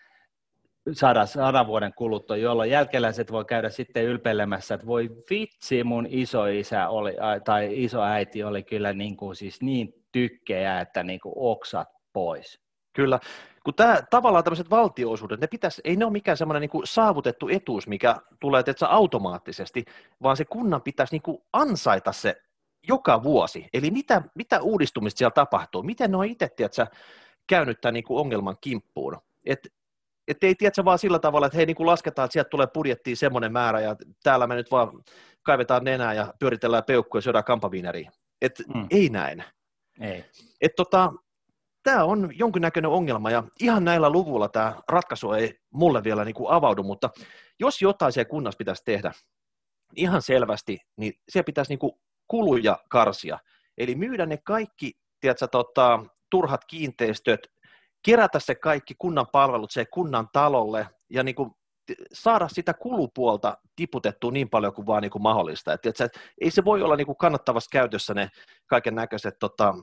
sadan, 0.92 1.28
sadan 1.28 1.66
vuoden 1.66 1.94
kuluttua, 1.94 2.36
jolloin 2.36 2.70
jälkeläiset 2.70 3.32
voi 3.32 3.44
käydä 3.44 3.70
sitten 3.70 4.04
ylpeilemässä, 4.04 4.74
että 4.74 4.86
voi 4.86 5.10
vitsi, 5.30 5.84
mun 5.84 6.06
isoisä 6.10 6.88
oli, 6.88 7.12
tai 7.44 7.84
isoäiti 7.84 8.44
oli 8.44 8.62
kyllä 8.62 8.92
niin, 8.92 9.16
kuin 9.16 9.36
siis 9.36 9.62
niin 9.62 9.94
tykkejä, 10.12 10.80
että 10.80 11.02
niin 11.02 11.20
kuin 11.20 11.34
oksat 11.36 11.88
pois. 12.12 12.60
Kyllä, 12.92 13.20
kun 13.64 13.74
tämä, 13.74 14.02
tavallaan 14.10 14.44
tämmöiset 14.44 14.70
valtioosuudet, 14.70 15.40
ne 15.40 15.46
pitäisi, 15.46 15.80
ei 15.84 15.96
ne 15.96 16.04
ole 16.04 16.12
mikään 16.12 16.36
semmoinen 16.36 16.60
niin 16.60 16.82
saavutettu 16.84 17.48
etuus, 17.48 17.88
mikä 17.88 18.16
tulee 18.40 18.62
tietysti, 18.62 18.84
automaattisesti, 18.88 19.84
vaan 20.22 20.36
se 20.36 20.44
kunnan 20.44 20.82
pitäisi 20.82 21.14
niin 21.14 21.22
kuin 21.22 21.38
ansaita 21.52 22.12
se 22.12 22.36
joka 22.88 23.22
vuosi. 23.22 23.66
Eli 23.74 23.90
mitä, 23.90 24.22
mitä 24.34 24.60
uudistumista 24.60 25.18
siellä 25.18 25.30
tapahtuu? 25.30 25.82
Miten 25.82 26.10
ne 26.10 26.16
on 26.16 26.24
itse, 26.24 26.48
tiedätkö, 26.48 26.86
käynyt 27.46 27.80
tämän 27.80 27.94
niin 27.94 28.04
kuin 28.04 28.20
ongelman 28.20 28.56
kimppuun? 28.60 29.18
Et, 29.44 29.72
et 30.28 30.44
ei 30.44 30.54
tiedä 30.54 30.84
vaan 30.84 30.98
sillä 30.98 31.18
tavalla, 31.18 31.46
että 31.46 31.56
hei 31.56 31.66
niin 31.66 31.76
kuin 31.76 31.86
lasketaan, 31.86 32.26
että 32.26 32.32
sieltä 32.32 32.48
tulee 32.48 32.66
budjettiin 32.66 33.16
semmoinen 33.16 33.52
määrä 33.52 33.80
ja 33.80 33.96
täällä 34.22 34.46
me 34.46 34.54
nyt 34.54 34.70
vaan 34.70 35.02
kaivetaan 35.42 35.84
nenää 35.84 36.14
ja 36.14 36.34
pyöritellään 36.38 36.84
peukkuja 36.84 37.18
ja 37.18 37.22
syödään 37.22 37.44
kampaviineriä. 37.44 38.10
Et 38.42 38.62
mm. 38.74 38.86
ei 38.90 39.08
näin. 39.08 39.44
Ei. 40.00 40.24
Et 40.60 40.72
tota, 40.76 41.12
tämä 41.82 42.04
on 42.04 42.30
jonkinnäköinen 42.34 42.90
ongelma 42.90 43.30
ja 43.30 43.44
ihan 43.60 43.84
näillä 43.84 44.10
luvuilla 44.10 44.48
tämä 44.48 44.74
ratkaisu 44.88 45.32
ei 45.32 45.58
mulle 45.70 46.04
vielä 46.04 46.24
niin 46.24 46.34
kuin 46.34 46.50
avaudu, 46.50 46.82
mutta 46.82 47.10
jos 47.60 47.82
jotain 47.82 48.12
siellä 48.12 48.28
kunnassa 48.28 48.58
pitäisi 48.58 48.82
tehdä 48.84 49.12
ihan 49.96 50.22
selvästi, 50.22 50.78
niin 50.96 51.12
se 51.28 51.42
pitäisi 51.42 51.72
niin 51.72 51.78
kuin 51.78 51.92
kuluja 52.28 52.78
karsia. 52.88 53.38
Eli 53.78 53.94
myydä 53.94 54.26
ne 54.26 54.36
kaikki 54.36 54.92
tiedätkö, 55.20 55.46
tota, 55.46 56.04
turhat 56.30 56.64
kiinteistöt, 56.64 57.40
kerätä 58.06 58.40
se 58.40 58.54
kaikki 58.54 58.94
kunnan 58.98 59.26
palvelut 59.32 59.70
se 59.70 59.84
kunnan 59.84 60.28
talolle 60.32 60.88
ja 61.10 61.22
niin 61.22 61.34
kuin 61.34 61.50
saada 62.12 62.48
sitä 62.48 62.74
kulupuolta 62.74 63.58
tiputettua 63.76 64.30
niin 64.30 64.50
paljon 64.50 64.74
kuin 64.74 64.86
vaan 64.86 65.02
niin 65.02 65.10
kuin 65.10 65.22
mahdollista. 65.22 65.72
Et, 65.72 65.86
et, 65.86 66.00
et, 66.00 66.12
ei 66.40 66.50
se 66.50 66.64
voi 66.64 66.82
olla 66.82 66.96
niin 66.96 67.06
kuin 67.06 67.16
kannattavassa 67.16 67.68
käytössä 67.72 68.14
ne 68.14 68.28
kaiken 68.66 68.94
näköiset 68.94 69.38
tota, 69.38 69.74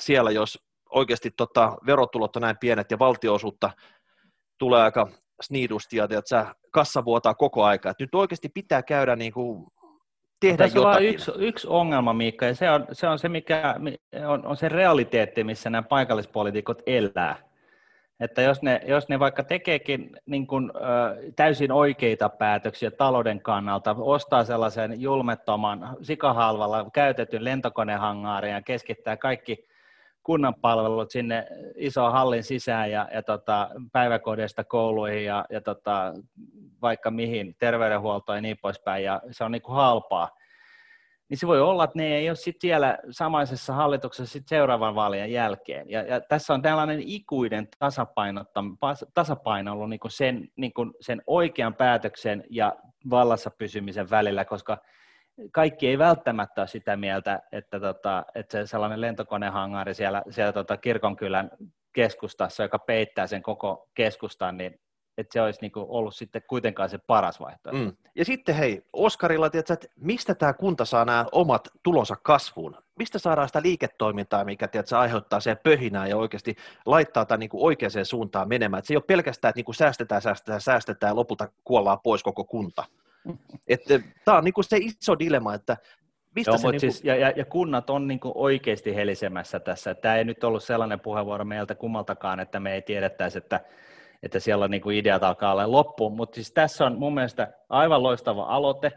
siellä, 0.00 0.30
jos 0.30 0.58
oikeasti 0.90 1.30
tota, 1.30 1.76
verotulot 1.86 2.36
on 2.36 2.42
näin 2.42 2.56
pienet 2.60 2.90
ja 2.90 2.98
valtioosuutta 2.98 3.70
tulee 4.58 4.82
aika 4.82 5.08
sniidusti 5.42 5.96
ja 5.96 6.04
että 6.04 6.54
kassa 6.70 7.04
vuotaa 7.04 7.34
koko 7.34 7.64
aika. 7.64 7.90
Et 7.90 8.00
nyt 8.00 8.14
oikeasti 8.14 8.48
pitää 8.48 8.82
käydä 8.82 9.16
niin 9.16 9.32
kuin 9.32 9.66
tehdä 10.42 10.64
Tässä 10.64 10.78
jotakin. 10.78 11.08
on 11.08 11.14
yksi, 11.14 11.32
yksi 11.36 11.68
ongelma, 11.68 12.12
Miikka, 12.12 12.46
ja 12.46 12.54
se 12.54 12.70
on 12.70 12.86
se, 12.92 13.08
on 13.08 13.18
se 13.18 13.28
mikä 13.28 13.74
on, 14.26 14.46
on 14.46 14.56
se 14.56 14.68
realiteetti, 14.68 15.44
missä 15.44 15.70
nämä 15.70 15.82
paikallispoliitikot 15.82 16.82
elää. 16.86 17.36
Että 18.20 18.42
jos 18.42 18.62
ne, 18.62 18.80
jos 18.86 19.08
ne 19.08 19.18
vaikka 19.18 19.44
tekeekin 19.44 20.10
niin 20.26 20.46
kuin, 20.46 20.72
ö, 20.76 20.80
täysin 21.36 21.72
oikeita 21.72 22.28
päätöksiä 22.28 22.90
talouden 22.90 23.40
kannalta, 23.40 23.96
ostaa 23.98 24.44
sellaisen 24.44 25.00
julmettoman 25.00 25.96
sikahalvalla 26.02 26.86
käytetyn 26.92 27.44
lentokonehangaarin 27.44 28.52
ja 28.52 28.62
keskittää 28.62 29.16
kaikki 29.16 29.71
kunnan 30.22 30.54
palvelut 30.54 31.10
sinne 31.10 31.46
isoon 31.76 32.12
hallin 32.12 32.42
sisään 32.42 32.90
ja, 32.90 33.08
ja 33.14 33.22
tota, 33.22 33.70
päiväkodeista 33.92 34.64
kouluihin 34.64 35.24
ja, 35.24 35.44
ja 35.50 35.60
tota, 35.60 36.14
vaikka 36.82 37.10
mihin, 37.10 37.54
terveydenhuoltoon 37.58 38.38
ja 38.38 38.42
niin 38.42 38.58
poispäin, 38.62 39.04
ja 39.04 39.22
se 39.30 39.44
on 39.44 39.52
niin 39.52 39.62
kuin 39.62 39.76
halpaa, 39.76 40.28
niin 41.28 41.38
se 41.38 41.46
voi 41.46 41.60
olla, 41.60 41.84
että 41.84 41.98
ne 41.98 42.16
ei 42.16 42.30
ole 42.30 42.36
sitten 42.36 42.60
siellä 42.68 42.98
samaisessa 43.10 43.72
hallituksessa 43.72 44.32
sit 44.32 44.48
seuraavan 44.48 44.94
vaalien 44.94 45.32
jälkeen. 45.32 45.90
Ja, 45.90 46.02
ja 46.02 46.20
tässä 46.20 46.54
on 46.54 46.62
tällainen 46.62 47.02
ikuinen 47.06 47.68
tasapaino 49.14 49.72
ollut 49.72 49.90
niin 49.90 50.00
kuin 50.00 50.12
sen, 50.12 50.48
niin 50.56 50.72
kuin 50.72 50.92
sen 51.00 51.22
oikean 51.26 51.74
päätöksen 51.74 52.44
ja 52.50 52.76
vallassa 53.10 53.50
pysymisen 53.50 54.10
välillä, 54.10 54.44
koska 54.44 54.78
kaikki 55.52 55.88
ei 55.88 55.98
välttämättä 55.98 56.60
ole 56.60 56.68
sitä 56.68 56.96
mieltä, 56.96 57.42
että, 57.52 57.80
tota, 57.80 58.24
että 58.34 58.58
se 58.58 58.66
sellainen 58.66 59.00
lentokonehangari 59.00 59.94
siellä, 59.94 60.22
siellä 60.30 60.52
tota 60.52 60.76
kirkonkylän 60.76 61.50
keskustassa, 61.92 62.62
joka 62.62 62.78
peittää 62.78 63.26
sen 63.26 63.42
koko 63.42 63.88
keskustan, 63.94 64.56
niin 64.56 64.80
että 65.18 65.32
se 65.32 65.42
olisi 65.42 65.60
niinku 65.60 65.86
ollut 65.88 66.14
sitten 66.14 66.42
kuitenkaan 66.48 66.88
se 66.88 66.98
paras 66.98 67.40
vaihtoehto. 67.40 67.84
Mm. 67.84 67.96
Ja 68.14 68.24
sitten 68.24 68.54
hei, 68.54 68.82
Oskarilla, 68.92 69.50
tiedätkö, 69.50 69.72
että 69.72 69.86
mistä 69.96 70.34
tämä 70.34 70.52
kunta 70.52 70.84
saa 70.84 71.04
nämä 71.04 71.26
omat 71.32 71.68
tulonsa 71.82 72.16
kasvuun? 72.22 72.76
Mistä 72.98 73.18
saadaan 73.18 73.48
sitä 73.48 73.62
liiketoimintaa, 73.62 74.44
mikä 74.44 74.68
tiedätkö, 74.68 74.98
aiheuttaa 74.98 75.40
sen 75.40 75.58
pöhinää 75.62 76.06
ja 76.06 76.16
oikeasti 76.16 76.56
laittaa 76.86 77.24
tämän 77.24 77.40
niinku 77.40 77.66
oikeaan 77.66 78.04
suuntaan 78.04 78.48
menemään? 78.48 78.78
Et 78.78 78.84
se 78.84 78.94
ei 78.94 78.96
ole 78.96 79.04
pelkästään, 79.06 79.50
että 79.50 79.58
niinku 79.58 79.72
säästetään, 79.72 80.22
säästetään, 80.22 80.60
säästetään 80.60 81.10
ja 81.10 81.16
lopulta 81.16 81.48
kuollaan 81.64 82.00
pois 82.00 82.22
koko 82.22 82.44
kunta. 82.44 82.84
Tämä 84.24 84.38
on 84.38 84.44
niinku 84.44 84.62
se 84.62 84.76
iso 84.76 85.18
dilemma, 85.18 85.54
että 85.54 85.76
Mistä 86.36 86.50
Joo, 86.50 86.58
se 86.58 86.66
niinku... 86.66 86.80
siis, 86.80 87.04
ja, 87.04 87.16
ja, 87.16 87.32
ja 87.36 87.44
kunnat 87.44 87.90
on 87.90 88.08
niinku 88.08 88.32
oikeasti 88.34 88.94
helisemässä 88.94 89.60
tässä. 89.60 89.94
Tämä 89.94 90.16
ei 90.16 90.24
nyt 90.24 90.44
ollut 90.44 90.64
sellainen 90.64 91.00
puheenvuoro 91.00 91.44
meiltä 91.44 91.74
kummaltakaan, 91.74 92.40
että 92.40 92.60
me 92.60 92.74
ei 92.74 92.82
tiedettäisi, 92.82 93.38
että 93.38 93.60
että 94.22 94.40
siellä 94.40 94.68
niin 94.68 94.80
kuin 94.82 94.96
ideat 94.96 95.22
alkaa 95.22 95.52
olla 95.52 95.70
loppuun. 95.70 96.12
Mutta 96.12 96.34
siis 96.34 96.52
tässä 96.52 96.86
on 96.86 96.98
mun 96.98 97.14
mielestä 97.14 97.52
aivan 97.68 98.02
loistava 98.02 98.42
aloite. 98.42 98.92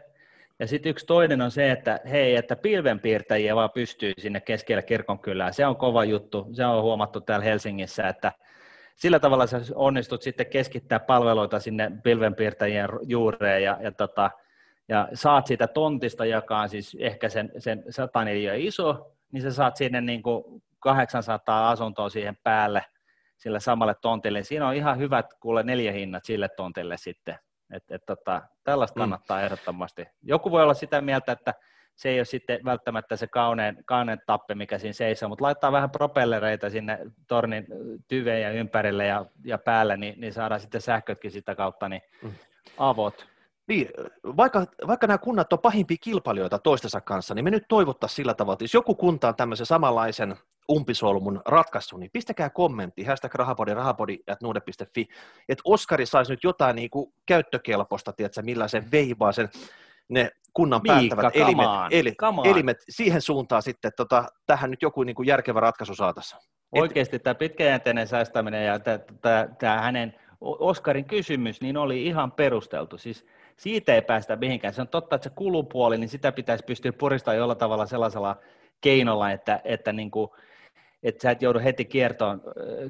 Ja 0.58 0.66
sitten 0.66 0.90
yksi 0.90 1.06
toinen 1.06 1.40
on 1.40 1.50
se, 1.50 1.70
että 1.70 2.00
hei, 2.10 2.36
että 2.36 2.56
pilvenpiirtäjiä 2.56 3.56
vaan 3.56 3.70
pystyy 3.70 4.12
sinne 4.18 4.40
keskellä 4.40 4.82
kirkonkylää. 4.82 5.52
Se 5.52 5.66
on 5.66 5.76
kova 5.76 6.04
juttu. 6.04 6.48
Se 6.52 6.66
on 6.66 6.82
huomattu 6.82 7.20
täällä 7.20 7.44
Helsingissä, 7.44 8.08
että 8.08 8.32
sillä 8.96 9.18
tavalla 9.18 9.46
sä 9.46 9.60
onnistut 9.74 10.22
sitten 10.22 10.46
keskittää 10.46 11.00
palveluita 11.00 11.60
sinne 11.60 11.92
pilvenpiirtäjien 12.02 12.88
juureen 13.02 13.62
ja, 13.62 13.78
ja, 13.80 13.92
tota, 13.92 14.30
ja 14.88 15.08
saat 15.14 15.46
siitä 15.46 15.66
tontista, 15.66 16.24
joka 16.24 16.58
on 16.58 16.68
siis 16.68 16.96
ehkä 17.00 17.28
sen, 17.28 17.52
sen 17.58 17.84
100 17.90 18.20
iso, 18.56 19.16
niin 19.32 19.42
sä 19.42 19.52
saat 19.52 19.76
sinne 19.76 20.00
niin 20.00 20.22
kuin 20.22 20.62
800 20.78 21.70
asuntoa 21.70 22.08
siihen 22.08 22.36
päälle– 22.44 22.84
sille 23.36 23.60
samalle 23.60 23.94
tontille. 24.00 24.42
Siinä 24.42 24.68
on 24.68 24.74
ihan 24.74 24.98
hyvät 24.98 25.34
kuule 25.40 25.62
neljä 25.62 25.92
hinnat 25.92 26.24
sille 26.24 26.48
tontille 26.48 26.96
sitten. 26.96 27.38
Et, 27.72 27.84
et, 27.90 28.02
tota, 28.06 28.42
tällaista 28.64 29.00
mm. 29.00 29.02
kannattaa 29.02 29.38
mm. 29.38 29.44
ehdottomasti. 29.44 30.06
Joku 30.22 30.50
voi 30.50 30.62
olla 30.62 30.74
sitä 30.74 31.00
mieltä, 31.00 31.32
että 31.32 31.54
se 31.96 32.08
ei 32.08 32.18
ole 32.18 32.24
sitten 32.24 32.60
välttämättä 32.64 33.16
se 33.16 33.26
kaunein, 33.26 33.76
kaunein 33.84 34.18
tappe, 34.26 34.54
mikä 34.54 34.78
siinä 34.78 34.92
seisoo, 34.92 35.28
mutta 35.28 35.44
laittaa 35.44 35.72
vähän 35.72 35.90
propellereita 35.90 36.70
sinne 36.70 36.98
tornin 37.28 37.66
tyveen 38.08 38.54
ympärille 38.54 39.06
ja, 39.06 39.26
ja 39.44 39.58
päälle, 39.58 39.96
niin, 39.96 40.20
niin 40.20 40.32
saadaan 40.32 40.60
sitten 40.60 40.80
sähkötkin 40.80 41.30
sitä 41.30 41.54
kautta, 41.54 41.88
niin 41.88 42.02
mm. 42.22 42.32
avot. 42.78 43.26
Niin, 43.68 43.88
vaikka, 44.36 44.66
vaikka 44.86 45.06
nämä 45.06 45.18
kunnat 45.18 45.52
on 45.52 45.58
pahimpia 45.58 45.96
kilpailijoita 46.00 46.58
toistensa 46.58 47.00
kanssa, 47.00 47.34
niin 47.34 47.44
me 47.44 47.50
nyt 47.50 47.64
toivottaisiin 47.68 48.16
sillä 48.16 48.34
tavalla, 48.34 48.54
että 48.54 48.64
jos 48.64 48.74
joku 48.74 48.94
kunta 48.94 49.28
on 49.28 49.36
tämmöisen 49.36 49.66
samanlaisen 49.66 50.36
umpisolmun 50.70 51.42
ratkaisu, 51.46 51.96
niin 51.96 52.10
pistäkää 52.12 52.50
kommentti, 52.50 53.04
hashtag 53.04 53.34
rahapodi, 53.34 53.74
rahapodi, 53.74 54.18
at 54.26 54.40
nuude.fi, 54.40 55.08
että 55.48 55.62
Oskari 55.64 56.06
saisi 56.06 56.32
nyt 56.32 56.44
jotain 56.44 56.76
niin 56.76 56.90
kuin 56.90 57.12
käyttökelpoista, 57.26 58.12
tiedätkö, 58.12 58.42
millä 58.42 58.68
se 58.68 58.82
veivaa 58.92 59.32
sen 59.32 59.48
ne 60.08 60.30
kunnan 60.52 60.80
Miikka, 60.82 61.16
päättävät 61.16 61.48
elimet, 61.48 61.66
eli, 61.90 62.14
elimet 62.44 62.76
siihen 62.88 63.22
suuntaan 63.22 63.62
sitten, 63.62 63.88
että 63.88 63.96
tota, 63.96 64.24
tähän 64.46 64.70
nyt 64.70 64.82
joku 64.82 65.02
niin 65.02 65.16
kuin 65.16 65.26
järkevä 65.26 65.60
ratkaisu 65.60 65.94
saataisiin. 65.94 66.40
Oikeasti 66.72 67.18
tämä 67.18 67.34
pitkäjänteinen 67.34 68.08
säästäminen 68.08 68.66
ja 68.66 68.78
tämä 69.58 69.80
hänen 69.80 70.14
Oskarin 70.40 71.04
kysymys 71.04 71.60
niin 71.60 71.76
oli 71.76 72.06
ihan 72.06 72.32
perusteltu. 72.32 72.98
Siis 72.98 73.26
siitä 73.56 73.94
ei 73.94 74.02
päästä 74.02 74.36
mihinkään. 74.36 74.74
Se 74.74 74.80
on 74.80 74.88
totta, 74.88 75.16
että 75.16 75.28
se 75.28 75.34
kulupuoli, 75.34 75.98
niin 75.98 76.08
sitä 76.08 76.32
pitäisi 76.32 76.64
pystyä 76.64 76.92
puristamaan 76.92 77.38
jollain 77.38 77.58
tavalla 77.58 77.86
sellaisella 77.86 78.36
keinolla, 78.80 79.30
että, 79.30 79.60
että 79.64 79.92
niin 79.92 80.10
kuin, 80.10 80.30
että 81.02 81.22
sä 81.22 81.30
et 81.30 81.42
joudu 81.42 81.58
heti 81.58 81.84
kiertoon, 81.84 82.42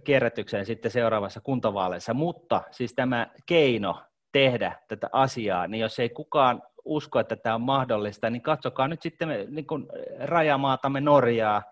kierrätykseen 0.05 0.67
sitten 0.67 0.91
seuraavassa 0.91 1.41
kuntavaaleissa, 1.41 2.15
mutta 2.15 2.63
siis 2.71 2.95
tämä 2.95 3.27
keino 3.47 4.01
tehdä 4.33 4.73
tätä 4.89 5.09
asiaa, 5.13 5.67
niin 5.67 5.81
jos 5.81 5.99
ei 5.99 6.09
kukaan 6.09 6.63
usko, 6.87 7.21
että 7.21 7.37
tämä 7.37 7.55
on 7.55 7.61
mahdollista, 7.61 8.31
niin 8.31 8.43
katsokaa 8.43 8.89
nyt 8.89 9.03
sitten 9.03 9.29
niin 9.49 9.67
kuin 9.67 9.87
rajamaatamme 10.19 11.01
Norjaa, 11.01 11.63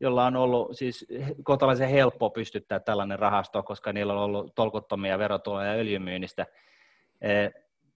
jolla 0.00 0.26
on 0.26 0.36
ollut 0.36 0.76
siis 0.76 1.06
kohtalaisen 1.44 1.88
helppo 1.88 2.30
pystyttää 2.30 2.80
tällainen 2.80 3.18
rahasto, 3.18 3.62
koska 3.62 3.92
niillä 3.92 4.12
on 4.12 4.18
ollut 4.18 4.54
tolkuttomia 4.54 5.18
verotuloja 5.18 5.72
öljymyynnistä. 5.72 6.46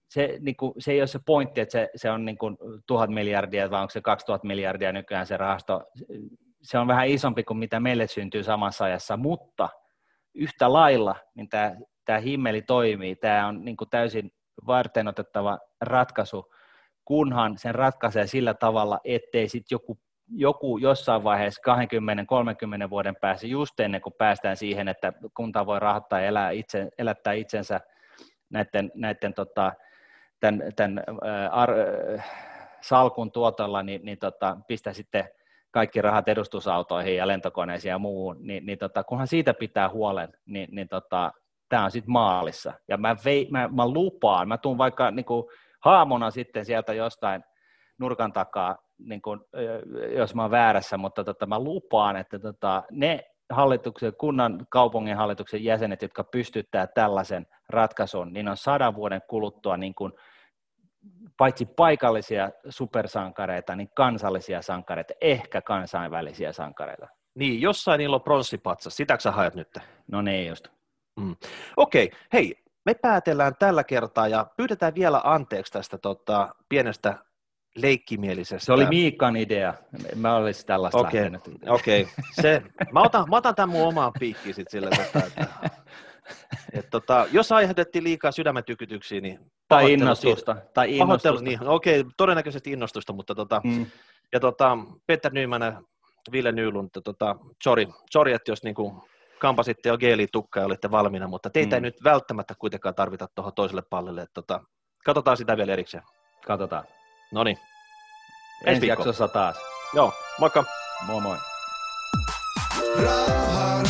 Se, 0.09 0.37
niin 0.39 0.55
kuin, 0.55 0.73
se 0.77 0.91
ei 0.91 1.01
ole 1.01 1.07
se 1.07 1.19
pointti, 1.25 1.61
että 1.61 1.71
se, 1.71 1.89
se 1.95 2.11
on 2.11 2.25
niin 2.25 2.37
kuin 2.37 2.57
tuhat 2.87 3.09
miljardia, 3.09 3.71
vai 3.71 3.81
onko 3.81 3.91
se 3.91 4.01
2000 4.01 4.47
miljardia 4.47 4.91
nykyään 4.91 5.27
se 5.27 5.37
rahasto 5.37 5.83
se 6.61 6.77
on 6.77 6.87
vähän 6.87 7.07
isompi 7.07 7.43
kuin 7.43 7.57
mitä 7.57 7.79
meille 7.79 8.07
syntyy 8.07 8.43
samassa 8.43 8.85
ajassa, 8.85 9.17
mutta 9.17 9.69
yhtä 10.33 10.73
lailla 10.73 11.15
niin 11.35 11.49
tämä, 11.49 11.75
tämä 12.05 12.19
himmeli 12.19 12.61
toimii. 12.61 13.15
Tämä 13.15 13.47
on 13.47 13.65
niin 13.65 13.77
kuin 13.77 13.89
täysin 13.89 14.31
varten 14.67 15.07
otettava 15.07 15.59
ratkaisu, 15.81 16.53
kunhan 17.09 17.57
sen 17.57 17.75
ratkaisee 17.75 18.27
sillä 18.27 18.53
tavalla, 18.53 18.99
ettei 19.03 19.49
sitten 19.49 19.75
joku, 19.75 19.99
joku 20.27 20.77
jossain 20.77 21.23
vaiheessa 21.23 21.61
20-30 22.85 22.89
vuoden 22.89 23.15
päässä, 23.15 23.47
just 23.47 23.79
ennen 23.79 24.01
kuin 24.01 24.13
päästään 24.17 24.57
siihen, 24.57 24.87
että 24.87 25.13
kunta 25.33 25.65
voi 25.65 25.79
rahoittaa 25.79 26.19
ja 26.19 26.27
elää 26.27 26.51
itse, 26.51 26.89
elättää 26.97 27.33
itsensä 27.33 27.81
näiden, 28.49 28.91
näiden 28.95 29.33
tota, 29.33 29.73
tämän, 30.39 30.61
tämän 30.75 31.03
ar, 31.51 31.69
salkun 32.81 33.31
tuotolla, 33.31 33.83
niin, 33.83 34.05
niin 34.05 34.17
tota, 34.17 34.57
pistää 34.67 34.93
sitten 34.93 35.29
kaikki 35.71 36.01
rahat 36.01 36.27
edustusautoihin 36.27 37.15
ja 37.15 37.27
lentokoneisiin 37.27 37.89
ja 37.89 37.99
muuhun, 37.99 38.37
niin, 38.39 38.65
niin 38.65 38.77
tota, 38.77 39.03
kunhan 39.03 39.27
siitä 39.27 39.53
pitää 39.53 39.89
huolen, 39.89 40.29
niin, 40.45 40.69
niin 40.71 40.87
tota, 40.87 41.31
tämä 41.69 41.85
on 41.85 41.91
sitten 41.91 42.11
maalissa. 42.11 42.73
Ja 42.87 42.97
mä, 42.97 43.15
vei, 43.25 43.47
mä, 43.51 43.69
mä 43.75 43.87
lupaan, 43.87 44.47
mä 44.47 44.57
tuun 44.57 44.77
vaikka 44.77 45.11
niin 45.11 45.25
kuin 45.25 45.45
haamuna 45.79 46.31
sitten 46.31 46.65
sieltä 46.65 46.93
jostain 46.93 47.43
nurkan 47.99 48.33
takaa 48.33 48.77
niin 48.97 49.21
kuin, 49.21 49.39
jos 50.15 50.35
mä 50.35 50.41
oon 50.41 50.51
väärässä, 50.51 50.97
mutta 50.97 51.23
tota, 51.23 51.45
mä 51.45 51.59
lupaan, 51.59 52.15
että 52.15 52.39
tota, 52.39 52.83
ne 52.91 53.23
hallituksen, 53.49 54.13
kunnan 54.19 54.67
kaupungin 54.69 55.17
hallituksen 55.17 55.63
jäsenet, 55.63 56.01
jotka 56.01 56.23
pystyttää 56.23 56.87
tällaisen 56.87 57.47
ratkaisun, 57.69 58.33
niin 58.33 58.47
on 58.47 58.57
sadan 58.57 58.95
vuoden 58.95 59.21
kuluttua 59.29 59.77
niin 59.77 59.95
kuin, 59.95 60.13
paitsi 61.37 61.65
paikallisia 61.65 62.49
supersankareita, 62.69 63.75
niin 63.75 63.89
kansallisia 63.95 64.61
sankareita, 64.61 65.13
ehkä 65.21 65.61
kansainvälisiä 65.61 66.53
sankareita. 66.53 67.07
Niin, 67.35 67.61
jossain 67.61 67.97
niillä 67.97 68.15
on 68.15 68.21
pronssipatsas, 68.21 68.95
sitäkö 68.95 69.21
sä 69.21 69.31
haet 69.31 69.55
nyt? 69.55 69.67
No 70.11 70.21
niin 70.21 70.47
just. 70.47 70.67
Mm. 71.19 71.35
Okei, 71.77 72.05
okay. 72.05 72.19
hei, 72.33 72.55
me 72.85 72.93
päätellään 72.93 73.53
tällä 73.59 73.83
kertaa 73.83 74.27
ja 74.27 74.45
pyydetään 74.57 74.95
vielä 74.95 75.21
anteeksi 75.23 75.73
tästä 75.73 75.97
tota, 75.97 76.55
pienestä 76.69 77.17
leikkimielisestä. 77.75 78.65
Se 78.65 78.73
oli 78.73 78.85
Miikan 78.85 79.35
idea. 79.35 79.73
Mä 80.15 80.35
olisin 80.35 80.65
tällaista 80.65 80.97
Okei, 80.97 81.27
okay. 81.27 81.39
okay. 81.67 82.05
Se, 82.41 82.61
mä, 82.91 83.01
otan, 83.01 83.29
mä 83.29 83.35
otan 83.35 83.55
tämän 83.55 83.69
mun 83.69 83.87
omaan 83.87 84.11
piikkiin 84.19 84.55
sit 84.55 84.69
sille, 84.69 84.89
tota, 84.89 85.25
että, 85.27 85.47
et, 86.73 86.89
tota, 86.89 87.27
jos 87.31 87.51
aiheutettiin 87.51 88.03
liikaa 88.03 88.31
sydämen 88.31 88.63
tykytyksiä, 88.63 89.21
niin 89.21 89.39
tai 89.67 89.93
innostusta. 89.93 90.55
Tai 90.73 90.97
innostusta. 90.97 91.43
Niin, 91.43 91.67
okei, 91.67 91.99
okay, 91.99 92.11
todennäköisesti 92.17 92.71
innostusta, 92.71 93.13
mutta 93.13 93.35
tota, 93.35 93.61
mm. 93.63 93.85
ja 94.33 94.39
tota, 94.39 94.77
Peter 95.07 95.33
Nyman 95.33 95.85
Ville 96.31 96.51
Nylund, 96.51 96.89
tota, 97.03 97.35
sorry, 97.63 97.85
sorry, 98.11 98.33
että 98.33 98.51
jos 98.51 98.63
niinku 98.63 99.03
kampasitte 99.39 99.89
jo 99.89 99.97
geelitukkaa 99.97 100.61
ja 100.61 100.65
olitte 100.65 100.91
valmiina, 100.91 101.27
mutta 101.27 101.49
teitä 101.49 101.69
mm. 101.69 101.73
ei 101.75 101.81
nyt 101.81 102.03
välttämättä 102.03 102.53
kuitenkaan 102.59 102.95
tarvita 102.95 103.27
tuohon 103.35 103.53
toiselle 103.55 103.83
pallille. 103.89 104.21
Että, 104.21 104.33
tota, 104.33 104.59
katsotaan 105.05 105.37
sitä 105.37 105.57
vielä 105.57 105.73
erikseen. 105.73 106.03
Katsotaan. 106.45 106.83
No 107.31 107.43
niin. 107.43 107.57
Ensi 108.65 108.87
jaksossa 108.87 109.27
taas. 109.27 109.57
Joo, 109.93 110.13
moikka. 110.39 110.63
Moi 111.07 111.21
moi. 111.21 111.37
Rauha. 113.03 113.88